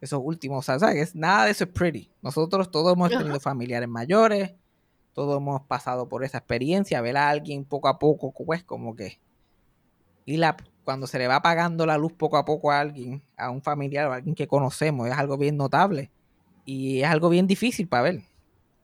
Esos 0.00 0.20
últimos, 0.22 0.58
o 0.58 0.62
sea, 0.62 0.78
¿sabes? 0.78 0.96
Es- 1.10 1.14
Nada 1.14 1.44
de 1.44 1.50
eso 1.52 1.64
es 1.64 1.70
pretty. 1.70 2.10
Nosotros 2.22 2.70
todos 2.70 2.92
hemos 2.94 3.10
tenido 3.32 3.38
familiares 3.40 3.88
mayores, 3.88 4.54
todos 5.12 5.36
hemos 5.36 5.62
pasado 5.62 6.08
por 6.08 6.24
esa 6.24 6.38
experiencia, 6.38 7.00
ver 7.00 7.16
a 7.16 7.28
alguien 7.28 7.64
poco 7.64 7.88
a 7.88 7.98
poco, 7.98 8.32
pues 8.32 8.62
como 8.64 8.94
que 8.96 9.20
y 10.24 10.36
la, 10.36 10.56
cuando 10.88 11.06
se 11.06 11.18
le 11.18 11.28
va 11.28 11.36
apagando 11.36 11.84
la 11.84 11.98
luz 11.98 12.14
poco 12.14 12.38
a 12.38 12.46
poco 12.46 12.72
a 12.72 12.80
alguien, 12.80 13.22
a 13.36 13.50
un 13.50 13.60
familiar 13.60 14.06
o 14.06 14.12
a 14.12 14.14
alguien 14.14 14.34
que 14.34 14.46
conocemos, 14.46 15.06
es 15.06 15.12
algo 15.12 15.36
bien 15.36 15.58
notable. 15.58 16.10
Y 16.64 17.02
es 17.02 17.08
algo 17.08 17.28
bien 17.28 17.46
difícil 17.46 17.86
para 17.86 18.04
ver. 18.04 18.22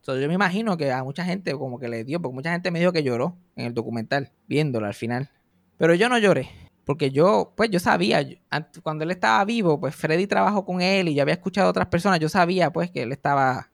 So, 0.03 0.21
yo 0.21 0.29
me 0.29 0.35
imagino 0.35 0.77
que 0.77 0.93
a 0.93 1.03
mucha 1.03 1.25
gente 1.25 1.55
como 1.55 1.79
que 1.79 1.89
le 1.89 2.05
dio, 2.05 2.21
porque 2.21 2.35
mucha 2.35 2.53
gente 2.53 2.71
me 2.71 2.79
dijo 2.79 2.93
que 2.93 3.03
lloró 3.03 3.39
en 3.57 3.65
el 3.65 3.73
documental, 3.73 4.33
viéndolo 4.47 4.87
al 4.87 4.93
final. 4.93 5.31
Pero 5.79 5.95
yo 5.95 6.11
no 6.11 6.19
lloré, 6.19 6.51
porque 6.85 7.11
yo, 7.11 7.55
pues 7.57 7.71
yo 7.71 7.81
sabía, 7.81 8.23
cuando 8.83 9.05
él 9.05 9.11
estaba 9.11 9.43
vivo, 9.47 9.81
pues 9.81 9.97
Freddy 9.97 10.27
trabajó 10.27 10.67
con 10.67 10.83
él 10.83 11.09
y 11.09 11.15
yo 11.15 11.23
había 11.23 11.33
escuchado 11.33 11.69
a 11.69 11.71
otras 11.71 11.87
personas, 11.87 12.21
yo 12.21 12.29
sabía 12.29 12.71
pues 12.71 12.91
que 12.91 13.05
él 13.05 13.13
estaba 13.13 13.71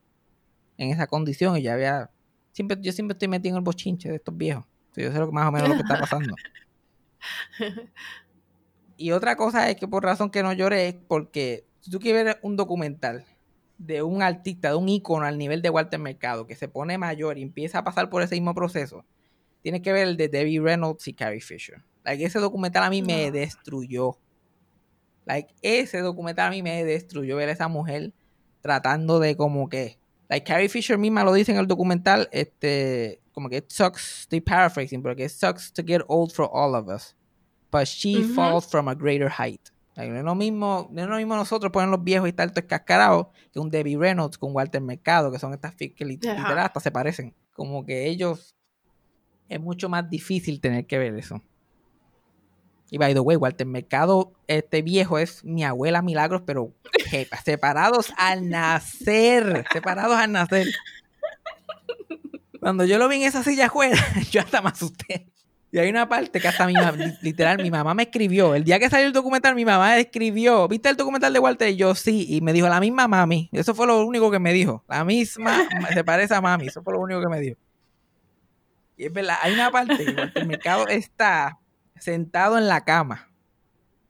en 0.78 0.90
esa 0.90 1.08
condición 1.08 1.56
y 1.56 1.62
ya 1.62 1.72
había, 1.72 2.12
siempre, 2.52 2.78
yo 2.80 2.92
siempre 2.92 3.14
estoy 3.14 3.26
metido 3.26 3.54
en 3.54 3.56
el 3.56 3.64
bochinche 3.64 4.08
de 4.08 4.14
estos 4.14 4.36
viejos. 4.36 4.64
Yo 4.94 5.10
sé 5.10 5.18
más 5.32 5.48
o 5.48 5.50
menos 5.50 5.68
lo 5.68 5.74
que 5.74 5.82
está 5.82 5.98
pasando. 5.98 6.36
Y 8.96 9.12
otra 9.12 9.34
cosa 9.34 9.70
es 9.70 9.76
que 9.76 9.88
por 9.88 10.04
razón 10.04 10.30
que 10.30 10.42
no 10.42 10.52
lloré 10.52 10.88
es 10.88 10.94
porque 10.94 11.64
si 11.80 11.90
tú 11.90 12.00
quieres 12.00 12.22
ver 12.22 12.38
un 12.42 12.56
documental 12.56 13.24
de 13.78 14.02
un 14.02 14.20
artista, 14.20 14.68
de 14.68 14.74
un 14.74 14.90
ícono 14.90 15.24
al 15.24 15.38
nivel 15.38 15.62
de 15.62 15.70
Walter 15.70 15.98
Mercado, 15.98 16.46
que 16.46 16.54
se 16.54 16.68
pone 16.68 16.98
mayor 16.98 17.38
y 17.38 17.42
empieza 17.42 17.78
a 17.78 17.84
pasar 17.84 18.10
por 18.10 18.20
ese 18.22 18.34
mismo 18.34 18.54
proceso, 18.54 19.06
tienes 19.62 19.80
que 19.80 19.94
ver 19.94 20.06
el 20.06 20.16
de 20.18 20.28
Debbie 20.28 20.60
Reynolds 20.60 21.08
y 21.08 21.14
Carrie 21.14 21.40
Fisher. 21.40 21.82
Like, 22.04 22.22
ese 22.24 22.40
documental 22.40 22.82
a 22.82 22.90
mí 22.90 23.00
me 23.00 23.30
destruyó. 23.30 24.18
Like, 25.24 25.54
ese 25.62 26.00
documental 26.00 26.48
a 26.48 26.50
mí 26.50 26.62
me 26.62 26.84
destruyó 26.84 27.36
ver 27.36 27.48
a 27.48 27.52
esa 27.52 27.68
mujer 27.68 28.12
tratando 28.60 29.20
de 29.20 29.36
como 29.36 29.68
que... 29.68 29.99
Like, 30.30 30.44
Carrie 30.44 30.68
Fisher 30.68 30.96
misma 30.96 31.24
lo 31.24 31.32
dice 31.32 31.50
en 31.50 31.58
el 31.58 31.66
documental, 31.66 32.28
este, 32.30 33.20
como 33.32 33.48
que 33.48 33.56
it 33.56 33.70
sucks, 33.70 34.20
estoy 34.20 34.40
paraphrasing, 34.40 35.02
pero 35.02 35.16
que 35.16 35.24
it 35.24 35.30
sucks 35.30 35.72
to 35.72 35.82
get 35.84 36.02
old 36.06 36.32
for 36.32 36.48
all 36.52 36.76
of 36.76 36.88
us. 36.88 37.16
But 37.72 37.86
she 37.86 38.22
falls 38.22 38.64
from 38.64 38.86
a 38.86 38.94
greater 38.94 39.28
height. 39.28 39.70
Like, 39.96 40.12
no, 40.12 40.18
es 40.18 40.24
lo 40.24 40.36
mismo, 40.36 40.88
no 40.92 41.02
es 41.02 41.08
lo 41.08 41.16
mismo 41.16 41.34
nosotros 41.34 41.72
poner 41.72 41.88
los 41.88 42.04
viejos 42.04 42.28
y 42.28 42.30
estar 42.30 42.48
todos 42.52 42.68
cascarados 42.68 43.26
que 43.52 43.58
un 43.58 43.70
Debbie 43.70 43.96
Reynolds 43.96 44.38
con 44.38 44.54
Walter 44.54 44.80
Mercado, 44.80 45.32
que 45.32 45.40
son 45.40 45.52
estas 45.52 45.74
que 45.74 46.04
literal 46.04 46.58
hasta 46.60 46.78
se 46.78 46.92
parecen. 46.92 47.34
Como 47.52 47.84
que 47.84 48.06
ellos 48.06 48.54
es 49.48 49.60
mucho 49.60 49.88
más 49.88 50.08
difícil 50.08 50.60
tener 50.60 50.86
que 50.86 50.96
ver 50.98 51.16
eso. 51.16 51.42
Y 52.90 52.98
by 52.98 53.14
the 53.14 53.20
way, 53.20 53.36
Walter 53.36 53.66
Mercado, 53.66 54.32
este 54.48 54.82
viejo 54.82 55.18
es 55.18 55.44
mi 55.44 55.62
abuela 55.64 56.02
Milagros, 56.02 56.42
pero 56.44 56.72
separados 57.44 58.12
al 58.16 58.48
nacer. 58.48 59.64
Separados 59.72 60.16
al 60.16 60.32
nacer. 60.32 60.66
Cuando 62.58 62.84
yo 62.84 62.98
lo 62.98 63.08
vi 63.08 63.16
en 63.16 63.22
esa 63.22 63.42
silla 63.42 63.66
afuera, 63.66 63.96
yo 64.30 64.40
hasta 64.40 64.60
me 64.60 64.68
asusté. 64.70 65.26
Y 65.72 65.78
hay 65.78 65.88
una 65.88 66.08
parte 66.08 66.40
que 66.40 66.48
hasta 66.48 66.66
mi 66.66 66.72
mamá, 66.74 66.90
li- 66.92 67.16
literal, 67.22 67.62
mi 67.62 67.70
mamá 67.70 67.94
me 67.94 68.02
escribió. 68.02 68.56
El 68.56 68.64
día 68.64 68.80
que 68.80 68.90
salió 68.90 69.06
el 69.06 69.12
documental, 69.12 69.54
mi 69.54 69.64
mamá 69.64 69.98
escribió. 69.98 70.66
¿Viste 70.66 70.88
el 70.88 70.96
documental 70.96 71.32
de 71.32 71.38
Walter? 71.38 71.68
Y 71.68 71.76
yo 71.76 71.94
sí. 71.94 72.26
Y 72.28 72.40
me 72.40 72.52
dijo 72.52 72.68
la 72.68 72.80
misma 72.80 73.06
mami. 73.06 73.48
Eso 73.52 73.72
fue 73.72 73.86
lo 73.86 74.04
único 74.04 74.32
que 74.32 74.40
me 74.40 74.52
dijo. 74.52 74.84
La 74.88 75.04
misma, 75.04 75.68
se 75.94 76.02
parece 76.02 76.34
a 76.34 76.40
mami. 76.40 76.66
Eso 76.66 76.82
fue 76.82 76.92
lo 76.94 76.98
único 77.00 77.20
que 77.20 77.28
me 77.28 77.38
dijo. 77.38 77.56
Y 78.96 79.06
es 79.06 79.12
verdad, 79.12 79.36
hay 79.40 79.54
una 79.54 79.70
parte 79.70 80.04
que 80.04 80.10
Walter 80.12 80.44
Mercado 80.44 80.88
está 80.88 81.56
sentado 82.00 82.58
en 82.58 82.68
la 82.68 82.84
cama 82.84 83.30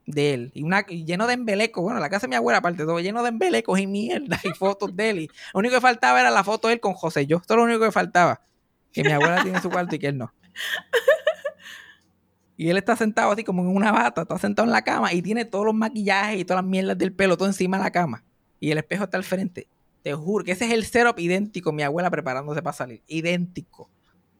de 0.06 0.34
él 0.34 0.50
y 0.54 0.62
una 0.62 0.84
lleno 0.86 1.26
de 1.26 1.34
embelecos. 1.34 1.82
Bueno, 1.82 2.00
la 2.00 2.08
casa 2.08 2.26
de 2.26 2.30
mi 2.30 2.36
abuela, 2.36 2.58
aparte 2.58 2.84
todo, 2.84 3.00
lleno 3.00 3.22
de 3.22 3.28
embelecos 3.28 3.78
y 3.78 3.86
mierda 3.86 4.40
y 4.42 4.50
fotos 4.50 4.94
de 4.96 5.10
él. 5.10 5.18
Y 5.20 5.26
lo 5.52 5.60
único 5.60 5.74
que 5.74 5.80
faltaba 5.80 6.20
era 6.20 6.30
la 6.30 6.44
foto 6.44 6.68
de 6.68 6.74
él 6.74 6.80
con 6.80 6.94
José. 6.94 7.26
Yo, 7.26 7.38
esto 7.38 7.54
es 7.54 7.58
lo 7.58 7.64
único 7.64 7.80
que 7.80 7.92
faltaba. 7.92 8.40
Que 8.92 9.04
mi 9.04 9.12
abuela 9.12 9.42
tiene 9.42 9.60
su 9.60 9.70
cuarto 9.70 9.94
y 9.94 9.98
que 9.98 10.08
él 10.08 10.18
no. 10.18 10.32
Y 12.56 12.68
él 12.68 12.76
está 12.76 12.94
sentado 12.94 13.32
así 13.32 13.42
como 13.42 13.62
en 13.62 13.68
una 13.68 13.90
bata, 13.90 14.20
está 14.20 14.38
sentado 14.38 14.66
en 14.66 14.72
la 14.72 14.82
cama 14.82 15.14
y 15.14 15.22
tiene 15.22 15.46
todos 15.46 15.64
los 15.64 15.74
maquillajes 15.74 16.40
y 16.40 16.44
todas 16.44 16.62
las 16.62 16.70
mierdas 16.70 16.98
del 16.98 17.10
pelo 17.10 17.38
todo 17.38 17.48
encima 17.48 17.78
de 17.78 17.84
la 17.84 17.90
cama. 17.90 18.22
Y 18.58 18.70
el 18.70 18.76
espejo 18.76 19.04
está 19.04 19.16
al 19.16 19.24
frente. 19.24 19.66
Te 20.02 20.12
juro 20.12 20.44
que 20.44 20.52
ese 20.52 20.66
es 20.66 20.72
el 20.72 20.84
setup 20.84 21.18
idéntico, 21.18 21.72
mi 21.72 21.82
abuela 21.82 22.10
preparándose 22.10 22.60
para 22.60 22.76
salir. 22.76 23.02
Idéntico. 23.06 23.88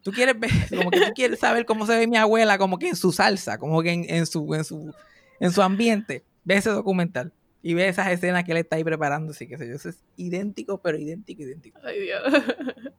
Tú 0.03 0.13
quieres 0.13 0.39
ver, 0.39 0.51
como 0.77 0.91
que 0.91 1.01
tú 1.01 1.13
quieres 1.15 1.39
saber 1.39 1.65
cómo 1.67 1.87
se 1.87 1.97
ve 1.97 2.07
mi 2.07 2.17
abuela, 2.17 2.59
como 2.59 2.79
que 2.79 2.89
en 2.89 2.97
su 2.97 3.13
salsa, 3.13 3.59
como 3.59 3.83
que 3.83 3.93
en, 3.93 4.05
en 4.09 4.27
su, 4.27 4.55
en 4.55 4.65
su, 4.65 4.95
en 5.41 5.51
su 5.53 5.63
ambiente. 5.63 6.25
Ve 6.45 6.57
ese 6.57 6.71
documental. 6.71 7.33
Y 7.63 7.75
ve 7.75 7.89
esas 7.89 8.09
escenas 8.11 8.45
que 8.45 8.53
él 8.53 8.59
está 8.59 8.77
ahí 8.77 8.85
preparándose, 8.85 9.47
que 9.47 9.59
sé 9.59 9.69
yo. 9.69 9.75
Eso 9.75 9.91
es 9.91 10.03
idéntico, 10.17 10.81
pero 10.81 10.97
idéntico, 10.99 11.43
idéntico. 11.43 11.79
Ay, 11.85 12.01
Dios. 12.01 12.23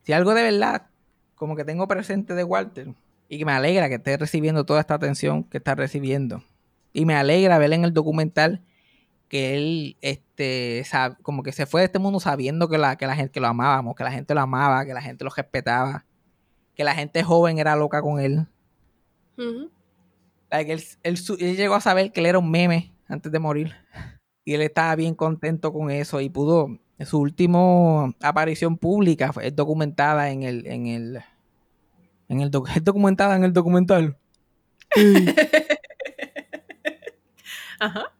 Si 0.04 0.12
algo 0.12 0.34
de 0.34 0.42
verdad, 0.44 0.86
como 1.34 1.56
que 1.56 1.64
tengo 1.64 1.88
presente 1.88 2.34
de 2.34 2.44
Walter, 2.44 2.94
y 3.28 3.38
que 3.38 3.44
me 3.44 3.52
alegra 3.52 3.88
que 3.88 3.96
esté 3.96 4.16
recibiendo 4.16 4.64
toda 4.64 4.78
esta 4.80 4.94
atención 4.94 5.42
que 5.44 5.58
está 5.58 5.74
recibiendo. 5.74 6.44
Y 6.92 7.06
me 7.06 7.14
alegra 7.14 7.58
ver 7.58 7.72
en 7.72 7.84
el 7.84 7.92
documental 7.92 8.62
que 9.28 9.56
él, 9.56 9.96
este, 10.02 10.84
sab- 10.84 11.16
como 11.22 11.42
que 11.42 11.50
se 11.52 11.64
fue 11.66 11.80
de 11.80 11.86
este 11.86 11.98
mundo 11.98 12.20
sabiendo 12.20 12.68
que 12.68 12.76
la, 12.78 12.96
que 12.96 13.06
la 13.06 13.16
gente 13.16 13.32
que 13.32 13.40
lo 13.40 13.46
amábamos, 13.48 13.96
que 13.96 14.04
la 14.04 14.12
gente 14.12 14.34
lo 14.34 14.42
amaba, 14.42 14.84
que 14.84 14.92
la 14.92 15.00
gente 15.02 15.24
lo 15.24 15.30
respetaba, 15.30 16.04
que 16.74 16.84
la 16.84 16.94
gente 16.94 17.22
joven 17.22 17.58
era 17.58 17.76
loca 17.76 18.00
con 18.02 18.20
él. 18.20 18.46
Like, 20.50 20.72
él, 20.72 20.82
él 21.02 21.16
llegó 21.56 21.74
a 21.74 21.80
saber 21.80 22.12
que 22.12 22.20
él 22.20 22.26
era 22.26 22.38
un 22.38 22.50
meme 22.50 22.92
antes 23.08 23.30
de 23.32 23.38
morir. 23.38 23.74
Y 24.44 24.54
él 24.54 24.62
estaba 24.62 24.96
bien 24.96 25.14
contento 25.14 25.72
con 25.72 25.92
eso 25.92 26.20
y 26.20 26.28
pudo. 26.28 26.76
En 26.98 27.06
su 27.06 27.20
última 27.20 28.06
aparición 28.20 28.76
pública 28.76 29.32
fue 29.32 29.46
es 29.46 29.54
documentada 29.54 30.30
en 30.30 30.42
el. 30.42 30.66
En 30.66 30.88
el, 30.88 31.22
en 32.28 32.40
el 32.40 32.50
doc- 32.50 32.68
es 32.74 32.82
documentada 32.82 33.36
en 33.36 33.44
el 33.44 33.52
documental. 33.52 34.16
Ajá. 37.78 38.12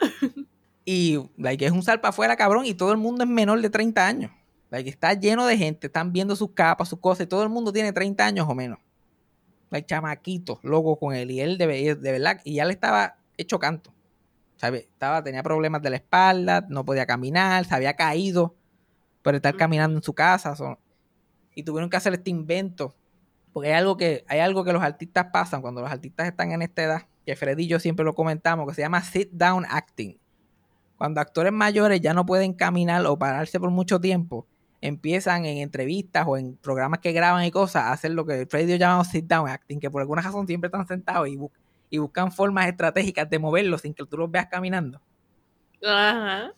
Y 0.84 1.18
like, 1.36 1.64
es 1.66 1.72
un 1.72 1.82
salpa 1.82 2.08
afuera, 2.08 2.36
cabrón, 2.36 2.66
y 2.66 2.74
todo 2.74 2.92
el 2.92 2.98
mundo 2.98 3.24
es 3.24 3.30
menor 3.30 3.60
de 3.60 3.70
30 3.70 4.06
años. 4.06 4.30
Like, 4.72 4.88
está 4.88 5.12
lleno 5.12 5.44
de 5.44 5.58
gente, 5.58 5.88
están 5.88 6.14
viendo 6.14 6.34
sus 6.34 6.52
capas, 6.52 6.88
sus 6.88 6.98
cosas, 6.98 7.26
y 7.26 7.28
todo 7.28 7.42
el 7.42 7.50
mundo 7.50 7.74
tiene 7.74 7.92
30 7.92 8.24
años 8.24 8.46
o 8.48 8.54
menos. 8.54 8.78
Like, 9.68 9.86
chamaquito, 9.86 10.60
loco 10.62 10.96
con 10.98 11.14
él. 11.14 11.30
Y 11.30 11.40
él 11.40 11.58
de, 11.58 11.66
de 11.94 12.12
verdad, 12.12 12.40
y 12.42 12.54
ya 12.54 12.64
le 12.64 12.72
estaba 12.72 13.16
hecho 13.36 13.58
canto. 13.58 13.92
¿Sabe? 14.56 14.88
Estaba, 14.90 15.22
tenía 15.22 15.42
problemas 15.42 15.82
de 15.82 15.90
la 15.90 15.96
espalda, 15.96 16.64
no 16.70 16.86
podía 16.86 17.04
caminar, 17.04 17.66
se 17.66 17.74
había 17.74 17.96
caído 17.96 18.54
por 19.20 19.34
estar 19.34 19.54
caminando 19.58 19.98
en 19.98 20.02
su 20.02 20.14
casa. 20.14 20.56
so- 20.56 20.78
y 21.54 21.64
tuvieron 21.64 21.90
que 21.90 21.98
hacer 21.98 22.14
este 22.14 22.30
invento. 22.30 22.94
Porque 23.52 23.68
hay 23.68 23.74
algo 23.74 23.98
que, 23.98 24.24
hay 24.26 24.40
algo 24.40 24.64
que 24.64 24.72
los 24.72 24.82
artistas 24.82 25.26
pasan 25.34 25.60
cuando 25.60 25.82
los 25.82 25.90
artistas 25.92 26.26
están 26.28 26.50
en 26.52 26.62
esta 26.62 26.82
edad, 26.82 27.02
que 27.26 27.36
Freddy 27.36 27.64
y 27.64 27.66
yo 27.66 27.78
siempre 27.78 28.06
lo 28.06 28.14
comentamos, 28.14 28.66
que 28.66 28.72
se 28.74 28.80
llama 28.80 29.02
sit 29.02 29.30
down 29.32 29.66
acting. 29.68 30.16
Cuando 30.96 31.20
actores 31.20 31.52
mayores 31.52 32.00
ya 32.00 32.14
no 32.14 32.24
pueden 32.24 32.54
caminar 32.54 33.04
o 33.04 33.18
pararse 33.18 33.60
por 33.60 33.68
mucho 33.70 34.00
tiempo, 34.00 34.46
empiezan 34.82 35.46
en 35.46 35.58
entrevistas 35.58 36.26
o 36.28 36.36
en 36.36 36.56
programas 36.56 36.98
que 37.00 37.12
graban 37.12 37.44
y 37.44 37.50
cosas 37.50 37.84
a 37.84 37.92
hacer 37.92 38.10
lo 38.10 38.26
que 38.26 38.44
Freddy 38.46 38.64
y 38.64 38.70
yo 38.72 38.76
llamamos 38.76 39.08
sit 39.08 39.24
down 39.24 39.48
acting, 39.48 39.80
que 39.80 39.90
por 39.90 40.02
alguna 40.02 40.20
razón 40.20 40.46
siempre 40.46 40.66
están 40.68 40.86
sentados 40.86 41.26
y, 41.28 41.36
bu- 41.36 41.50
y 41.88 41.96
buscan 41.98 42.30
formas 42.30 42.66
estratégicas 42.68 43.30
de 43.30 43.38
moverlos 43.38 43.80
sin 43.80 43.94
que 43.94 44.04
tú 44.04 44.18
los 44.18 44.30
veas 44.30 44.46
caminando. 44.48 45.00
Ajá. 45.86 46.52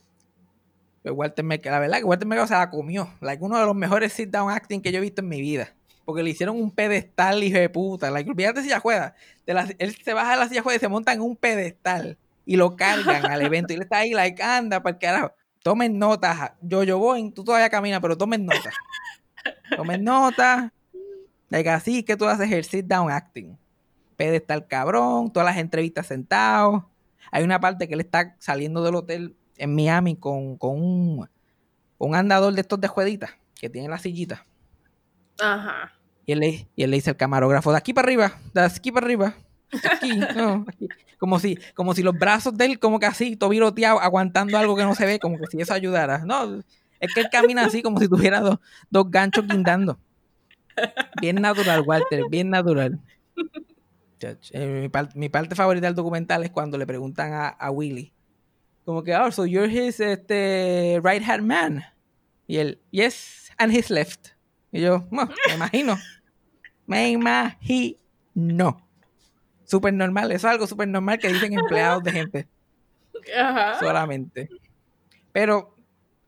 Pues 1.02 1.14
Walter 1.14 1.44
Mercado, 1.44 1.76
la 1.76 1.80
verdad 1.80 1.98
que 1.98 2.04
Walter 2.04 2.26
Mercado 2.26 2.48
se 2.48 2.54
la 2.54 2.70
comió. 2.70 3.10
Like, 3.20 3.42
uno 3.44 3.58
de 3.58 3.66
los 3.66 3.74
mejores 3.76 4.12
sit 4.12 4.30
down 4.30 4.50
acting 4.50 4.80
que 4.80 4.90
yo 4.90 4.98
he 4.98 5.02
visto 5.02 5.20
en 5.20 5.28
mi 5.28 5.40
vida. 5.40 5.74
Porque 6.06 6.22
le 6.22 6.30
hicieron 6.30 6.56
un 6.56 6.70
pedestal, 6.70 7.42
hijo 7.44 7.58
de 7.58 7.68
puta. 7.68 8.10
Like, 8.10 8.28
olvídate 8.30 8.60
de 8.60 8.64
silla 8.64 8.80
juega. 8.80 9.14
De 9.46 9.54
la- 9.54 9.68
él 9.78 9.94
se 10.02 10.14
baja 10.14 10.32
de 10.32 10.36
la 10.38 10.48
silla 10.48 10.62
juega 10.62 10.76
y 10.76 10.80
se 10.80 10.88
monta 10.88 11.12
en 11.12 11.20
un 11.20 11.36
pedestal. 11.36 12.16
Y 12.46 12.56
lo 12.56 12.76
cargan 12.76 13.26
al 13.26 13.42
evento. 13.42 13.72
Y 13.72 13.76
él 13.76 13.82
está 13.82 13.98
ahí, 13.98 14.12
like, 14.12 14.42
anda, 14.42 14.82
para 14.82 14.94
el 14.94 14.98
carajo. 14.98 15.32
Tomen 15.64 15.98
notas. 15.98 16.52
Yo, 16.60 16.82
yo 16.84 16.98
voy, 16.98 17.30
tú 17.30 17.42
todavía 17.42 17.70
caminas, 17.70 17.98
pero 18.02 18.18
tomen 18.18 18.44
notas. 18.44 18.74
Tomen 19.76 20.04
notas. 20.04 20.70
Like, 21.48 21.70
así 21.70 22.00
es 22.00 22.04
que 22.04 22.18
tú 22.18 22.26
haces 22.26 22.52
el 22.52 22.64
sit 22.64 22.84
down 22.84 23.10
acting. 23.10 23.56
Pedestal 24.14 24.66
cabrón, 24.66 25.32
todas 25.32 25.46
las 25.46 25.56
entrevistas 25.56 26.06
sentados. 26.06 26.84
Hay 27.32 27.44
una 27.44 27.60
parte 27.60 27.88
que 27.88 27.94
él 27.94 28.00
está 28.00 28.36
saliendo 28.40 28.82
del 28.84 28.94
hotel 28.94 29.36
en 29.56 29.74
Miami 29.74 30.16
con, 30.16 30.58
con 30.58 30.82
un, 30.82 31.30
un 31.96 32.14
andador 32.14 32.52
de 32.52 32.60
estos 32.60 32.78
de 32.78 32.88
jueguitas 32.88 33.30
que 33.58 33.70
tiene 33.70 33.88
la 33.88 33.98
sillita. 33.98 34.44
Ajá. 35.40 35.94
Y 36.26 36.32
él, 36.32 36.40
le, 36.40 36.68
y 36.76 36.82
él 36.82 36.90
le 36.90 36.98
dice 36.98 37.08
al 37.08 37.16
camarógrafo, 37.16 37.72
de 37.72 37.78
aquí 37.78 37.94
para 37.94 38.04
arriba, 38.04 38.38
de 38.52 38.60
aquí 38.60 38.92
para 38.92 39.06
arriba. 39.06 39.34
De 39.72 39.88
Aquí, 39.88 40.16
no, 40.36 40.64
aquí". 40.68 40.88
Como 41.18 41.38
si, 41.38 41.58
como 41.74 41.94
si 41.94 42.02
los 42.02 42.14
brazos 42.18 42.56
de 42.56 42.66
él, 42.66 42.78
como 42.78 42.98
que 43.00 43.06
así, 43.06 43.36
tobiroteado, 43.36 44.00
aguantando 44.00 44.58
algo 44.58 44.76
que 44.76 44.82
no 44.84 44.94
se 44.94 45.06
ve, 45.06 45.18
como 45.18 45.38
que 45.38 45.46
si 45.46 45.60
eso 45.60 45.72
ayudara. 45.72 46.18
No, 46.18 46.58
es 47.00 47.14
que 47.14 47.20
él 47.20 47.28
camina 47.30 47.64
así 47.64 47.82
como 47.82 47.98
si 48.00 48.08
tuviera 48.08 48.40
dos, 48.40 48.58
dos 48.90 49.10
ganchos 49.10 49.46
guindando. 49.46 49.98
Bien 51.20 51.36
natural, 51.36 51.82
Walter, 51.86 52.22
bien 52.28 52.50
natural. 52.50 53.00
Eh, 54.52 54.80
mi, 54.82 54.88
par- 54.88 55.14
mi 55.14 55.28
parte 55.28 55.54
favorita 55.54 55.86
del 55.86 55.94
documental 55.94 56.42
es 56.44 56.50
cuando 56.50 56.78
le 56.78 56.86
preguntan 56.86 57.32
a, 57.34 57.48
a 57.48 57.70
Willy, 57.70 58.12
como 58.84 59.02
que, 59.02 59.14
oh, 59.14 59.30
so 59.30 59.44
you're 59.46 59.68
his 59.70 60.00
este, 60.00 61.00
right 61.02 61.22
hand 61.22 61.42
man. 61.46 61.84
Y 62.46 62.56
él, 62.56 62.80
yes, 62.90 63.50
and 63.58 63.72
his 63.72 63.90
left. 63.90 64.28
Y 64.72 64.80
yo, 64.80 65.06
"No, 65.10 65.26
me 65.48 65.54
imagino. 65.54 65.96
Me 66.86 67.10
imagino. 67.10 67.96
Súper 69.64 69.92
normal, 69.94 70.30
eso 70.32 70.46
es 70.46 70.52
algo 70.52 70.66
súper 70.66 70.88
normal 70.88 71.18
que 71.18 71.28
dicen 71.28 71.52
empleados 71.52 72.02
de 72.02 72.12
gente 72.12 72.48
Ajá. 73.38 73.78
solamente. 73.78 74.48
Pero 75.32 75.74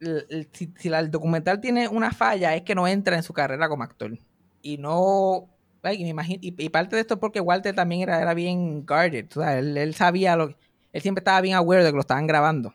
l- 0.00 0.24
l- 0.28 0.48
si, 0.52 0.72
si 0.78 0.88
la- 0.88 1.00
el 1.00 1.10
documental 1.10 1.60
tiene 1.60 1.88
una 1.88 2.10
falla 2.12 2.54
es 2.54 2.62
que 2.62 2.74
no 2.74 2.88
entra 2.88 3.16
en 3.16 3.22
su 3.22 3.32
carrera 3.32 3.68
como 3.68 3.82
actor. 3.82 4.18
Y 4.62 4.78
no... 4.78 5.48
me 5.82 5.94
imagino, 5.94 6.38
y, 6.42 6.54
y 6.64 6.68
parte 6.70 6.96
de 6.96 7.02
esto 7.02 7.14
es 7.14 7.20
porque 7.20 7.40
Walter 7.40 7.74
también 7.74 8.02
era, 8.02 8.20
era 8.20 8.34
bien 8.34 8.84
guarded. 8.84 9.26
o 9.36 9.40
sea, 9.40 9.58
él, 9.58 9.76
él 9.76 9.94
sabía 9.94 10.34
lo... 10.36 10.54
Él 10.92 11.02
siempre 11.02 11.20
estaba 11.20 11.40
bien 11.42 11.54
aware 11.54 11.84
de 11.84 11.90
que 11.90 11.94
lo 11.96 12.00
estaban 12.00 12.26
grabando. 12.26 12.74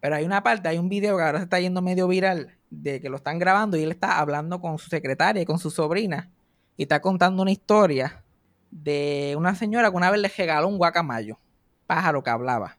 Pero 0.00 0.14
hay 0.14 0.24
una 0.24 0.42
parte, 0.42 0.68
hay 0.68 0.78
un 0.78 0.88
video 0.88 1.16
que 1.16 1.22
ahora 1.22 1.38
se 1.38 1.44
está 1.44 1.58
yendo 1.58 1.82
medio 1.82 2.06
viral 2.06 2.54
de 2.70 3.00
que 3.00 3.08
lo 3.08 3.16
están 3.16 3.38
grabando 3.38 3.76
y 3.76 3.82
él 3.82 3.90
está 3.90 4.18
hablando 4.20 4.60
con 4.60 4.78
su 4.78 4.88
secretaria 4.90 5.40
y 5.42 5.46
con 5.46 5.58
su 5.58 5.70
sobrina 5.70 6.30
y 6.76 6.82
está 6.82 7.00
contando 7.00 7.42
una 7.42 7.50
historia 7.50 8.22
de 8.70 9.34
una 9.36 9.54
señora 9.54 9.90
que 9.90 9.96
una 9.96 10.10
vez 10.10 10.20
le 10.20 10.28
regaló 10.28 10.68
un 10.68 10.78
guacamayo, 10.78 11.38
pájaro 11.86 12.22
que 12.22 12.30
hablaba. 12.30 12.78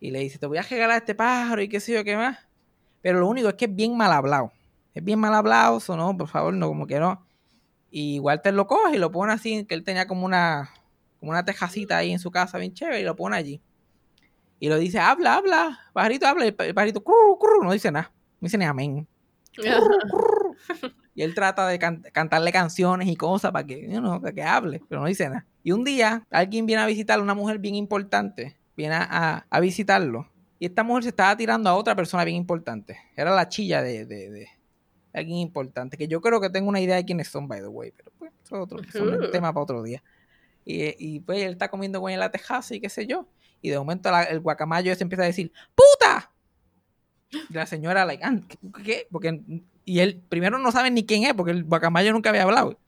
Y 0.00 0.10
le 0.10 0.20
dice, 0.20 0.38
te 0.38 0.46
voy 0.46 0.58
a 0.58 0.62
regalar 0.62 0.98
este 0.98 1.14
pájaro 1.14 1.60
y 1.62 1.68
qué 1.68 1.80
sé 1.80 1.92
yo 1.92 2.04
qué 2.04 2.16
más. 2.16 2.38
Pero 3.02 3.20
lo 3.20 3.28
único 3.28 3.48
es 3.48 3.54
que 3.54 3.66
es 3.66 3.74
bien 3.74 3.96
mal 3.96 4.12
hablado. 4.12 4.52
Es 4.94 5.04
bien 5.04 5.18
mal 5.18 5.34
hablado, 5.34 5.78
eso 5.78 5.96
no, 5.96 6.16
por 6.16 6.28
favor, 6.28 6.52
no, 6.54 6.68
como 6.68 6.86
que 6.86 6.98
no. 6.98 7.26
Y 7.90 8.18
Walter 8.20 8.54
lo 8.54 8.66
coge 8.66 8.96
y 8.96 8.98
lo 8.98 9.10
pone 9.10 9.32
así, 9.32 9.64
que 9.64 9.74
él 9.74 9.84
tenía 9.84 10.06
como 10.06 10.24
una, 10.26 10.70
como 11.18 11.30
una 11.32 11.44
tejacita 11.44 11.96
ahí 11.98 12.12
en 12.12 12.18
su 12.18 12.30
casa 12.30 12.58
bien 12.58 12.72
chévere 12.74 13.00
y 13.00 13.04
lo 13.04 13.16
pone 13.16 13.36
allí. 13.36 13.60
Y 14.58 14.68
lo 14.68 14.78
dice, 14.78 14.98
habla, 14.98 15.34
habla, 15.36 15.80
pajarito 15.92 16.26
habla, 16.26 16.44
y 16.44 16.48
el 16.48 16.54
pa- 16.54 16.66
el 16.66 16.74
pajarito 16.74 17.02
curru, 17.02 17.38
curru, 17.38 17.62
no 17.64 17.72
dice 17.72 17.90
nada, 17.90 18.12
no 18.40 18.46
dice 18.46 18.58
ni 18.58 18.64
amén. 18.66 19.06
Ajá. 19.76 20.94
Y 21.20 21.22
él 21.22 21.34
trata 21.34 21.68
de 21.68 21.78
can- 21.78 22.02
cantarle 22.14 22.50
canciones 22.50 23.06
y 23.06 23.14
cosas 23.14 23.52
para 23.52 23.66
que, 23.66 23.82
you 23.82 23.98
know, 23.98 24.18
para 24.22 24.32
que 24.32 24.42
hable, 24.42 24.80
pero 24.88 25.02
no 25.02 25.06
dice 25.06 25.28
nada. 25.28 25.46
Y 25.62 25.72
un 25.72 25.84
día 25.84 26.26
alguien 26.30 26.64
viene 26.64 26.80
a 26.80 26.86
visitarlo, 26.86 27.22
una 27.22 27.34
mujer 27.34 27.58
bien 27.58 27.74
importante, 27.74 28.56
viene 28.74 28.94
a, 28.94 29.44
a- 29.50 29.60
visitarlo. 29.60 30.30
Y 30.58 30.64
esta 30.64 30.82
mujer 30.82 31.02
se 31.02 31.08
estaba 31.10 31.36
tirando 31.36 31.68
a 31.68 31.74
otra 31.74 31.94
persona 31.94 32.24
bien 32.24 32.38
importante. 32.38 32.96
Era 33.16 33.34
la 33.34 33.50
chilla 33.50 33.82
de, 33.82 34.06
de- 34.06 34.30
de 34.30 34.48
alguien 35.12 35.36
importante, 35.36 35.98
que 35.98 36.08
yo 36.08 36.22
creo 36.22 36.40
que 36.40 36.48
tengo 36.48 36.70
una 36.70 36.80
idea 36.80 36.96
de 36.96 37.04
quiénes 37.04 37.28
son, 37.28 37.46
by 37.46 37.60
the 37.60 37.68
way, 37.68 37.92
pero 37.94 38.10
pues, 38.18 38.32
eso 38.42 38.56
es 38.56 38.62
otro 38.62 38.80
es 38.80 39.30
tema 39.30 39.52
para 39.52 39.62
otro 39.62 39.82
día. 39.82 40.02
Y, 40.64 40.94
y 40.98 41.20
pues 41.20 41.42
él 41.42 41.52
está 41.52 41.68
comiendo 41.68 42.00
con 42.00 42.18
la 42.18 42.30
tejaza 42.30 42.74
y 42.74 42.80
qué 42.80 42.88
sé 42.88 43.06
yo. 43.06 43.28
Y 43.60 43.68
de 43.68 43.78
momento 43.78 44.10
la- 44.10 44.22
el 44.22 44.40
guacamayo 44.40 44.94
se 44.94 45.02
empieza 45.02 45.24
a 45.24 45.26
decir, 45.26 45.52
¡puta! 45.74 46.30
Y 47.50 47.52
la 47.52 47.66
señora, 47.66 48.06
like, 48.06 48.24
"Ah, 48.24 48.34
¿qué- 48.48 48.82
¿qué? 48.82 49.06
Porque, 49.10 49.40
y 49.90 49.98
él 49.98 50.22
primero 50.28 50.56
no 50.58 50.70
sabe 50.70 50.88
ni 50.92 51.04
quién 51.04 51.24
es, 51.24 51.34
porque 51.34 51.50
el 51.50 51.64
guacamayo 51.64 52.12
nunca 52.12 52.30
había 52.30 52.44
hablado. 52.44 52.78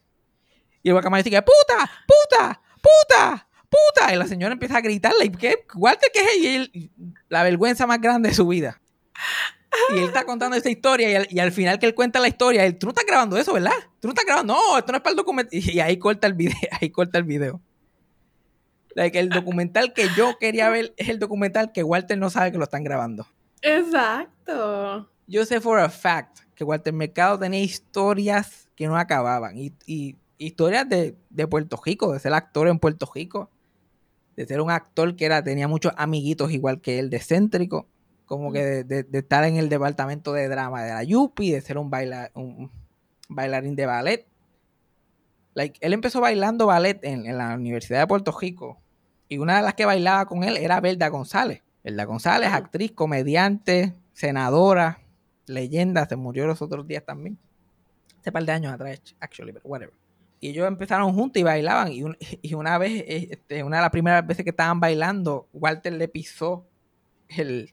Y 0.85 0.89
el 0.91 0.95
guacamayo 0.95 1.25
dice, 1.25 1.43
¡puta! 1.43 1.91
¡puta! 2.07 2.63
¡puta! 2.81 3.49
¡puta! 3.69 4.15
Y 4.15 4.17
la 4.17 4.29
señora 4.29 4.53
empieza 4.53 4.77
a 4.77 4.81
gritarle, 4.81 5.33
¿qué? 5.33 5.67
Walter, 5.75 6.11
¿qué 6.15 6.21
es? 6.21 6.37
Y 6.39 6.47
él, 6.55 6.91
la 7.29 7.43
vergüenza 7.43 7.89
más 7.89 8.01
grande 8.01 8.29
de 8.29 8.37
su 8.37 8.47
vida. 8.47 8.81
Y 9.93 9.99
él 9.99 10.05
está 10.05 10.25
contando 10.25 10.57
esta 10.57 10.71
historia 10.71 11.11
y 11.11 11.15
al, 11.17 11.27
y 11.29 11.41
al 11.41 11.51
final 11.51 11.81
que 11.81 11.87
él 11.87 11.95
cuenta 11.97 12.21
la 12.21 12.29
historia, 12.29 12.65
él, 12.65 12.79
tú 12.79 12.87
no 12.87 12.91
estás 12.91 13.05
grabando 13.05 13.37
eso, 13.37 13.53
¿verdad? 13.53 13.73
Tú 13.99 14.07
no 14.07 14.11
estás 14.11 14.25
grabando, 14.25 14.55
no, 14.55 14.79
esto 14.79 14.93
no 14.93 14.99
es 14.99 15.03
para 15.03 15.11
el 15.11 15.17
documental. 15.17 15.59
Y 15.59 15.81
ahí 15.81 15.97
corta 15.97 16.29
el 16.29 16.35
video, 16.35 16.57
ahí 16.81 16.91
corta 16.91 17.19
el 17.19 17.25
video. 17.25 17.61
Like, 18.95 19.19
el 19.19 19.29
documental 19.29 19.93
que 19.93 20.07
yo 20.17 20.39
quería 20.39 20.71
ver 20.71 20.95
es 20.99 21.09
el 21.09 21.19
documental 21.19 21.73
que 21.73 21.83
Walter 21.83 22.17
no 22.17 22.31
sabe 22.31 22.53
que 22.53 22.59
lo 22.59 22.65
están 22.65 22.85
grabando. 22.85 23.27
Exacto. 23.61 25.11
Yo 25.27 25.45
sé 25.47 25.61
for 25.61 25.81
a 25.81 25.89
fact 25.89 26.43
que 26.63 26.69
Walter 26.69 26.93
Mercado 26.93 27.39
tenía 27.39 27.61
historias 27.61 28.69
que 28.77 28.87
no 28.87 28.97
acababan. 28.97 29.59
Y, 29.59 29.73
y 29.87 30.17
historias 30.39 30.89
de, 30.89 31.17
de 31.31 31.47
Puerto 31.49 31.81
Rico, 31.85 32.13
de 32.13 32.21
ser 32.21 32.33
actor 32.33 32.69
en 32.69 32.79
Puerto 32.79 33.11
Rico. 33.13 33.51
De 34.37 34.47
ser 34.47 34.61
un 34.61 34.71
actor 34.71 35.15
que 35.17 35.25
era, 35.27 35.43
tenía 35.43 35.69
muchos 35.69 35.93
amiguitos 35.97 36.53
igual 36.53 36.81
que 36.81 36.99
él, 36.99 37.11
de 37.11 37.19
céntrico. 37.19 37.87
Como 38.27 38.53
que 38.53 38.65
de, 38.65 38.85
de- 38.85 39.03
de 39.03 39.19
estar 39.19 39.45
en 39.45 39.57
el 39.57 39.69
departamento 39.69 40.33
de 40.33 40.49
drama 40.49 40.83
de 40.85 40.93
la 40.93 41.03
Yupi, 41.03 41.51
de 41.51 41.61
ser 41.61 41.77
un, 41.79 41.91
baila, 41.91 42.31
un 42.35 42.71
bailarín 43.29 43.75
de 43.77 43.87
ballet. 43.87 44.27
Like, 45.55 45.79
él 45.83 45.93
empezó 45.93 46.21
bailando 46.21 46.67
ballet 46.67 46.99
en, 47.05 47.27
en 47.27 47.37
la 47.37 47.55
Universidad 47.55 48.01
de 48.01 48.07
Puerto 48.07 48.33
Rico. 48.39 48.79
Y 49.29 49.39
una 49.39 49.57
de 49.57 49.63
las 49.63 49.75
que 49.75 49.85
bailaba 49.85 50.25
con 50.27 50.45
él 50.45 50.57
era 50.57 50.81
Belda 50.81 51.09
González. 51.09 51.63
Elda 51.85 52.05
González, 52.05 52.51
actriz, 52.53 52.93
comediante, 52.93 53.93
senadora, 54.15 55.01
leyenda, 55.53 56.07
se 56.07 56.17
murió 56.17 56.47
los 56.47 56.61
otros 56.63 56.87
días 56.87 57.05
también. 57.05 57.39
Hace 58.21 58.33
par 58.33 58.45
de 58.45 58.53
años 58.53 58.73
atrás, 58.73 59.01
actually, 59.21 59.53
but 59.53 59.63
whatever. 59.65 59.95
Y 60.41 60.49
ellos 60.49 60.67
empezaron 60.67 61.13
juntos 61.13 61.41
y 61.41 61.45
bailaban. 61.45 61.93
Y, 61.93 62.03
y 62.43 62.55
una 62.55 62.79
vez, 62.79 63.05
este, 63.07 63.63
una 63.63 63.77
de 63.77 63.83
las 63.83 63.91
primeras 63.91 64.27
veces 64.27 64.45
que 64.45 64.51
estaban 64.51 64.81
bailando, 64.81 65.49
Walter 65.53 65.93
le 65.93 66.09
pisó 66.09 66.67
el, 67.29 67.73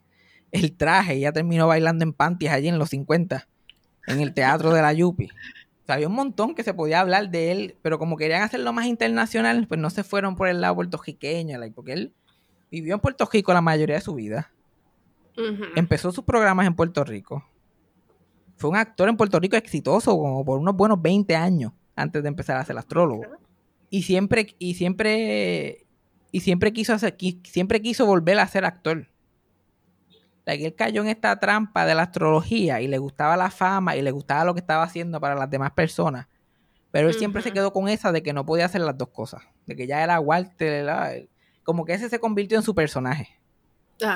el 0.52 0.76
traje 0.78 1.16
y 1.16 1.22
ya 1.22 1.32
terminó 1.32 1.68
bailando 1.68 2.04
en 2.04 2.14
panties 2.14 2.52
allí 2.52 2.68
en 2.68 2.80
los 2.80 2.90
50, 2.90 3.48
en 4.08 4.20
el 4.22 4.34
teatro 4.34 4.72
de 4.72 4.82
la 4.82 4.94
Yupi. 4.94 5.26
O 5.26 5.86
sea, 5.86 5.96
había 5.96 6.08
un 6.08 6.16
montón 6.16 6.56
que 6.56 6.64
se 6.64 6.74
podía 6.74 7.00
hablar 7.00 7.30
de 7.30 7.52
él, 7.52 7.76
pero 7.82 7.98
como 7.98 8.18
querían 8.18 8.44
hacerlo 8.44 8.74
más 8.74 8.86
internacional, 8.86 9.68
pues 9.68 9.80
no 9.80 9.90
se 9.90 10.04
fueron 10.04 10.36
por 10.36 10.48
el 10.48 10.62
lado 10.62 10.76
puertorriqueño, 10.76 11.60
porque 11.74 11.94
él 11.94 12.14
vivió 12.72 12.94
en 12.94 13.00
Puerto 13.00 13.28
Rico 13.32 13.54
la 13.54 13.62
mayoría 13.62 13.96
de 13.96 14.02
su 14.02 14.14
vida. 14.14 14.52
Empezó 15.76 16.12
sus 16.12 16.26
programas 16.26 16.68
en 16.68 16.76
Puerto 16.76 17.04
Rico. 17.04 17.49
Fue 18.60 18.70
un 18.70 18.76
actor 18.76 19.10
en 19.10 19.18
Puerto 19.18 19.40
Rico 19.40 19.58
exitoso 19.58 20.16
como 20.16 20.46
por 20.46 20.60
unos 20.60 20.76
buenos 20.76 21.02
20 21.02 21.36
años 21.36 21.72
antes 21.96 22.22
de 22.22 22.30
empezar 22.30 22.58
a 22.58 22.66
ser 22.66 22.78
astrólogo. 22.78 23.24
Y 23.90 24.04
siempre, 24.04 24.56
y 24.60 24.76
siempre, 24.76 25.88
y 26.32 26.42
siempre 26.42 26.72
quiso 26.72 26.94
hacer, 26.94 27.18
siempre 27.44 27.82
quiso 27.82 28.06
volver 28.06 28.40
a 28.40 28.48
ser 28.48 28.66
actor 28.66 29.08
que 30.58 30.68
él 30.68 30.76
cayó 30.76 31.02
en 31.02 31.10
esta 31.10 31.40
trampa 31.40 31.86
de 31.86 31.96
la 31.96 32.04
astrología 32.04 32.82
y 32.82 32.88
le 32.88 32.98
gustaba 32.98 33.38
la 33.38 33.52
fama 33.52 33.96
y 33.96 34.02
le 34.02 34.12
gustaba 34.12 34.46
lo 34.46 34.54
que 34.54 34.62
estaba 34.62 34.84
haciendo 34.84 35.20
para 35.20 35.36
las 35.36 35.50
demás 35.50 35.72
personas. 35.72 36.28
Pero 36.92 37.08
él 37.08 37.14
siempre 37.14 37.42
se 37.44 37.52
quedó 37.52 37.72
con 37.72 37.88
esa 37.88 38.12
de 38.12 38.24
que 38.24 38.34
no 38.34 38.46
podía 38.46 38.66
hacer 38.66 38.82
las 38.82 38.98
dos 38.98 39.10
cosas. 39.10 39.44
De 39.68 39.76
que 39.76 39.86
ya 39.86 40.04
era 40.04 40.20
Walter, 40.20 41.30
como 41.64 41.86
que 41.86 41.94
ese 41.94 42.10
se 42.10 42.20
convirtió 42.20 42.58
en 42.58 42.64
su 42.64 42.74
personaje. 42.74 43.40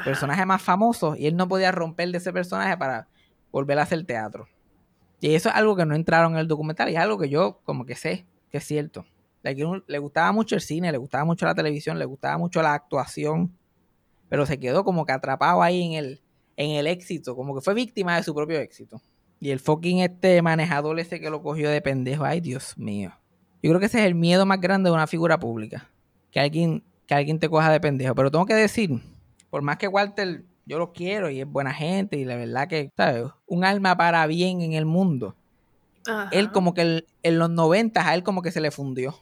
Personaje 0.06 0.46
más 0.46 0.62
famoso 0.62 1.16
y 1.16 1.28
él 1.28 1.36
no 1.36 1.48
podía 1.48 1.72
romper 1.72 2.10
de 2.10 2.18
ese 2.18 2.32
personaje 2.32 2.78
para 2.78 3.08
volver 3.54 3.80
a 3.80 3.84
hacer 3.84 4.04
teatro. 4.06 4.50
Y 5.22 5.36
eso 5.36 5.48
es 5.48 5.56
algo 5.56 5.78
que 5.78 5.86
no 5.86 5.96
entraron 5.96 6.34
en 6.34 6.40
el 6.40 6.50
documental 6.50 6.90
y 6.90 6.96
es 6.96 7.00
algo 7.00 7.18
que 7.18 7.30
yo 7.30 7.62
como 7.64 7.86
que 7.86 7.96
sé 7.96 8.26
que 8.52 8.58
es 8.58 8.66
cierto. 8.66 9.06
le 9.44 9.98
gustaba 10.00 10.34
mucho 10.34 10.56
el 10.56 10.62
cine, 10.62 10.92
le 10.92 10.98
gustaba 10.98 11.24
mucho 11.24 11.46
la 11.46 11.56
televisión, 11.56 11.98
le 11.98 12.06
gustaba 12.06 12.38
mucho 12.38 12.62
la 12.62 12.74
actuación, 12.74 13.58
pero 14.28 14.46
se 14.46 14.60
quedó 14.60 14.84
como 14.84 15.06
que 15.06 15.14
atrapado 15.14 15.62
ahí 15.62 15.82
en 15.82 15.94
el, 15.94 16.22
en 16.58 16.72
el 16.72 16.88
éxito, 16.88 17.36
como 17.36 17.56
que 17.56 17.62
fue 17.62 17.74
víctima 17.74 18.18
de 18.18 18.24
su 18.24 18.36
propio 18.36 18.60
éxito. 18.60 19.02
Y 19.40 19.52
el 19.52 19.60
fucking 19.60 20.00
este 20.00 20.42
manejador 20.42 21.00
ese 21.00 21.20
que 21.20 21.30
lo 21.30 21.42
cogió 21.42 21.70
de 21.70 21.82
pendejo, 21.82 22.26
ay 22.26 22.42
Dios 22.42 22.78
mío. 22.78 23.14
Yo 23.62 23.70
creo 23.70 23.80
que 23.80 23.86
ese 23.86 24.00
es 24.00 24.06
el 24.06 24.16
miedo 24.16 24.46
más 24.46 24.60
grande 24.60 24.90
de 24.90 24.94
una 24.96 25.08
figura 25.08 25.40
pública. 25.40 25.90
Que 26.32 26.40
alguien, 26.40 26.84
que 27.08 27.14
alguien 27.14 27.40
te 27.40 27.50
coja 27.50 27.72
de 27.72 27.80
pendejo. 27.80 28.14
Pero 28.16 28.30
tengo 28.30 28.46
que 28.46 28.56
decir, 28.56 29.02
por 29.50 29.62
más 29.62 29.78
que 29.78 29.88
Walter 29.88 30.44
yo 30.66 30.80
lo 30.80 30.94
quiero 30.94 31.30
y 31.30 31.42
es 31.42 31.48
buena 31.48 31.74
gente 31.74 32.18
y 32.18 32.26
la 32.26 32.36
verdad 32.36 32.68
que, 32.68 32.92
¿sabes? 32.96 33.26
Un 33.46 33.66
alma 33.66 33.98
para 33.98 34.26
bien 34.28 34.62
en 34.62 34.74
el 34.74 34.86
mundo. 34.86 35.36
Él 36.32 36.52
como 36.52 36.74
que 36.74 37.06
en 37.24 37.40
los 37.40 37.50
90 37.50 38.08
a 38.08 38.14
él 38.14 38.24
como 38.24 38.42
que 38.42 38.52
se 38.52 38.60
le 38.60 38.72
fundió. 38.72 39.18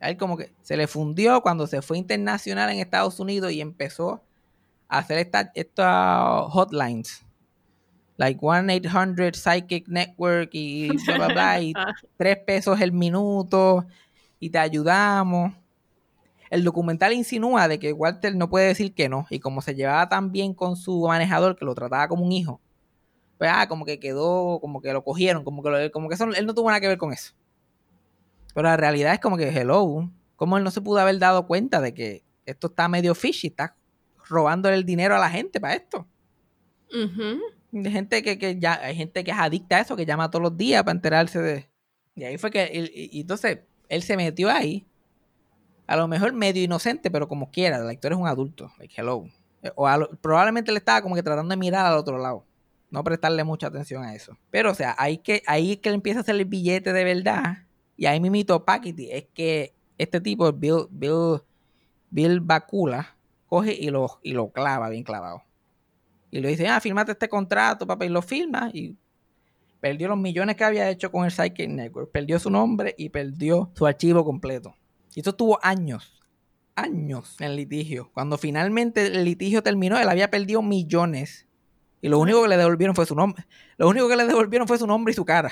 A 0.00 0.08
él 0.08 0.16
como 0.16 0.36
que 0.36 0.52
se 0.62 0.76
le 0.76 0.86
fundió 0.86 1.42
cuando 1.42 1.66
se 1.66 1.82
fue 1.82 1.98
internacional 1.98 2.70
en 2.70 2.78
Estados 2.78 3.20
Unidos 3.20 3.52
y 3.52 3.60
empezó 3.60 4.22
hacer 4.88 5.18
estas 5.18 5.48
esta 5.54 6.42
hotlines. 6.42 7.24
Like 8.16 8.40
1-800 8.40 9.36
Psychic 9.36 9.86
Network 9.86 10.50
y 10.52 10.88
bla, 11.06 11.16
bla, 11.16 11.28
bla. 11.28 11.60
Y 11.60 11.72
tres 12.16 12.38
pesos 12.38 12.80
el 12.80 12.92
minuto 12.92 13.86
y 14.40 14.50
te 14.50 14.58
ayudamos. 14.58 15.52
El 16.50 16.64
documental 16.64 17.12
insinúa 17.12 17.68
de 17.68 17.78
que 17.78 17.92
Walter 17.92 18.34
no 18.34 18.48
puede 18.48 18.68
decir 18.68 18.94
que 18.94 19.08
no. 19.08 19.26
Y 19.30 19.40
como 19.40 19.60
se 19.60 19.74
llevaba 19.74 20.08
tan 20.08 20.32
bien 20.32 20.54
con 20.54 20.76
su 20.76 21.06
manejador 21.06 21.56
que 21.56 21.64
lo 21.64 21.74
trataba 21.74 22.08
como 22.08 22.24
un 22.24 22.32
hijo, 22.32 22.60
pues 23.38 23.50
ah, 23.52 23.68
como 23.68 23.84
que 23.84 24.00
quedó, 24.00 24.58
como 24.60 24.80
que 24.80 24.92
lo 24.92 25.04
cogieron, 25.04 25.44
como 25.44 25.62
que, 25.62 25.90
como 25.90 26.08
que 26.08 26.14
eso, 26.14 26.24
él 26.24 26.46
no 26.46 26.54
tuvo 26.54 26.68
nada 26.68 26.80
que 26.80 26.88
ver 26.88 26.98
con 26.98 27.12
eso. 27.12 27.34
Pero 28.54 28.68
la 28.68 28.76
realidad 28.76 29.14
es 29.14 29.20
como 29.20 29.36
que, 29.36 29.48
hello, 29.48 30.10
como 30.36 30.56
él 30.56 30.64
no 30.64 30.70
se 30.70 30.80
pudo 30.80 30.98
haber 30.98 31.18
dado 31.18 31.46
cuenta 31.46 31.80
de 31.80 31.94
que 31.94 32.24
esto 32.46 32.68
está 32.68 32.88
medio 32.88 33.14
fishy, 33.14 33.48
está 33.48 33.76
robándole 34.28 34.76
el 34.76 34.84
dinero 34.84 35.14
a 35.14 35.18
la 35.18 35.30
gente 35.30 35.60
para 35.60 35.74
esto. 35.74 36.06
Hay 37.72 37.92
gente 37.92 38.22
que, 38.22 38.58
ya, 38.58 38.74
hay 38.82 38.96
gente 38.96 39.22
que 39.22 39.30
es 39.30 39.36
adicta 39.38 39.76
a 39.76 39.80
eso, 39.80 39.94
que 39.94 40.06
llama 40.06 40.30
todos 40.30 40.42
los 40.42 40.56
días 40.56 40.82
para 40.82 40.96
enterarse 40.96 41.40
de. 41.40 41.70
Y 42.14 42.24
ahí 42.24 42.38
fue 42.38 42.50
que. 42.50 42.70
y, 42.72 43.20
entonces, 43.20 43.60
él 43.88 44.02
se 44.02 44.16
metió 44.16 44.50
ahí. 44.50 44.87
A 45.88 45.96
lo 45.96 46.06
mejor 46.06 46.34
medio 46.34 46.62
inocente, 46.62 47.10
pero 47.10 47.26
como 47.26 47.50
quiera. 47.50 47.78
La 47.78 47.94
historia 47.94 48.14
es 48.14 48.20
un 48.20 48.28
adulto. 48.28 48.70
Like, 48.78 48.94
hello. 49.00 49.24
O 49.74 49.88
probablemente 50.20 50.70
le 50.70 50.78
estaba 50.78 51.00
como 51.00 51.14
que 51.14 51.22
tratando 51.22 51.50
de 51.50 51.56
mirar 51.56 51.86
al 51.86 51.96
otro 51.96 52.18
lado. 52.18 52.44
No 52.90 53.02
prestarle 53.02 53.42
mucha 53.42 53.68
atención 53.68 54.04
a 54.04 54.14
eso. 54.14 54.36
Pero, 54.50 54.70
o 54.70 54.74
sea, 54.74 54.94
ahí 54.98 55.16
que, 55.16 55.42
ahí 55.46 55.72
es 55.72 55.78
que 55.78 55.88
él 55.88 55.94
empieza 55.96 56.20
a 56.20 56.22
hacer 56.22 56.36
el 56.36 56.44
billete 56.44 56.92
de 56.92 57.04
verdad. 57.04 57.64
Y 57.96 58.04
ahí 58.04 58.20
mito 58.20 58.66
Paquiti 58.66 59.10
es 59.10 59.26
que 59.32 59.74
este 59.96 60.20
tipo, 60.20 60.52
Bill, 60.52 60.86
Bill, 60.90 61.42
Bill 62.10 62.40
Bacula, 62.40 63.16
coge 63.46 63.74
y 63.74 63.88
lo, 63.88 64.20
y 64.22 64.32
lo 64.32 64.50
clava 64.50 64.90
bien 64.90 65.04
clavado. 65.04 65.42
Y 66.30 66.40
le 66.40 66.50
dice, 66.50 66.68
ah, 66.68 66.80
firmate 66.80 67.12
este 67.12 67.30
contrato, 67.30 67.86
papá, 67.86 68.04
y 68.04 68.10
lo 68.10 68.20
firma. 68.20 68.70
Y 68.74 68.94
perdió 69.80 70.08
los 70.08 70.18
millones 70.18 70.54
que 70.56 70.64
había 70.64 70.90
hecho 70.90 71.10
con 71.10 71.24
el 71.24 71.30
Psychic 71.30 71.70
Network. 71.70 72.10
Perdió 72.12 72.38
su 72.38 72.50
nombre 72.50 72.94
y 72.98 73.08
perdió 73.08 73.70
su 73.74 73.86
archivo 73.86 74.22
completo. 74.22 74.74
Y 75.18 75.20
eso 75.20 75.34
tuvo 75.34 75.58
años, 75.64 76.22
años 76.76 77.34
en 77.40 77.56
litigio. 77.56 78.08
Cuando 78.14 78.38
finalmente 78.38 79.08
el 79.08 79.24
litigio 79.24 79.64
terminó, 79.64 79.98
él 79.98 80.08
había 80.08 80.30
perdido 80.30 80.62
millones. 80.62 81.48
Y 82.00 82.08
lo 82.08 82.20
único 82.20 82.40
que 82.40 82.48
le 82.48 82.56
devolvieron 82.56 82.94
fue 82.94 83.04
su 83.04 83.16
nombre. 83.16 83.44
Lo 83.78 83.88
único 83.88 84.08
que 84.08 84.14
le 84.14 84.26
devolvieron 84.26 84.68
fue 84.68 84.78
su 84.78 84.86
nombre 84.86 85.10
y 85.10 85.16
su 85.16 85.24
cara. 85.24 85.50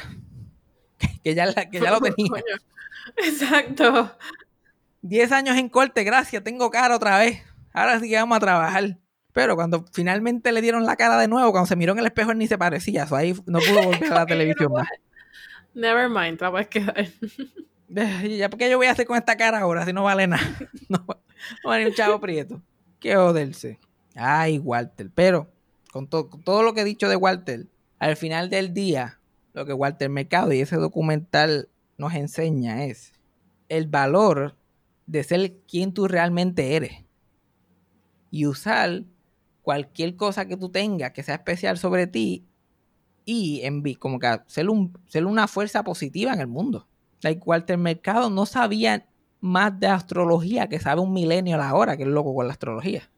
Que 1.24 1.34
ya, 1.34 1.52
que 1.52 1.80
ya 1.80 1.90
lo 1.90 2.00
tenía. 2.00 2.30
Exacto. 3.16 4.16
Diez 5.02 5.32
años 5.32 5.56
en 5.56 5.68
corte, 5.68 6.04
gracias, 6.04 6.44
tengo 6.44 6.70
cara 6.70 6.94
otra 6.94 7.18
vez 7.18 7.42
ahora 7.72 7.98
sí 7.98 8.08
que 8.08 8.14
vamos 8.14 8.36
a 8.36 8.40
trabajar. 8.40 8.98
Pero 9.32 9.56
cuando 9.56 9.84
finalmente 9.92 10.52
le 10.52 10.60
dieron 10.60 10.86
la 10.86 10.94
cara 10.94 11.18
de 11.18 11.26
nuevo, 11.26 11.50
cuando 11.50 11.66
se 11.66 11.74
miró 11.74 11.92
en 11.92 11.98
el 11.98 12.06
espejo, 12.06 12.30
él 12.30 12.38
ni 12.38 12.46
se 12.46 12.56
parecía. 12.56 13.02
Eso 13.02 13.16
ahí 13.16 13.34
no 13.46 13.58
pudo 13.58 13.82
volver 13.82 14.12
a 14.12 14.14
la 14.14 14.26
televisión 14.26 14.70
más. 14.70 14.86
Never 15.74 16.08
mind, 16.08 16.40
la 16.40 16.52
puedes 16.52 16.68
quedar. 16.68 17.08
ya, 18.39 18.51
¿por 18.51 18.59
qué 18.59 18.70
yo 18.70 18.76
voy 18.76 18.87
a 18.87 18.93
hacer 18.93 19.07
con 19.07 19.16
esta 19.16 19.37
cara 19.37 19.61
ahora 19.61 19.84
si 19.84 19.93
no 19.93 20.05
vale 20.05 20.26
nada? 20.26 20.43
No, 20.89 21.05
vale 21.64 21.87
un 21.87 21.95
chavo 21.95 22.20
prieto. 22.20 22.62
Qué 23.01 23.14
joderse. 23.14 23.78
Ay, 24.14 24.59
Walter. 24.59 25.11
Pero, 25.14 25.51
con, 25.93 26.07
con 26.07 26.43
todo 26.43 26.62
lo 26.62 26.74
que 26.74 26.82
he 26.82 26.84
dicho 26.84 27.09
de 27.09 27.16
Walter, 27.16 27.66
al 27.99 28.16
final 28.16 28.51
del 28.51 28.72
día, 28.72 29.20
lo 29.53 29.66
que 29.66 29.72
Walter 29.72 30.09
Mercado 30.09 30.53
y 30.53 30.61
ese 30.61 30.76
documental 30.76 31.68
nos 31.99 32.14
enseña 32.14 32.84
es 32.84 33.12
el 33.68 33.87
valor 33.87 34.57
de 35.07 35.24
ser 35.24 35.57
quien 35.68 35.93
tú 35.93 36.09
realmente 36.09 36.76
eres 36.76 37.05
y 38.30 38.47
usar 38.47 39.05
cualquier 39.62 40.16
cosa 40.16 40.47
que 40.47 40.57
tú 40.57 40.68
tengas 40.68 41.12
que 41.12 41.22
sea 41.22 41.37
especial 41.37 41.78
sobre 41.78 42.07
ti 42.07 42.45
y 43.24 43.62
en, 43.62 43.82
como 43.95 44.18
que 44.18 44.41
ser, 44.47 44.68
un, 44.68 44.97
ser 45.09 45.26
una 45.26 45.49
fuerza 45.49 45.82
positiva 45.82 46.32
en 46.32 46.41
el 46.41 46.47
mundo. 46.47 46.87
Like 47.27 47.43
Walter 47.45 47.77
Mercado 47.77 48.31
no 48.31 48.47
sabía 48.47 49.05
más 49.41 49.81
de 49.81 49.89
astrología 49.89 50.68
que 50.68 50.79
sabe 50.79 51.01
un 51.01 51.12
milenio 51.12 51.57
a 51.57 51.59
la 51.59 51.74
hora, 51.74 51.97
que 51.97 52.05
es 52.05 52.09
loco 52.09 52.33
con 52.33 52.47
la 52.47 52.53
astrología. 52.53 53.11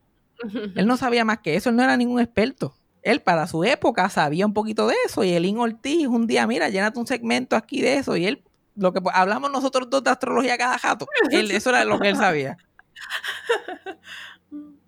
Él 0.74 0.86
no 0.86 0.96
sabía 0.96 1.26
más 1.26 1.40
que 1.40 1.56
eso, 1.56 1.68
él 1.68 1.76
no 1.76 1.82
era 1.82 1.94
ningún 1.98 2.18
experto. 2.18 2.74
Él 3.02 3.20
para 3.20 3.46
su 3.46 3.64
época 3.64 4.08
sabía 4.08 4.46
un 4.46 4.54
poquito 4.54 4.86
de 4.86 4.94
eso 5.04 5.24
y 5.24 5.34
Elin 5.34 5.58
Ortiz 5.58 6.06
un 6.06 6.26
día, 6.26 6.46
mira, 6.46 6.70
llénate 6.70 6.98
un 6.98 7.06
segmento 7.06 7.54
aquí 7.54 7.82
de 7.82 7.98
eso 7.98 8.16
y 8.16 8.24
él, 8.24 8.42
lo 8.76 8.94
que 8.94 9.02
hablamos 9.12 9.50
nosotros 9.50 9.90
dos 9.90 10.02
de 10.02 10.10
astrología 10.10 10.56
cada 10.56 10.78
jato, 10.78 11.06
él, 11.30 11.50
eso 11.50 11.68
era 11.68 11.84
lo 11.84 11.98
que 11.98 12.08
él 12.08 12.16
sabía. 12.16 12.56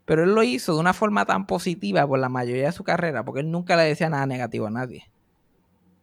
Pero 0.07 0.25
él 0.25 0.35
lo 0.35 0.43
hizo 0.43 0.73
de 0.73 0.81
una 0.81 0.95
forma 0.95 1.27
tan 1.27 1.47
positiva 1.47 2.07
por 2.07 2.19
la 2.19 2.31
mayoría 2.31 2.67
de 2.67 2.73
su 2.73 2.85
carrera, 2.85 3.23
porque 3.23 3.41
él 3.41 3.51
nunca 3.51 3.77
le 3.77 3.83
decía 3.83 4.09
nada 4.09 4.25
negativo 4.25 4.67
a 4.67 4.71
nadie. 4.71 5.11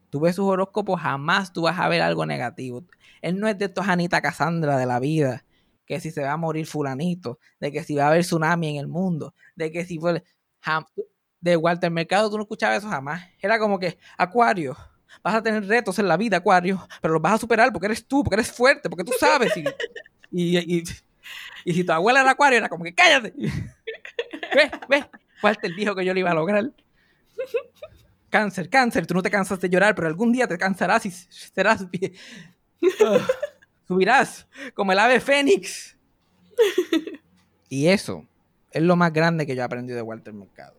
Tú 0.10 0.20
ves 0.22 0.36
sus 0.36 0.46
horóscopos, 0.46 1.02
jamás 1.02 1.52
tú 1.52 1.64
vas 1.64 1.80
a 1.80 1.88
ver 1.90 2.02
algo 2.02 2.26
negativo. 2.26 2.84
Él 3.22 3.40
no 3.40 3.48
es 3.48 3.58
de 3.58 3.66
estos 3.66 3.88
Anita 3.88 4.22
Cassandra 4.22 4.78
de 4.78 4.86
la 4.86 5.00
vida, 5.00 5.46
que 5.86 6.00
si 6.00 6.12
se 6.12 6.22
va 6.22 6.34
a 6.34 6.38
morir 6.38 6.68
fulanito, 6.68 7.40
de 7.60 7.72
que 7.72 7.84
si 7.84 7.96
va 7.96 8.06
a 8.06 8.08
haber 8.10 8.24
tsunami 8.24 8.70
en 8.70 8.76
el 8.78 8.88
mundo, 8.88 9.34
de 9.56 9.72
que 9.72 9.86
si 9.86 10.00
fue... 10.00 10.24
De 11.40 11.56
Walter 11.56 11.92
Mercado 11.92 12.30
tú 12.30 12.36
no 12.36 12.44
escuchabas 12.44 12.80
eso 12.80 12.90
jamás. 12.90 13.24
Era 13.40 13.60
como 13.60 13.80
que, 13.80 13.98
Acuario, 14.18 14.76
vas 15.24 15.36
a 15.36 15.42
tener 15.44 15.66
retos 15.66 15.98
en 16.00 16.08
la 16.08 16.18
vida, 16.18 16.38
Acuario, 16.38 16.86
pero 17.02 17.14
los 17.14 17.22
vas 17.22 17.34
a 17.34 17.38
superar 17.38 17.72
porque 17.72 17.86
eres 17.86 18.06
tú, 18.06 18.24
porque 18.24 18.36
eres 18.36 18.52
fuerte, 18.52 18.90
porque 18.90 19.04
tú 19.04 19.14
sabes. 19.18 19.54
Y, 20.30 20.58
y, 20.58 20.84
y, 21.64 21.74
si 21.74 21.84
tu 21.84 21.92
abuela 21.94 22.22
era 22.22 22.32
Acuario, 22.32 22.58
era 22.58 22.70
como 22.70 22.84
que, 22.84 22.94
cállate. 22.94 23.34
¿Ves? 23.38 24.72
¿Ves? 24.90 25.06
Walter 25.42 25.72
dijo 25.76 25.96
que 25.96 26.04
yo 26.04 26.14
lo 26.14 26.20
iba 26.20 26.32
a 26.32 26.36
lograr. 26.36 26.72
Cáncer, 28.30 28.70
cáncer, 28.70 29.08
tú 29.08 29.14
no 29.14 29.22
te 29.22 29.32
cansas 29.32 29.60
de 29.60 29.70
llorar, 29.70 29.96
pero 29.96 30.08
algún 30.08 30.34
día 30.34 30.48
te 30.48 30.58
cansarás 30.58 31.06
y 31.06 31.12
serás. 31.12 31.86
Subirás 33.88 34.48
como 34.74 34.92
el 34.92 35.00
ave 35.00 35.20
fénix. 35.20 35.98
Y 37.70 37.88
eso, 37.88 38.26
es 38.72 38.82
lo 38.82 38.96
más 38.96 39.12
grande 39.12 39.46
que 39.46 39.56
yo 39.56 39.62
he 39.62 39.66
aprendido 39.66 39.96
de 39.96 40.02
Walter 40.02 40.34
Mercado. 40.34 40.76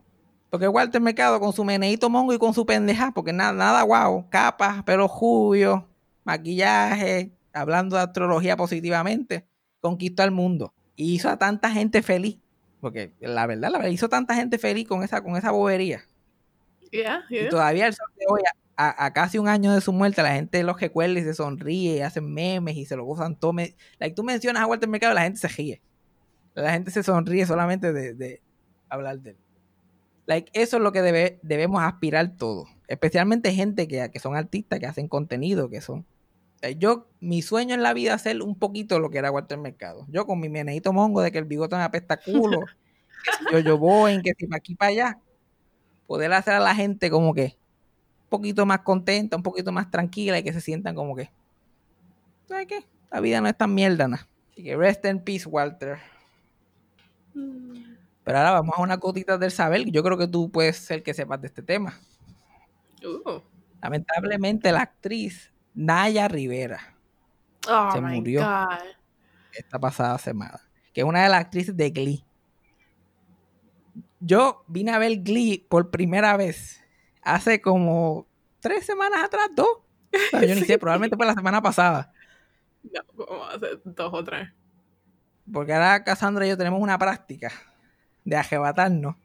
Porque 0.51 0.66
Walter 0.66 1.01
Mercado 1.01 1.38
con 1.40 1.53
su 1.53 1.64
meneito 1.64 2.09
mongo 2.09 2.32
y 2.32 2.38
con 2.38 2.55
su 2.55 2.64
pendeja, 2.64 3.12
porque 3.12 3.32
nada, 3.32 3.53
nada 3.53 3.82
guau, 3.82 4.28
capas, 4.30 4.82
pelo 4.84 5.07
jubio, 5.07 5.86
maquillaje, 6.24 7.32
hablando 7.53 7.96
de 7.96 8.03
astrología 8.03 8.57
positivamente, 8.57 9.46
conquistó 9.80 10.22
al 10.22 10.30
mundo. 10.30 10.72
Y 10.96 11.14
hizo 11.14 11.28
a 11.28 11.36
tanta 11.36 11.70
gente 11.70 12.03
feliz. 12.03 12.38
Porque 12.80 13.12
la 13.20 13.46
verdad, 13.46 13.70
la 13.70 13.78
verdad, 13.78 13.92
hizo 13.92 14.09
tanta 14.09 14.34
gente 14.34 14.59
feliz 14.59 14.88
con 14.88 15.03
esa, 15.03 15.22
con 15.22 15.36
esa 15.36 15.51
bobería. 15.51 16.03
Yeah, 16.90 17.24
yeah. 17.28 17.46
Y 17.46 17.49
todavía 17.51 17.86
el 17.86 17.94
sol 17.94 18.09
de 18.16 18.24
hoy, 18.28 18.40
a, 18.78 19.06
a 19.06 19.12
casi 19.12 19.38
un 19.38 19.48
año 19.48 19.74
de 19.74 19.80
su 19.82 19.92
muerte, 19.92 20.22
la 20.22 20.32
gente 20.34 20.62
los 20.62 20.80
recuerda 20.80 21.18
y 21.20 21.24
se 21.24 21.34
sonríe, 21.34 21.96
y 21.96 22.00
hacen 22.00 22.32
memes 22.32 22.76
y 22.76 22.86
se 22.86 22.96
lo 22.96 23.04
gozan 23.04 23.36
todo. 23.36 23.52
Me- 23.52 23.76
Like, 23.98 24.14
tú 24.14 24.22
mencionas 24.24 24.62
a 24.62 24.66
Walter 24.66 24.88
Mercado 24.88 25.12
la 25.14 25.22
gente 25.22 25.40
se 25.40 25.48
ríe. 25.48 25.82
La 26.54 26.72
gente 26.72 26.90
se 26.90 27.02
sonríe 27.02 27.44
solamente 27.46 27.92
de, 27.92 28.14
de 28.14 28.42
hablar 28.88 29.20
de 29.20 29.30
él. 29.30 29.36
Like, 30.26 30.50
eso 30.54 30.76
es 30.76 30.82
lo 30.82 30.92
que 30.92 31.02
debe- 31.02 31.38
debemos 31.42 31.82
aspirar 31.82 32.36
todos. 32.36 32.68
Especialmente 32.86 33.52
gente 33.52 33.88
que, 33.88 34.10
que 34.10 34.18
son 34.20 34.36
artistas, 34.36 34.78
que 34.78 34.86
hacen 34.86 35.08
contenido, 35.08 35.68
que 35.70 35.80
son... 35.80 36.06
Eh, 36.62 36.76
Yo, 36.78 37.08
mi 37.20 37.42
sueño 37.42 37.74
en 37.74 37.82
la 37.82 37.94
vida 37.94 38.14
es 38.14 38.22
ser 38.22 38.42
un 38.42 38.58
poquito 38.58 38.98
lo 39.00 39.10
que 39.10 39.18
era 39.18 39.30
Walter 39.30 39.58
Mercado. 39.58 40.06
Yo 40.08 40.26
con 40.26 40.40
mi 40.40 40.48
meneito 40.48 40.92
mongo 40.92 41.20
de 41.22 41.32
que 41.32 41.38
el 41.38 41.44
bigote 41.46 41.76
me 41.76 41.82
apesta 41.82 42.14
a 42.14 42.16
culo, 42.18 42.60
que 43.24 43.30
si 43.48 43.52
yo, 43.52 43.58
yo 43.60 43.78
voy, 43.78 44.20
que 44.22 44.32
si 44.38 44.46
para 44.46 44.58
aquí 44.58 44.74
para 44.74 44.90
allá, 44.90 45.18
poder 46.06 46.32
hacer 46.32 46.54
a 46.54 46.60
la 46.60 46.74
gente 46.74 47.10
como 47.10 47.34
que 47.34 47.56
poquito 48.28 48.66
más 48.66 48.80
contenta, 48.80 49.36
un 49.36 49.42
poquito 49.42 49.72
más 49.72 49.90
tranquila 49.90 50.38
y 50.38 50.42
que 50.42 50.52
se 50.52 50.60
sientan 50.60 50.94
como 50.94 51.16
que, 51.16 51.30
¿sabes 52.46 52.66
qué? 52.66 52.84
La 53.10 53.20
vida 53.20 53.40
no 53.40 53.48
es 53.48 53.56
tan 53.56 53.74
mierda, 53.74 54.08
nada. 54.08 54.26
Así 54.52 54.62
que 54.62 54.76
rest 54.76 55.04
in 55.04 55.20
peace, 55.20 55.48
Walter. 55.48 55.98
Mm. 57.34 57.94
Pero 58.24 58.38
ahora 58.38 58.52
vamos 58.52 58.74
a 58.76 58.82
una 58.82 58.98
cotita 58.98 59.38
del 59.38 59.50
saber. 59.50 59.84
Yo 59.90 60.02
creo 60.02 60.18
que 60.18 60.28
tú 60.28 60.50
puedes 60.50 60.76
ser 60.76 61.02
que 61.02 61.14
sepas 61.14 61.40
de 61.40 61.46
este 61.46 61.62
tema. 61.62 61.98
Uh. 63.02 63.40
Lamentablemente, 63.80 64.70
la 64.72 64.82
actriz 64.82 65.52
Naya 65.74 66.28
Rivera, 66.28 66.80
Oh 67.68 67.90
Se 67.92 68.00
murió. 68.00 68.40
God. 68.40 68.78
esta 69.52 69.78
pasada 69.78 70.18
semana, 70.18 70.60
que 70.92 71.02
es 71.02 71.06
una 71.06 71.22
de 71.22 71.28
las 71.28 71.40
actrices 71.40 71.76
de 71.76 71.90
Glee. 71.90 72.24
Yo 74.20 74.64
vine 74.66 74.92
a 74.92 74.98
ver 74.98 75.22
Glee 75.22 75.66
por 75.68 75.90
primera 75.90 76.36
vez 76.36 76.80
hace 77.34 77.60
como 77.60 78.26
tres 78.60 78.84
semanas 78.86 79.22
atrás, 79.24 79.48
dos. 79.54 79.68
Yo 80.32 80.38
ni 80.54 80.62
sé, 80.62 80.78
probablemente 80.78 81.16
fue 81.16 81.26
la 81.26 81.34
semana 81.34 81.60
pasada. 81.62 82.12
No, 82.82 83.26
vamos 83.26 83.50
a 83.52 83.56
hacer 83.56 83.80
dos 83.84 84.10
o 84.14 84.24
tres. 84.24 84.48
Porque 85.52 85.72
ahora 85.72 86.04
Cassandra 86.04 86.46
y 86.46 86.50
yo 86.50 86.58
tenemos 86.58 86.80
una 86.80 86.98
práctica 86.98 87.50
de 88.24 88.36
arrebatarnos. 88.36 89.16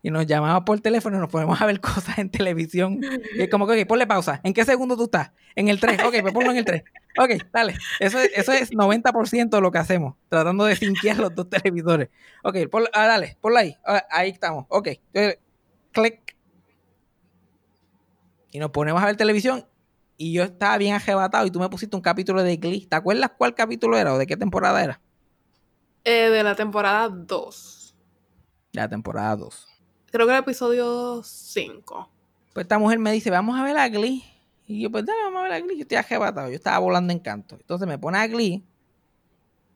Y 0.00 0.10
nos 0.10 0.26
llamamos 0.26 0.62
por 0.62 0.78
teléfono 0.80 1.16
y 1.16 1.20
nos 1.20 1.28
ponemos 1.28 1.60
a 1.60 1.66
ver 1.66 1.80
cosas 1.80 2.18
en 2.18 2.30
televisión. 2.30 3.00
Y 3.34 3.42
es 3.42 3.48
como 3.50 3.66
que, 3.66 3.82
ok, 3.82 3.88
ponle 3.88 4.06
pausa. 4.06 4.40
¿En 4.44 4.54
qué 4.54 4.64
segundo 4.64 4.96
tú 4.96 5.04
estás? 5.04 5.32
En 5.56 5.68
el 5.68 5.80
3. 5.80 6.04
Ok, 6.04 6.14
pues 6.22 6.32
ponlo 6.32 6.52
en 6.52 6.58
el 6.58 6.64
3. 6.64 6.84
Ok, 7.18 7.30
dale. 7.52 7.74
Eso 7.98 8.20
es, 8.20 8.30
eso 8.36 8.52
es 8.52 8.70
90% 8.70 9.48
de 9.56 9.60
lo 9.60 9.72
que 9.72 9.78
hacemos. 9.78 10.14
Tratando 10.28 10.64
de 10.66 10.76
sinquear 10.76 11.18
los 11.18 11.34
dos 11.34 11.50
televisores. 11.50 12.10
Ok, 12.44 12.54
ponlo- 12.70 12.90
ah, 12.92 13.06
dale, 13.08 13.36
ponlo 13.40 13.58
ahí. 13.58 13.76
Ah, 13.84 14.04
ahí 14.10 14.30
estamos. 14.30 14.66
Ok. 14.68 14.88
Clic. 15.92 16.27
Y 18.50 18.58
nos 18.58 18.70
ponemos 18.70 19.02
a 19.02 19.06
ver 19.06 19.16
televisión. 19.16 19.66
Y 20.16 20.32
yo 20.32 20.42
estaba 20.42 20.76
bien 20.78 20.94
arrebatado. 20.94 21.46
Y 21.46 21.50
tú 21.50 21.60
me 21.60 21.68
pusiste 21.68 21.94
un 21.94 22.02
capítulo 22.02 22.42
de 22.42 22.56
Glee. 22.56 22.86
¿Te 22.86 22.96
acuerdas 22.96 23.30
cuál 23.36 23.54
capítulo 23.54 23.96
era 23.96 24.12
o 24.12 24.18
de 24.18 24.26
qué 24.26 24.36
temporada 24.36 24.82
era? 24.82 25.00
Eh, 26.04 26.30
de 26.30 26.42
la 26.42 26.54
temporada 26.54 27.08
2. 27.08 27.94
La 28.72 28.88
temporada 28.88 29.36
2. 29.36 29.66
Creo 30.10 30.26
que 30.26 30.32
el 30.32 30.38
episodio 30.38 31.22
5. 31.22 32.10
Pues 32.52 32.64
esta 32.64 32.78
mujer 32.78 32.98
me 32.98 33.12
dice, 33.12 33.30
vamos 33.30 33.58
a 33.58 33.62
ver 33.62 33.76
a 33.76 33.88
Glee. 33.88 34.24
Y 34.66 34.80
yo, 34.82 34.90
pues 34.90 35.06
dale, 35.06 35.22
vamos 35.24 35.40
a 35.40 35.42
ver 35.44 35.52
a 35.52 35.60
Glee. 35.60 35.76
Yo 35.76 35.82
estoy 35.82 35.98
arrebatado. 35.98 36.48
Yo 36.48 36.56
estaba 36.56 36.78
volando 36.78 37.12
en 37.12 37.20
canto. 37.20 37.56
Entonces 37.56 37.86
me 37.86 37.98
pone 37.98 38.18
a 38.18 38.26
Glee. 38.26 38.64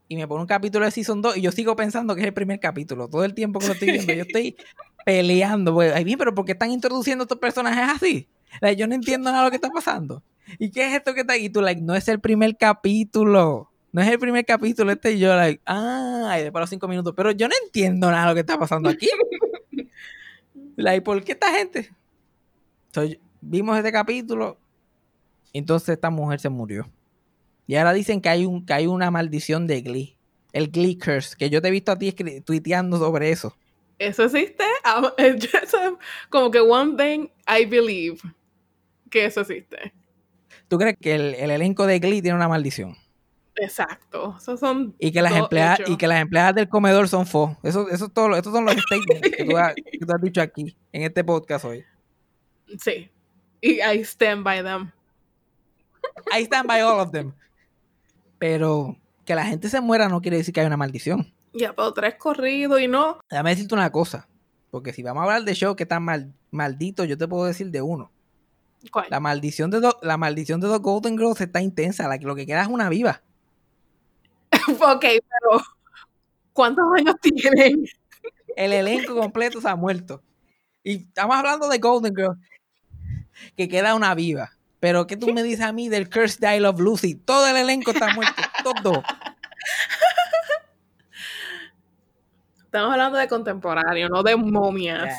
Y 0.08 0.16
me 0.16 0.26
pone 0.26 0.40
un 0.40 0.46
capítulo 0.46 0.84
de 0.84 0.90
Season 0.90 1.22
2. 1.22 1.36
Y 1.36 1.42
yo 1.42 1.52
sigo 1.52 1.76
pensando 1.76 2.14
que 2.14 2.22
es 2.22 2.26
el 2.26 2.34
primer 2.34 2.58
capítulo. 2.58 3.08
Todo 3.08 3.24
el 3.24 3.34
tiempo 3.34 3.60
que 3.60 3.66
lo 3.68 3.72
estoy 3.74 3.92
viendo. 3.92 4.12
Yo 4.12 4.22
estoy 4.22 4.56
peleando. 5.06 5.72
Pues, 5.74 5.94
ay, 5.94 6.04
bien, 6.04 6.18
pero 6.18 6.34
¿por 6.34 6.44
qué 6.44 6.52
están 6.52 6.70
introduciendo 6.70 7.22
estos 7.22 7.38
personajes 7.38 7.84
así? 7.94 8.28
Like, 8.60 8.80
yo 8.80 8.86
no 8.86 8.94
entiendo 8.94 9.30
nada 9.30 9.44
de 9.44 9.46
lo 9.46 9.50
que 9.50 9.56
está 9.56 9.70
pasando. 9.70 10.22
¿Y 10.58 10.70
qué 10.70 10.86
es 10.86 10.94
esto 10.94 11.14
que 11.14 11.20
está 11.20 11.34
aquí? 11.34 11.48
Tú, 11.48 11.60
like, 11.60 11.80
no 11.80 11.94
es 11.94 12.06
el 12.08 12.20
primer 12.20 12.56
capítulo. 12.56 13.70
No 13.92 14.02
es 14.02 14.08
el 14.08 14.18
primer 14.18 14.44
capítulo. 14.44 14.92
Este 14.92 15.12
y 15.12 15.18
yo, 15.18 15.34
like, 15.34 15.62
ah, 15.66 16.38
y 16.40 16.50
los 16.50 16.70
cinco 16.70 16.88
minutos. 16.88 17.14
Pero 17.16 17.30
yo 17.30 17.48
no 17.48 17.54
entiendo 17.64 18.10
nada 18.10 18.22
de 18.22 18.28
lo 18.28 18.34
que 18.34 18.40
está 18.40 18.58
pasando 18.58 18.88
aquí. 18.88 19.08
like, 20.76 21.02
¿por 21.02 21.22
qué 21.22 21.32
esta 21.32 21.52
gente? 21.52 21.90
Entonces, 22.86 23.18
vimos 23.40 23.76
este 23.76 23.92
capítulo. 23.92 24.58
Entonces 25.52 25.90
esta 25.90 26.10
mujer 26.10 26.40
se 26.40 26.48
murió. 26.48 26.90
Y 27.66 27.76
ahora 27.76 27.92
dicen 27.92 28.20
que 28.20 28.28
hay, 28.28 28.44
un, 28.46 28.64
que 28.64 28.72
hay 28.72 28.86
una 28.86 29.10
maldición 29.10 29.66
de 29.66 29.82
Glee. 29.82 30.16
El 30.52 30.70
Glee 30.70 30.98
Curse. 30.98 31.36
Que 31.36 31.50
yo 31.50 31.62
te 31.62 31.68
he 31.68 31.70
visto 31.70 31.92
a 31.92 31.98
ti 31.98 32.12
tuiteando 32.44 32.98
sobre 32.98 33.30
eso. 33.30 33.56
¿Eso 33.98 34.24
existe? 34.24 34.64
Ah, 34.84 35.14
como 36.30 36.50
que 36.50 36.60
one 36.60 36.96
thing 36.96 37.28
I 37.46 37.66
believe 37.66 38.20
que 39.12 39.26
eso 39.26 39.42
existe. 39.42 39.92
¿Tú 40.66 40.78
crees 40.78 40.96
que 40.98 41.14
el, 41.14 41.34
el 41.34 41.50
elenco 41.50 41.86
de 41.86 42.00
Glee 42.00 42.22
tiene 42.22 42.34
una 42.34 42.48
maldición? 42.48 42.96
Exacto. 43.56 44.34
Esos 44.38 44.58
son 44.58 44.94
Y 44.98 45.12
que 45.12 45.22
las, 45.22 45.36
empleadas, 45.36 45.80
y 45.86 45.96
que 45.96 46.06
las 46.06 46.22
empleadas 46.22 46.54
del 46.54 46.68
comedor 46.68 47.08
son 47.08 47.26
fo. 47.26 47.56
Eso, 47.62 47.88
eso 47.90 48.06
es 48.06 48.12
todo, 48.12 48.34
estos 48.36 48.52
son 48.52 48.64
los 48.64 48.74
statements 48.86 49.36
que 49.36 49.44
tú, 49.44 49.56
has, 49.56 49.74
que 49.74 49.98
tú 49.98 50.12
has 50.12 50.20
dicho 50.22 50.40
aquí, 50.40 50.76
en 50.92 51.02
este 51.02 51.22
podcast 51.22 51.64
hoy. 51.64 51.84
Sí. 52.78 53.10
Y 53.60 53.80
I 53.80 54.00
stand 54.00 54.42
by 54.42 54.62
them. 54.62 54.90
I 56.36 56.42
stand 56.44 56.66
by 56.66 56.80
all 56.80 57.00
of 57.00 57.12
them. 57.12 57.32
Pero 58.38 58.96
que 59.24 59.34
la 59.34 59.44
gente 59.44 59.68
se 59.68 59.80
muera 59.80 60.08
no 60.08 60.20
quiere 60.20 60.38
decir 60.38 60.52
que 60.52 60.60
hay 60.60 60.66
una 60.66 60.76
maldición. 60.76 61.32
Ya, 61.52 61.74
pero 61.74 61.92
tres 61.92 62.14
corridos 62.14 62.80
y 62.80 62.88
no. 62.88 63.20
Déjame 63.30 63.50
decirte 63.50 63.74
una 63.74 63.92
cosa. 63.92 64.26
Porque 64.70 64.92
si 64.94 65.02
vamos 65.02 65.20
a 65.20 65.24
hablar 65.24 65.44
de 65.44 65.54
show 65.54 65.76
que 65.76 65.82
están 65.82 66.02
mal, 66.02 66.32
malditos, 66.50 67.06
yo 67.06 67.18
te 67.18 67.28
puedo 67.28 67.44
decir 67.44 67.70
de 67.70 67.82
uno. 67.82 68.10
¿Cuál? 68.90 69.06
La 69.10 69.20
maldición 69.20 69.70
de, 69.70 69.80
do- 69.80 69.98
la 70.02 70.16
maldición 70.16 70.60
de 70.60 70.68
los 70.68 70.80
Golden 70.80 71.16
Girls 71.16 71.40
está 71.40 71.60
intensa. 71.60 72.08
La, 72.08 72.18
que- 72.18 72.26
lo 72.26 72.34
que 72.34 72.46
queda 72.46 72.62
es 72.62 72.68
una 72.68 72.88
viva. 72.88 73.22
ok, 74.68 75.00
pero 75.04 75.62
¿cuántos 76.52 76.84
años 76.96 77.14
tienen? 77.20 77.84
El 78.56 78.72
elenco 78.72 79.14
completo 79.14 79.60
se 79.60 79.68
ha 79.68 79.76
muerto. 79.76 80.22
Y 80.82 81.04
estamos 81.04 81.36
hablando 81.36 81.68
de 81.68 81.78
Golden 81.78 82.14
Girls. 82.14 82.38
Que 83.56 83.68
queda 83.68 83.94
una 83.94 84.14
viva. 84.14 84.52
Pero 84.80 85.06
¿qué 85.06 85.16
tú 85.16 85.32
me 85.32 85.42
dices 85.42 85.64
a 85.64 85.72
mí 85.72 85.88
del 85.88 86.10
Cursed 86.10 86.40
Dial 86.40 86.64
of 86.66 86.80
Lucy? 86.80 87.14
Todo 87.14 87.46
el 87.46 87.56
elenco 87.56 87.92
está 87.92 88.12
muerto. 88.14 88.42
Todo. 88.82 89.02
Estamos 92.64 92.92
hablando 92.92 93.18
de 93.18 93.28
contemporáneo, 93.28 94.08
no 94.08 94.22
de 94.22 94.34
momias. 94.36 95.14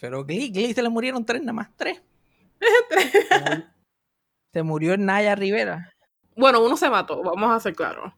Pero 0.00 0.24
Glee, 0.24 0.50
Glee 0.50 0.72
se 0.74 0.82
le 0.82 0.88
murieron 0.88 1.24
tres 1.24 1.40
nada 1.42 1.52
más. 1.52 1.68
Tres. 1.76 2.00
Se 4.52 4.62
murió- 4.62 4.96
Naya 4.96 5.34
Rivera. 5.34 5.90
Bueno, 6.36 6.64
uno 6.64 6.76
se 6.76 6.88
mató, 6.88 7.22
vamos 7.22 7.50
a 7.50 7.60
ser 7.60 7.74
claros. 7.74 8.12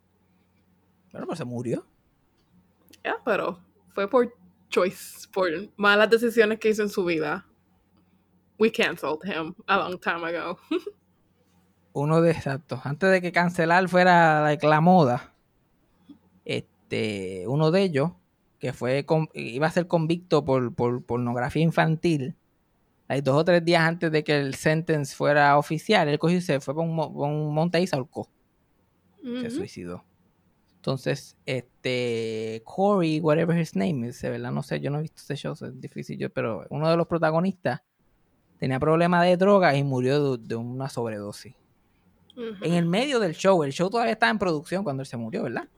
Bueno, 1.13 1.27
pues 1.27 1.39
se 1.39 1.45
murió. 1.45 1.87
Ya, 3.03 3.17
pero 3.25 3.59
fue 3.89 4.09
por 4.09 4.35
choice, 4.69 5.27
por 5.33 5.49
malas 5.77 6.11
decisiones 6.11 6.59
que 6.59 6.69
hizo 6.71 6.83
en 6.83 6.89
su 6.89 7.05
vida. 7.05 7.47
We 8.59 8.71
canceled 8.73 9.21
him 9.25 9.55
a 9.67 9.77
long 9.79 9.99
time 9.99 10.27
ago. 10.27 10.59
Uno 11.93 12.21
de 12.21 12.31
exactos. 12.33 12.81
Antes 12.85 13.11
de 13.11 13.21
que 13.23 13.33
cancelar 13.33 13.89
fuera 13.89 14.43
like, 14.43 14.67
la 14.67 14.81
moda. 14.81 15.33
Este, 16.45 17.45
uno 17.49 17.71
de 17.71 17.83
ellos, 17.83 18.13
que 18.59 18.73
fue 18.73 19.05
con- 19.05 19.29
iba 19.35 19.67
a 19.67 19.71
ser 19.71 19.87
convicto 19.87 20.45
por, 20.45 20.75
por 20.75 21.03
pornografía 21.05 21.63
infantil. 21.63 22.35
Hay 23.09 23.21
dos 23.21 23.37
o 23.37 23.45
tres 23.45 23.65
días 23.65 23.83
antes 23.83 24.11
de 24.11 24.25
que 24.25 24.37
el 24.39 24.55
sentence 24.55 25.15
fuera 25.15 25.57
oficial, 25.59 26.09
él 26.09 26.19
cogió 26.19 26.39
y 26.39 26.41
se 26.41 26.61
fue 26.61 26.75
por 26.75 26.85
un, 26.85 26.97
por 26.97 27.29
un 27.29 27.55
monte 27.55 27.81
y 27.81 27.87
se 27.87 27.95
ahorcó. 27.97 28.29
Se 29.23 29.51
suicidó. 29.51 30.05
Entonces, 30.77 31.37
este, 31.47 32.63
Corey, 32.65 33.19
whatever 33.21 33.59
his 33.59 33.75
name 33.75 34.07
is, 34.09 34.23
verdad 34.23 34.53
no 34.53 34.63
sé, 34.63 34.81
yo 34.81 34.91
no 34.91 34.99
he 34.99 35.03
visto 35.03 35.21
ese 35.21 35.35
show, 35.37 35.53
es 35.53 35.81
difícil, 35.81 36.17
yo, 36.17 36.31
pero 36.31 36.65
uno 36.71 36.89
de 36.89 36.97
los 36.97 37.09
protagonistas 37.09 37.83
tenía 38.59 38.79
problemas 38.79 39.25
de 39.25 39.37
drogas 39.37 39.77
y 39.77 39.83
murió 39.83 40.37
de, 40.37 40.45
de 40.47 40.55
una 40.55 40.89
sobredosis. 40.89 41.55
En 42.63 42.75
el 42.75 42.87
medio 42.87 43.19
del 43.19 43.35
show, 43.35 43.63
el 43.65 43.73
show 43.73 43.91
todavía 43.91 44.13
estaba 44.13 44.31
en 44.31 44.39
producción 44.39 44.85
cuando 44.85 45.03
él 45.03 45.07
se 45.07 45.17
murió, 45.17 45.43
¿verdad? 45.43 45.69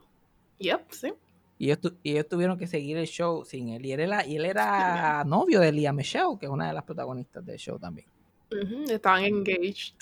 Yep, 0.58 0.90
sí. 0.90 1.12
Y 1.58 1.66
ellos, 1.66 1.80
tu- 1.80 1.98
y 2.04 2.12
ellos 2.12 2.28
tuvieron 2.28 2.56
que 2.56 2.66
seguir 2.66 2.96
el 2.96 3.06
show 3.06 3.44
sin 3.44 3.70
él. 3.70 3.84
Y 3.84 3.92
él 3.92 4.00
era, 4.00 4.24
y 4.24 4.36
él 4.36 4.44
era 4.44 5.24
novio 5.24 5.58
de 5.60 5.72
Lia 5.72 5.92
Michelle, 5.92 6.36
que 6.38 6.46
es 6.46 6.52
una 6.52 6.68
de 6.68 6.72
las 6.72 6.84
protagonistas 6.84 7.44
del 7.44 7.58
show 7.58 7.78
también. 7.78 8.06
Ujú, 8.52 8.84
Estaban 8.90 9.24
engaged. 9.24 9.94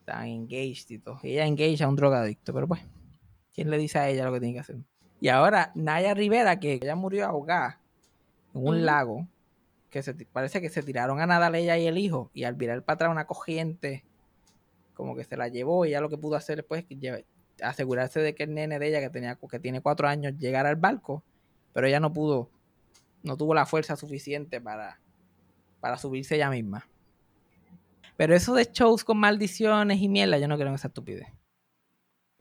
Estaban 0.00 0.26
engaged 0.28 0.90
y 0.90 0.98
todo. 0.98 1.18
Ella 1.22 1.46
engaged 1.46 1.82
a 1.82 1.88
un 1.88 1.96
drogadicto, 1.96 2.52
pero 2.52 2.68
pues, 2.68 2.82
¿quién 3.54 3.70
le 3.70 3.78
dice 3.78 3.98
a 3.98 4.08
ella 4.08 4.24
lo 4.26 4.32
que 4.32 4.40
tiene 4.40 4.54
que 4.54 4.60
hacer? 4.60 4.76
Y 5.18 5.28
ahora 5.28 5.72
Naya 5.74 6.12
Rivera, 6.14 6.60
que 6.60 6.74
ella 6.74 6.94
murió 6.94 7.24
ahogada 7.26 7.80
en 8.54 8.66
un 8.66 8.84
lago, 8.84 9.26
que 9.90 10.02
se, 10.02 10.12
parece 10.14 10.60
que 10.60 10.68
se 10.68 10.82
tiraron 10.82 11.20
a 11.20 11.26
nadar 11.26 11.56
ella 11.56 11.78
y 11.78 11.86
el 11.86 11.96
hijo, 11.96 12.30
y 12.34 12.44
al 12.44 12.54
virar 12.54 12.82
para 12.84 12.94
atrás 12.96 13.10
una 13.10 13.26
corriente, 13.26 14.04
como 14.92 15.16
que 15.16 15.24
se 15.24 15.36
la 15.38 15.48
llevó, 15.48 15.86
y 15.86 15.88
ella 15.88 16.00
lo 16.02 16.10
que 16.10 16.18
pudo 16.18 16.36
hacer 16.36 16.56
después 16.56 16.82
es 16.82 16.86
que 16.86 16.96
lleve- 16.96 17.24
asegurarse 17.62 18.20
de 18.20 18.34
que 18.34 18.44
el 18.44 18.54
nene 18.54 18.78
de 18.78 18.88
ella, 18.88 19.00
que, 19.00 19.10
tenía, 19.10 19.36
que 19.36 19.58
tiene 19.58 19.80
cuatro 19.80 20.08
años, 20.08 20.34
llegara 20.38 20.68
al 20.68 20.76
barco, 20.76 21.22
pero 21.72 21.86
ella 21.86 22.00
no 22.00 22.12
pudo, 22.12 22.50
no 23.22 23.36
tuvo 23.36 23.54
la 23.54 23.66
fuerza 23.66 23.96
suficiente 23.96 24.60
para, 24.60 25.00
para 25.80 25.98
subirse 25.98 26.36
ella 26.36 26.50
misma. 26.50 26.86
Pero 28.16 28.34
eso 28.34 28.54
de 28.54 28.64
shows 28.72 29.04
con 29.04 29.18
maldiciones 29.18 30.00
y 30.00 30.08
mierda, 30.08 30.38
yo 30.38 30.48
no 30.48 30.56
creo 30.56 30.68
en 30.68 30.74
esa 30.74 30.88
estupidez. 30.88 31.28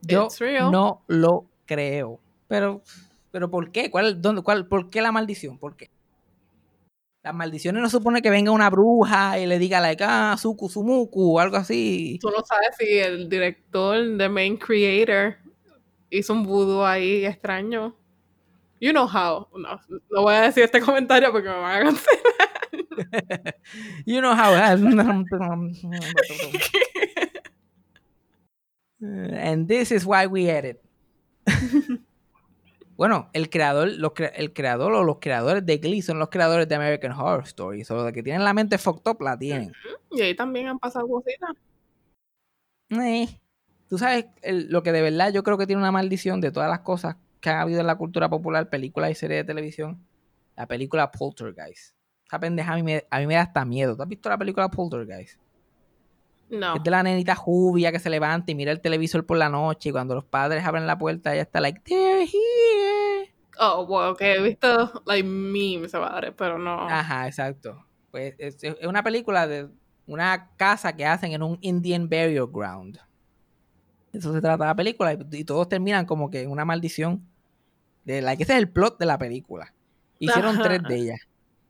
Yo 0.02 0.30
no 0.72 1.04
lo 1.08 1.46
creo. 1.66 2.20
Pero, 2.48 2.82
pero 3.32 3.50
¿por 3.50 3.72
qué? 3.72 3.92
¿Cuál, 3.92 4.22
dónde, 4.22 4.42
cuál, 4.42 4.68
¿Por 4.68 4.90
qué 4.90 5.02
la 5.02 5.12
maldición? 5.12 5.58
¿Por 5.58 5.76
qué? 5.76 5.90
Las 7.26 7.34
maldiciones 7.34 7.82
no 7.82 7.90
supone 7.90 8.22
que 8.22 8.30
venga 8.30 8.52
una 8.52 8.70
bruja 8.70 9.40
y 9.40 9.48
le 9.48 9.58
diga, 9.58 9.82
like, 9.82 10.04
ah, 10.06 10.36
suku, 10.38 10.70
sumuku, 10.70 11.36
o 11.36 11.40
algo 11.40 11.58
así. 11.58 12.20
Tú 12.22 12.30
no 12.30 12.46
sabes 12.46 12.76
si 12.78 13.00
el 13.00 13.28
director, 13.28 14.16
the 14.20 14.30
main 14.30 14.56
creator, 14.56 15.36
hizo 16.12 16.34
un 16.34 16.44
vudú 16.44 16.86
ahí 16.86 17.26
extraño. 17.26 17.96
You 18.80 18.92
know 18.92 19.08
how. 19.08 19.48
No, 19.58 19.82
no 20.12 20.22
voy 20.22 20.36
a 20.36 20.42
decir 20.42 20.66
este 20.66 20.80
comentario 20.80 21.32
porque 21.32 21.50
me 21.50 21.56
van 21.56 21.82
a 21.82 21.84
cancelar. 21.86 23.56
You 24.06 24.22
know 24.22 24.36
how. 24.36 24.54
And 29.02 29.68
this 29.68 29.92
is 29.92 30.06
why 30.06 30.28
we 30.28 30.48
edit. 30.48 30.80
bueno, 32.98 33.30
el 33.34 33.50
creador, 33.50 33.90
los 33.92 34.12
cre- 34.14 34.32
el 34.36 34.54
creador 34.54 34.94
o 34.94 35.04
los 35.04 35.20
creadores 35.20 35.66
de 35.66 35.78
Glee 35.78 36.02
son 36.02 36.20
los 36.20 36.30
creadores 36.30 36.68
de 36.68 36.76
American 36.76 37.12
Horror 37.12 37.44
Story. 37.44 37.84
Solo 37.84 38.04
de 38.04 38.14
que 38.14 38.24
tienen 38.24 38.44
la 38.44 38.54
mente 38.54 38.78
fucked 38.78 39.10
up, 39.12 39.22
la 39.22 39.38
tienen. 39.38 39.74
Y 40.12 40.22
ahí 40.22 40.36
también 40.36 40.68
han 40.68 40.80
pasado 40.80 41.08
cositas. 41.08 41.52
Eh, 42.90 43.28
Tú 43.88 44.00
sabes 44.00 44.26
el- 44.42 44.68
lo 44.72 44.82
que 44.82 44.92
de 44.92 45.02
verdad 45.04 45.32
yo 45.32 45.44
creo 45.44 45.58
que 45.60 45.68
tiene 45.68 45.80
una 45.82 45.92
maldición 45.92 46.42
de 46.42 46.52
todas 46.52 46.70
las 46.70 46.80
cosas 46.80 47.18
que 47.40 47.50
ha 47.52 47.62
habido 47.62 47.82
en 47.82 47.88
la 47.88 47.98
cultura 47.98 48.30
popular, 48.30 48.68
películas 48.70 49.12
y 49.12 49.16
series 49.16 49.42
de 49.42 49.44
televisión. 49.44 50.04
La 50.56 50.66
película 50.66 51.12
Poltergeist. 51.12 51.96
Esa 52.26 52.40
pendeja 52.40 52.74
a 52.74 52.76
mí, 52.78 52.82
me, 52.84 53.06
a 53.12 53.20
mí 53.20 53.28
me 53.28 53.36
da 53.36 53.42
hasta 53.42 53.64
miedo. 53.64 53.96
¿Tú 53.96 54.02
has 54.02 54.10
visto 54.10 54.28
la 54.30 54.38
película 54.40 54.70
Poltergeist? 54.70 55.40
No. 56.50 56.76
Es 56.76 56.84
de 56.84 56.92
la 56.92 57.04
nenita 57.04 57.36
jubia 57.36 57.92
que 57.92 58.00
se 58.00 58.10
levanta 58.10 58.52
y 58.52 58.56
mira 58.56 58.72
el 58.72 58.82
televisor 58.82 59.26
por 59.26 59.38
la 59.38 59.50
noche 59.50 59.90
y 59.90 59.92
cuando 59.92 60.14
los 60.16 60.26
padres 60.26 60.64
abren 60.64 60.86
la 60.86 60.98
puerta 60.98 61.34
ella 61.34 61.42
está 61.42 61.60
like, 61.60 61.82
they're 61.82 62.22
here. 62.22 63.34
Oh, 63.58 63.86
bueno, 63.86 64.16
que 64.16 64.34
he 64.34 64.42
visto, 64.42 65.02
like, 65.06 65.28
memes 65.28 65.96
about 65.96 66.24
it, 66.28 66.36
pero 66.36 66.60
no. 66.60 66.88
Ajá, 66.90 67.28
exacto. 67.28 67.86
Pues 68.12 68.36
es, 68.38 68.64
es 68.64 68.86
una 68.86 69.02
película 69.04 69.48
de 69.48 69.70
una 70.08 70.52
casa 70.58 70.96
que 70.96 71.06
hacen 71.06 71.32
en 71.32 71.42
un 71.42 71.58
Indian 71.62 72.08
burial 72.08 72.48
ground. 72.52 73.00
Eso 74.14 74.34
se 74.34 74.42
trata 74.42 74.64
de 74.64 74.68
la 74.68 74.76
película 74.76 75.14
y, 75.14 75.20
y 75.32 75.44
todos 75.46 75.68
terminan 75.68 76.06
como 76.06 76.30
que 76.30 76.42
en 76.42 76.52
una 76.52 76.66
maldición. 76.66 77.28
De 78.04 78.22
la 78.22 78.36
que 78.36 78.44
ese 78.44 78.54
es 78.54 78.60
el 78.60 78.70
plot 78.70 79.00
de 79.00 79.08
la 79.08 79.18
película. 79.18 79.74
Hicieron 80.20 80.56
Ajá. 80.56 80.64
tres 80.64 80.84
de 80.84 80.96
ellas. 80.96 81.20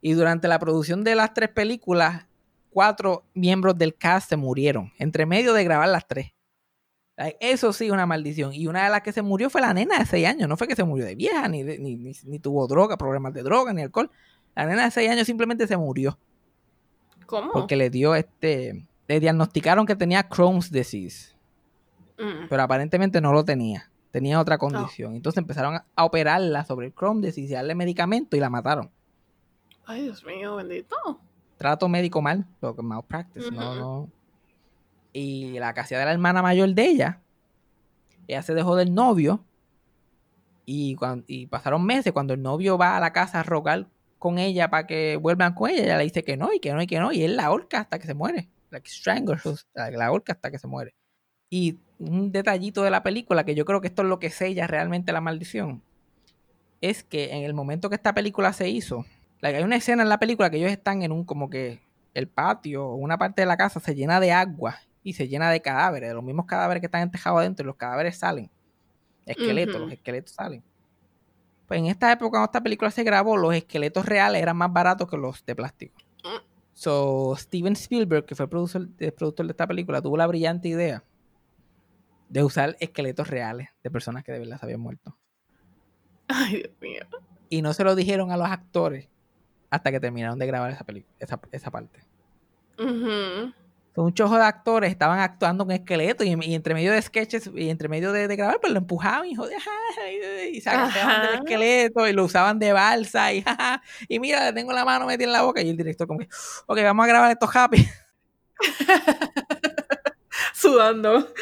Y 0.02 0.14
durante 0.14 0.48
la 0.50 0.60
producción 0.60 1.04
de 1.04 1.16
las 1.16 1.34
tres 1.34 1.50
películas, 1.50 2.28
cuatro 2.76 3.24
miembros 3.34 3.78
del 3.78 3.96
cast 3.96 4.28
se 4.28 4.36
murieron. 4.36 4.92
Entre 4.98 5.26
medio 5.26 5.54
de 5.54 5.64
grabar 5.64 5.88
las 5.88 6.06
tres. 6.06 6.34
Eso 7.40 7.72
sí 7.72 7.90
una 7.90 8.06
maldición. 8.06 8.52
Y 8.54 8.68
una 8.68 8.84
de 8.84 8.90
las 8.90 9.02
que 9.02 9.14
se 9.14 9.22
murió 9.22 9.50
fue 9.50 9.62
la 9.62 9.74
nena 9.74 10.00
de 10.00 10.06
6 10.06 10.28
años. 10.28 10.50
No 10.50 10.58
fue 10.58 10.68
que 10.68 10.76
se 10.76 10.84
murió 10.84 11.06
de 11.06 11.16
vieja, 11.16 11.48
ni, 11.48 11.64
de- 11.64 11.80
ni, 11.80 11.96
ni, 11.96 12.12
ni 12.26 12.40
tuvo 12.40 12.68
droga, 12.68 12.98
problemas 12.98 13.34
de 13.34 13.44
droga, 13.44 13.72
ni 13.72 13.82
alcohol. 13.82 14.12
La 14.56 14.66
nena 14.66 14.84
de 14.84 14.92
6 14.92 15.10
años 15.10 15.26
simplemente 15.26 15.66
se 15.68 15.78
murió. 15.78 16.20
¿Cómo? 17.26 17.54
Porque 17.54 17.78
le 17.78 17.90
dio 17.90 18.14
este. 18.14 18.86
Le 19.08 19.20
diagnosticaron 19.22 19.86
que 19.86 19.96
tenía 19.96 20.28
Crohn's 20.28 20.70
disease. 20.70 21.34
Mm. 22.20 22.48
Pero 22.50 22.62
aparentemente 22.64 23.22
no 23.22 23.32
lo 23.32 23.46
tenía. 23.46 23.90
Tenía 24.12 24.38
otra 24.42 24.58
condición. 24.58 25.16
Entonces 25.16 25.38
empezaron 25.38 25.76
a- 25.76 25.86
a 25.96 26.04
operarla 26.04 26.66
sobre 26.66 26.88
el 26.88 26.94
Crohn's 26.94 27.22
disease 27.22 27.54
y 27.54 27.56
darle 27.56 27.76
medicamento 27.76 28.36
y 28.36 28.42
la 28.42 28.50
mataron. 28.50 28.92
Ay, 29.86 30.02
Dios 30.04 30.26
mío, 30.26 30.58
bendito. 30.58 31.22
Trato 31.58 31.88
médico 31.88 32.22
mal, 32.22 32.46
lo 32.62 32.76
que 32.76 32.82
malpractice, 32.82 33.52
no, 33.52 33.72
Ujú. 33.72 33.80
no. 33.80 34.10
Y 35.14 35.58
la 35.60 35.70
hacía 35.70 35.98
de 36.00 36.06
la 36.06 36.12
hermana 36.12 36.42
mayor 36.42 36.74
de 36.74 36.86
ella, 36.86 37.22
ella 38.28 38.42
se 38.42 38.54
dejó 38.54 38.76
del 38.76 38.94
novio 38.94 39.46
y, 40.66 40.96
cuan- 40.96 41.24
y 41.28 41.48
pasaron 41.48 41.86
meses 41.86 42.12
cuando 42.12 42.34
el 42.34 42.42
novio 42.42 42.78
va 42.78 42.98
a 42.98 43.00
la 43.00 43.14
casa 43.14 43.40
a 43.40 43.44
rogar 43.44 43.88
con 44.20 44.40
ella 44.40 44.70
para 44.70 44.88
que 44.88 45.16
vuelvan 45.18 45.54
con 45.54 45.70
ella, 45.70 45.84
ella 45.84 45.98
le 46.00 46.04
dice 46.06 46.24
que 46.24 46.36
no 46.38 46.52
y 46.54 46.60
que 46.60 46.74
no 46.74 46.82
y 46.82 46.88
que 46.88 47.00
no 47.00 47.12
y 47.12 47.24
él 47.24 47.38
la 47.38 47.46
ahorca 47.46 47.80
hasta 47.82 48.00
que 48.00 48.08
se 48.08 48.14
muere. 48.14 48.50
Like 48.72 48.90
strangles, 48.90 49.68
la 49.74 50.06
ahorca 50.06 50.34
hasta 50.34 50.52
que 50.52 50.58
se 50.60 50.68
muere. 50.68 50.94
Y 51.50 51.78
un 52.00 52.32
detallito 52.32 52.82
de 52.84 52.90
la 52.90 53.04
película 53.04 53.46
que 53.46 53.56
yo 53.56 53.64
creo 53.64 53.80
que 53.80 53.88
esto 53.88 54.02
es 54.02 54.08
lo 54.10 54.20
que 54.20 54.32
sella 54.32 54.68
realmente 54.68 55.14
la 55.14 55.22
maldición 55.22 55.82
es 56.82 57.04
que 57.04 57.34
en 57.34 57.44
el 57.44 57.54
momento 57.54 57.90
que 57.90 57.96
esta 57.96 58.14
película 58.14 58.52
se 58.52 58.68
hizo, 58.70 59.06
like, 59.42 59.58
hay 59.58 59.64
una 59.64 59.76
escena 59.76 60.04
en 60.04 60.10
la 60.10 60.20
película 60.20 60.50
que 60.50 60.58
ellos 60.58 60.72
están 60.72 61.04
en 61.04 61.12
un 61.12 61.24
como 61.26 61.50
que 61.50 61.82
el 62.14 62.28
patio 62.28 62.88
o 62.88 62.96
una 62.96 63.18
parte 63.18 63.42
de 63.42 63.46
la 63.46 63.58
casa 63.58 63.80
se 63.80 63.94
llena 63.94 64.20
de 64.20 64.32
agua 64.32 64.80
y 65.04 65.14
se 65.14 65.28
llena 65.28 65.52
de 65.52 65.62
cadáveres, 65.62 66.10
de 66.10 66.16
los 66.16 66.24
mismos 66.24 66.46
cadáveres 66.46 66.82
que 66.82 66.88
están 66.88 67.02
entejados 67.02 67.40
adentro 67.40 67.64
y 67.64 67.68
los 67.68 67.76
cadáveres 67.76 68.18
salen. 68.18 68.50
Esqueletos, 69.26 69.80
los 69.80 69.92
esqueletos 69.92 70.34
salen. 70.34 70.64
Pues 71.68 71.80
en 71.80 71.88
esta 71.88 72.12
época, 72.12 72.32
cuando 72.32 72.46
esta 72.46 72.62
película 72.62 72.92
se 72.92 73.04
grabó, 73.04 73.38
los 73.38 73.54
esqueletos 73.54 74.06
reales 74.06 74.42
eran 74.42 74.58
más 74.58 74.72
baratos 74.72 75.10
que 75.10 75.18
los 75.18 75.46
de 75.46 75.56
plástico. 75.56 75.96
Mm. 76.24 76.44
So, 76.74 77.36
Steven 77.38 77.74
Spielberg, 77.74 78.26
que 78.26 78.36
fue 78.36 78.46
el 78.46 78.50
productor, 78.50 78.88
el 79.00 79.14
productor 79.14 79.46
de 79.46 79.52
esta 79.52 79.68
película, 79.68 80.02
tuvo 80.02 80.18
la 80.18 80.28
brillante 80.28 80.68
idea 80.68 81.04
de 82.30 82.44
usar 82.44 82.76
esqueletos 82.80 83.30
reales 83.30 83.70
de 83.84 83.92
personas 83.92 84.24
que 84.24 84.32
de 84.32 84.40
verdad 84.40 84.60
se 84.60 84.66
habían 84.66 84.82
muerto. 84.82 85.18
Ay, 86.28 86.58
Dios 86.58 86.74
mío. 86.82 87.02
Y 87.50 87.62
no 87.62 87.74
se 87.74 87.84
lo 87.84 87.96
dijeron 87.96 88.32
a 88.32 88.38
los 88.38 88.48
actores 88.48 89.10
hasta 89.70 89.92
que 89.92 90.00
terminaron 90.00 90.40
de 90.40 90.48
grabar 90.48 90.72
esa 90.72 90.86
esa, 91.20 91.40
esa 91.52 91.72
parte. 91.72 92.00
Ujú. 92.78 93.54
Son 93.96 94.06
un 94.06 94.14
chojo 94.14 94.36
de 94.36 94.44
actores 94.44 94.92
estaban 94.92 95.20
actuando 95.20 95.66
con 95.66 95.74
esqueletos 95.74 96.28
y, 96.28 96.36
y 96.42 96.54
entre 96.54 96.74
medio 96.74 96.92
de 96.92 97.02
sketches 97.02 97.50
y 97.56 97.70
entre 97.70 97.88
medio 97.88 98.12
de, 98.12 98.28
de 98.28 98.36
grabar, 98.36 98.60
pues 98.60 98.74
lo 98.74 98.80
empujaban 98.80 99.26
y 99.26 99.36
jodían, 99.36 99.62
y 100.52 100.60
se 100.60 100.70
agarraban 100.70 101.22
del 101.22 101.36
esqueleto 101.36 102.06
y 102.06 102.12
lo 102.12 102.26
usaban 102.26 102.60
de 102.60 102.74
balsa 102.74 103.32
y 103.32 103.42
jaja, 103.44 103.82
y 104.10 104.20
mira, 104.20 104.44
le 104.48 104.54
tengo 104.54 104.74
la 104.74 104.84
mano 104.84 105.06
metida 105.06 105.28
en 105.28 105.32
la 105.32 105.44
boca 105.44 105.62
y 105.62 105.70
el 105.70 105.78
director 105.78 106.08
como 106.08 106.20
que, 106.20 106.28
ok, 106.66 106.78
vamos 106.84 107.06
a 107.06 107.08
grabar 107.08 107.32
esto 107.32 107.50
happy, 107.52 107.88
Sudando. 110.54 111.34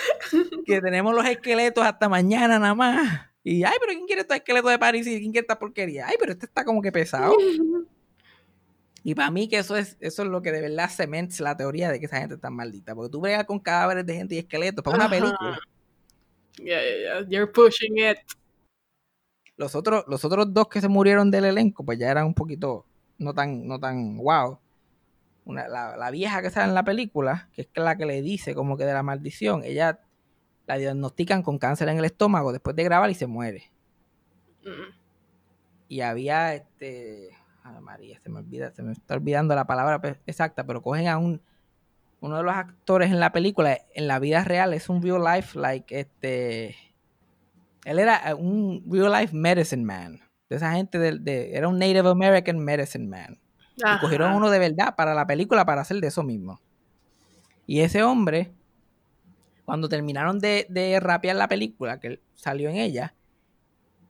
que 0.65 0.79
tenemos 0.79 1.15
los 1.15 1.25
esqueletos 1.25 1.83
hasta 1.83 2.07
mañana 2.07 2.59
nada 2.59 2.75
más. 2.75 3.21
Y, 3.43 3.63
ay, 3.63 3.73
pero 3.79 3.93
¿quién 3.93 4.05
quiere 4.05 4.21
estos 4.21 4.37
esqueletos 4.37 4.71
de 4.71 4.79
París 4.79 5.05
y 5.07 5.19
quién 5.19 5.31
quiere 5.31 5.43
esta 5.43 5.59
porquería? 5.59 6.07
Ay, 6.07 6.15
pero 6.19 6.31
este 6.31 6.45
está 6.45 6.63
como 6.63 6.81
que 6.81 6.91
pesado. 6.91 7.35
Y 9.03 9.15
para 9.15 9.29
mí 9.31 9.49
que 9.49 9.57
eso 9.57 9.75
es, 9.75 9.97
eso 9.99 10.23
es 10.23 10.29
lo 10.29 10.41
que 10.41 10.51
de 10.51 10.61
verdad 10.61 10.89
cements 10.89 11.39
la 11.41 11.57
teoría 11.57 11.91
de 11.91 11.99
que 11.99 12.05
esa 12.05 12.17
gente 12.17 12.35
está 12.35 12.49
maldita. 12.49 12.95
Porque 12.95 13.11
tú 13.11 13.19
bregas 13.19 13.45
con 13.45 13.59
cadáveres 13.59 14.05
de 14.05 14.15
gente 14.15 14.35
y 14.35 14.39
esqueletos 14.39 14.83
para 14.83 14.95
una 14.95 15.09
película. 15.09 15.59
Yeah, 16.57 16.81
yeah, 16.81 17.19
yeah. 17.19 17.27
You're 17.27 17.51
pushing 17.51 17.97
it. 17.97 18.17
Los 19.57 19.75
otros, 19.75 20.05
los 20.07 20.23
otros 20.23 20.53
dos 20.53 20.67
que 20.67 20.81
se 20.81 20.87
murieron 20.87 21.29
del 21.29 21.45
elenco, 21.45 21.83
pues 21.83 21.99
ya 21.99 22.09
eran 22.09 22.25
un 22.25 22.33
poquito 22.33 22.85
no 23.17 23.33
tan, 23.33 23.67
no 23.67 23.79
tan 23.79 24.17
wow. 24.17 24.59
Una, 25.45 25.67
la, 25.67 25.97
la 25.97 26.09
vieja 26.09 26.41
que 26.41 26.49
sale 26.49 26.69
en 26.69 26.73
la 26.73 26.85
película, 26.85 27.49
que 27.53 27.63
es 27.63 27.67
la 27.75 27.97
que 27.97 28.05
le 28.05 28.21
dice 28.21 28.55
como 28.55 28.77
que 28.77 28.85
de 28.85 28.93
la 28.93 29.03
maldición, 29.03 29.63
ella 29.65 29.99
la 30.65 30.77
diagnostican 30.77 31.43
con 31.43 31.57
cáncer 31.59 31.89
en 31.89 31.97
el 31.97 32.05
estómago 32.05 32.53
después 32.53 32.75
de 32.75 32.83
grabar 32.85 33.09
y 33.09 33.15
se 33.15 33.27
muere. 33.27 33.69
Mm. 34.63 34.93
Y 35.89 36.01
había 36.01 36.55
este. 36.55 37.31
Ay, 37.63 37.81
María, 37.81 38.19
se 38.19 38.29
me 38.29 38.39
olvida, 38.39 38.71
se 38.71 38.83
me 38.83 38.91
está 38.91 39.15
olvidando 39.15 39.55
la 39.55 39.65
palabra 39.65 40.19
exacta, 40.25 40.65
pero 40.65 40.81
cogen 40.81 41.07
a 41.07 41.17
un 41.17 41.41
uno 42.23 42.37
de 42.37 42.43
los 42.43 42.55
actores 42.55 43.11
en 43.11 43.19
la 43.19 43.33
película, 43.33 43.79
en 43.93 44.07
la 44.07 44.17
vida 44.17 44.45
real, 44.45 44.73
es 44.73 44.87
un 44.87 45.01
real 45.01 45.21
life, 45.21 45.59
like, 45.59 45.99
este. 45.99 46.73
Él 47.83 47.99
era 47.99 48.29
eh, 48.29 48.33
un 48.33 48.81
real 48.89 49.11
life 49.11 49.35
medicine 49.35 49.83
man. 49.83 50.21
De 50.49 50.55
esa 50.55 50.71
gente 50.71 50.97
de, 50.97 51.53
era 51.53 51.67
un 51.67 51.77
Native 51.77 52.07
American 52.07 52.59
medicine 52.59 53.07
man. 53.07 53.37
Y 53.75 53.99
cogieron 53.99 54.33
uno 54.35 54.49
de 54.49 54.57
verdad 54.57 54.95
para 54.95 55.13
la 55.13 55.27
película 55.27 55.65
para 55.65 55.81
hacer 55.81 55.97
de 55.99 56.07
eso 56.07 56.23
mismo. 56.23 56.61
Y 57.67 57.81
ese 57.81 58.03
hombre, 58.03 58.53
cuando 59.65 59.89
terminaron 59.89 60.39
de, 60.39 60.65
de 60.69 61.01
rapear 61.01 61.35
la 61.35 61.49
película, 61.49 61.99
que 61.99 62.21
salió 62.35 62.69
en 62.69 62.77
ella, 62.77 63.15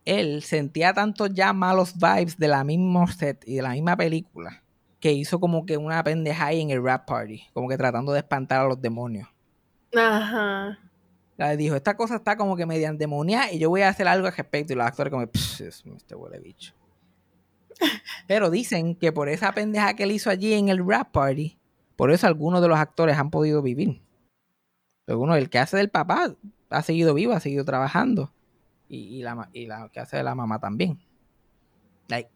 él 0.06 0.44
sentía 0.44 0.94
tanto 0.94 1.28
ya 1.28 1.54
malos 1.54 1.94
vibes 1.96 2.38
de 2.38 2.48
la 2.48 2.64
misma 2.64 3.08
set 3.08 3.44
y 3.48 3.56
de 3.56 3.62
la 3.62 3.72
misma 3.72 3.96
película, 3.96 4.64
que 5.00 5.12
hizo 5.12 5.40
como 5.40 5.66
que 5.66 5.78
una 5.78 6.04
pendeja 6.04 6.48
ahí 6.48 6.62
en 6.62 6.72
el 6.72 6.84
rap 6.84 7.08
party, 7.08 7.44
como 7.54 7.70
que 7.70 7.78
tratando 7.78 8.12
de 8.12 8.20
espantar 8.20 8.62
a 8.62 8.68
los 8.68 8.82
demonios. 8.82 9.28
Ajá. 9.96 10.80
La 11.38 11.56
dijo, 11.56 11.76
esta 11.76 11.96
cosa 11.96 12.16
está 12.16 12.38
como 12.38 12.56
que 12.56 12.66
media 12.66 12.90
endemoniada 12.90 13.52
y 13.52 13.60
yo 13.60 13.70
voy 13.70 13.82
a 13.82 13.90
hacer 13.90 14.08
algo 14.08 14.28
al 14.28 14.36
respecto. 14.36 14.74
Y 14.74 14.76
los 14.76 14.86
actores 14.86 15.12
como, 15.12 15.24
este 15.24 16.16
huele 16.16 16.40
bicho. 16.40 16.74
Pero 18.28 18.50
dicen 18.50 18.96
que 18.96 19.12
por 19.12 19.30
esa 19.30 19.52
pendeja 19.52 19.96
que 19.96 20.04
él 20.04 20.12
hizo 20.12 20.30
allí 20.30 20.54
en 20.54 20.70
el 20.70 20.86
rap 20.88 21.12
party, 21.12 21.58
por 21.96 22.12
eso 22.12 22.28
algunos 22.28 22.62
de 22.62 22.68
los 22.68 22.78
actores 22.78 23.18
han 23.18 23.32
podido 23.32 23.62
vivir. 23.62 24.02
Algunos, 25.08 25.38
el 25.38 25.50
que 25.50 25.60
hace 25.60 25.76
del 25.76 25.90
papá 25.90 26.36
ha 26.70 26.82
seguido 26.82 27.14
vivo, 27.14 27.34
ha 27.34 27.40
seguido 27.40 27.66
trabajando. 27.66 28.32
Y, 28.96 29.24
la, 29.24 29.90
que 29.92 30.00
hace 30.00 30.18
de 30.18 30.24
la 30.24 30.36
mamá 30.36 30.60
también. 30.60 31.00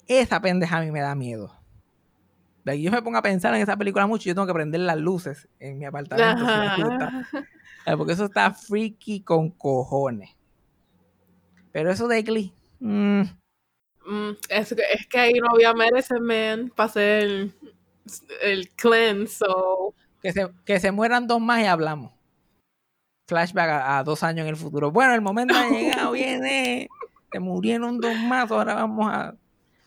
esa 0.07 0.41
pendeja 0.41 0.77
a 0.77 0.81
mí 0.81 0.91
me 0.91 1.01
da 1.01 1.13
miedo. 1.13 1.55
yo 2.65 2.91
me 2.91 3.01
pongo 3.01 3.17
a 3.17 3.21
pensar 3.21 3.53
en 3.53 3.61
esa 3.61 3.77
película 3.77 4.07
mucho 4.07 4.27
y 4.27 4.29
yo 4.29 4.35
tengo 4.35 4.47
que 4.47 4.53
prender 4.53 4.81
las 4.81 4.97
luces 4.97 5.47
en 5.59 5.77
mi 5.77 5.85
apartamento. 5.85 6.45
porque 7.97 8.13
eso 8.13 8.25
está 8.25 8.51
freaky 8.53 9.21
con 9.21 9.51
cojones. 9.51 10.35
Pero 11.71 11.91
eso 11.91 12.07
de 12.07 12.23
Glee. 12.23 12.53
Mm. 12.79 13.21
Mm, 14.07 14.31
es, 14.49 14.75
que 15.09 15.19
ahí 15.19 15.33
no 15.33 15.49
había 15.51 15.73
Medicine 15.73 16.21
Man 16.21 16.71
para 16.75 16.89
hacer 16.89 17.23
el, 17.23 17.53
el 18.41 18.69
cleanse. 18.69 19.45
Que, 20.21 20.31
se, 20.31 20.49
que 20.65 20.79
se 20.79 20.91
mueran 20.91 21.27
dos 21.27 21.39
más 21.39 21.61
y 21.61 21.65
hablamos. 21.65 22.16
Flashback 23.27 23.69
a, 23.69 24.03
dos 24.03 24.23
años 24.23 24.43
en 24.43 24.49
el 24.49 24.55
futuro. 24.55 24.91
Bueno, 24.91 25.13
el 25.13 25.21
momento 25.21 25.53
ha 25.55 25.69
llegado, 25.69 26.11
viene. 26.11 26.89
Se 27.31 27.39
murieron 27.39 27.99
dos 27.99 28.15
más, 28.15 28.49
ahora 28.51 28.73
vamos 28.75 29.07
a. 29.11 29.35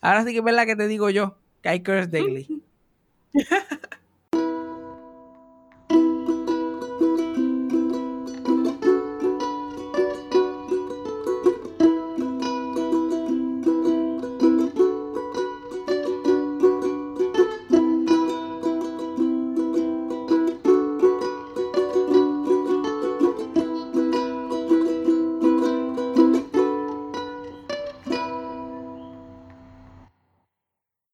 Ahora 0.03 0.25
sí 0.25 0.33
que 0.33 0.39
es 0.39 0.45
verdad 0.45 0.67
que 0.67 0.77
te 0.77 0.87
digo 0.87 1.11
yo, 1.11 1.37
que 1.63 1.71
hay 1.71 1.83
Curse 1.83 2.09
Daily. 2.09 2.63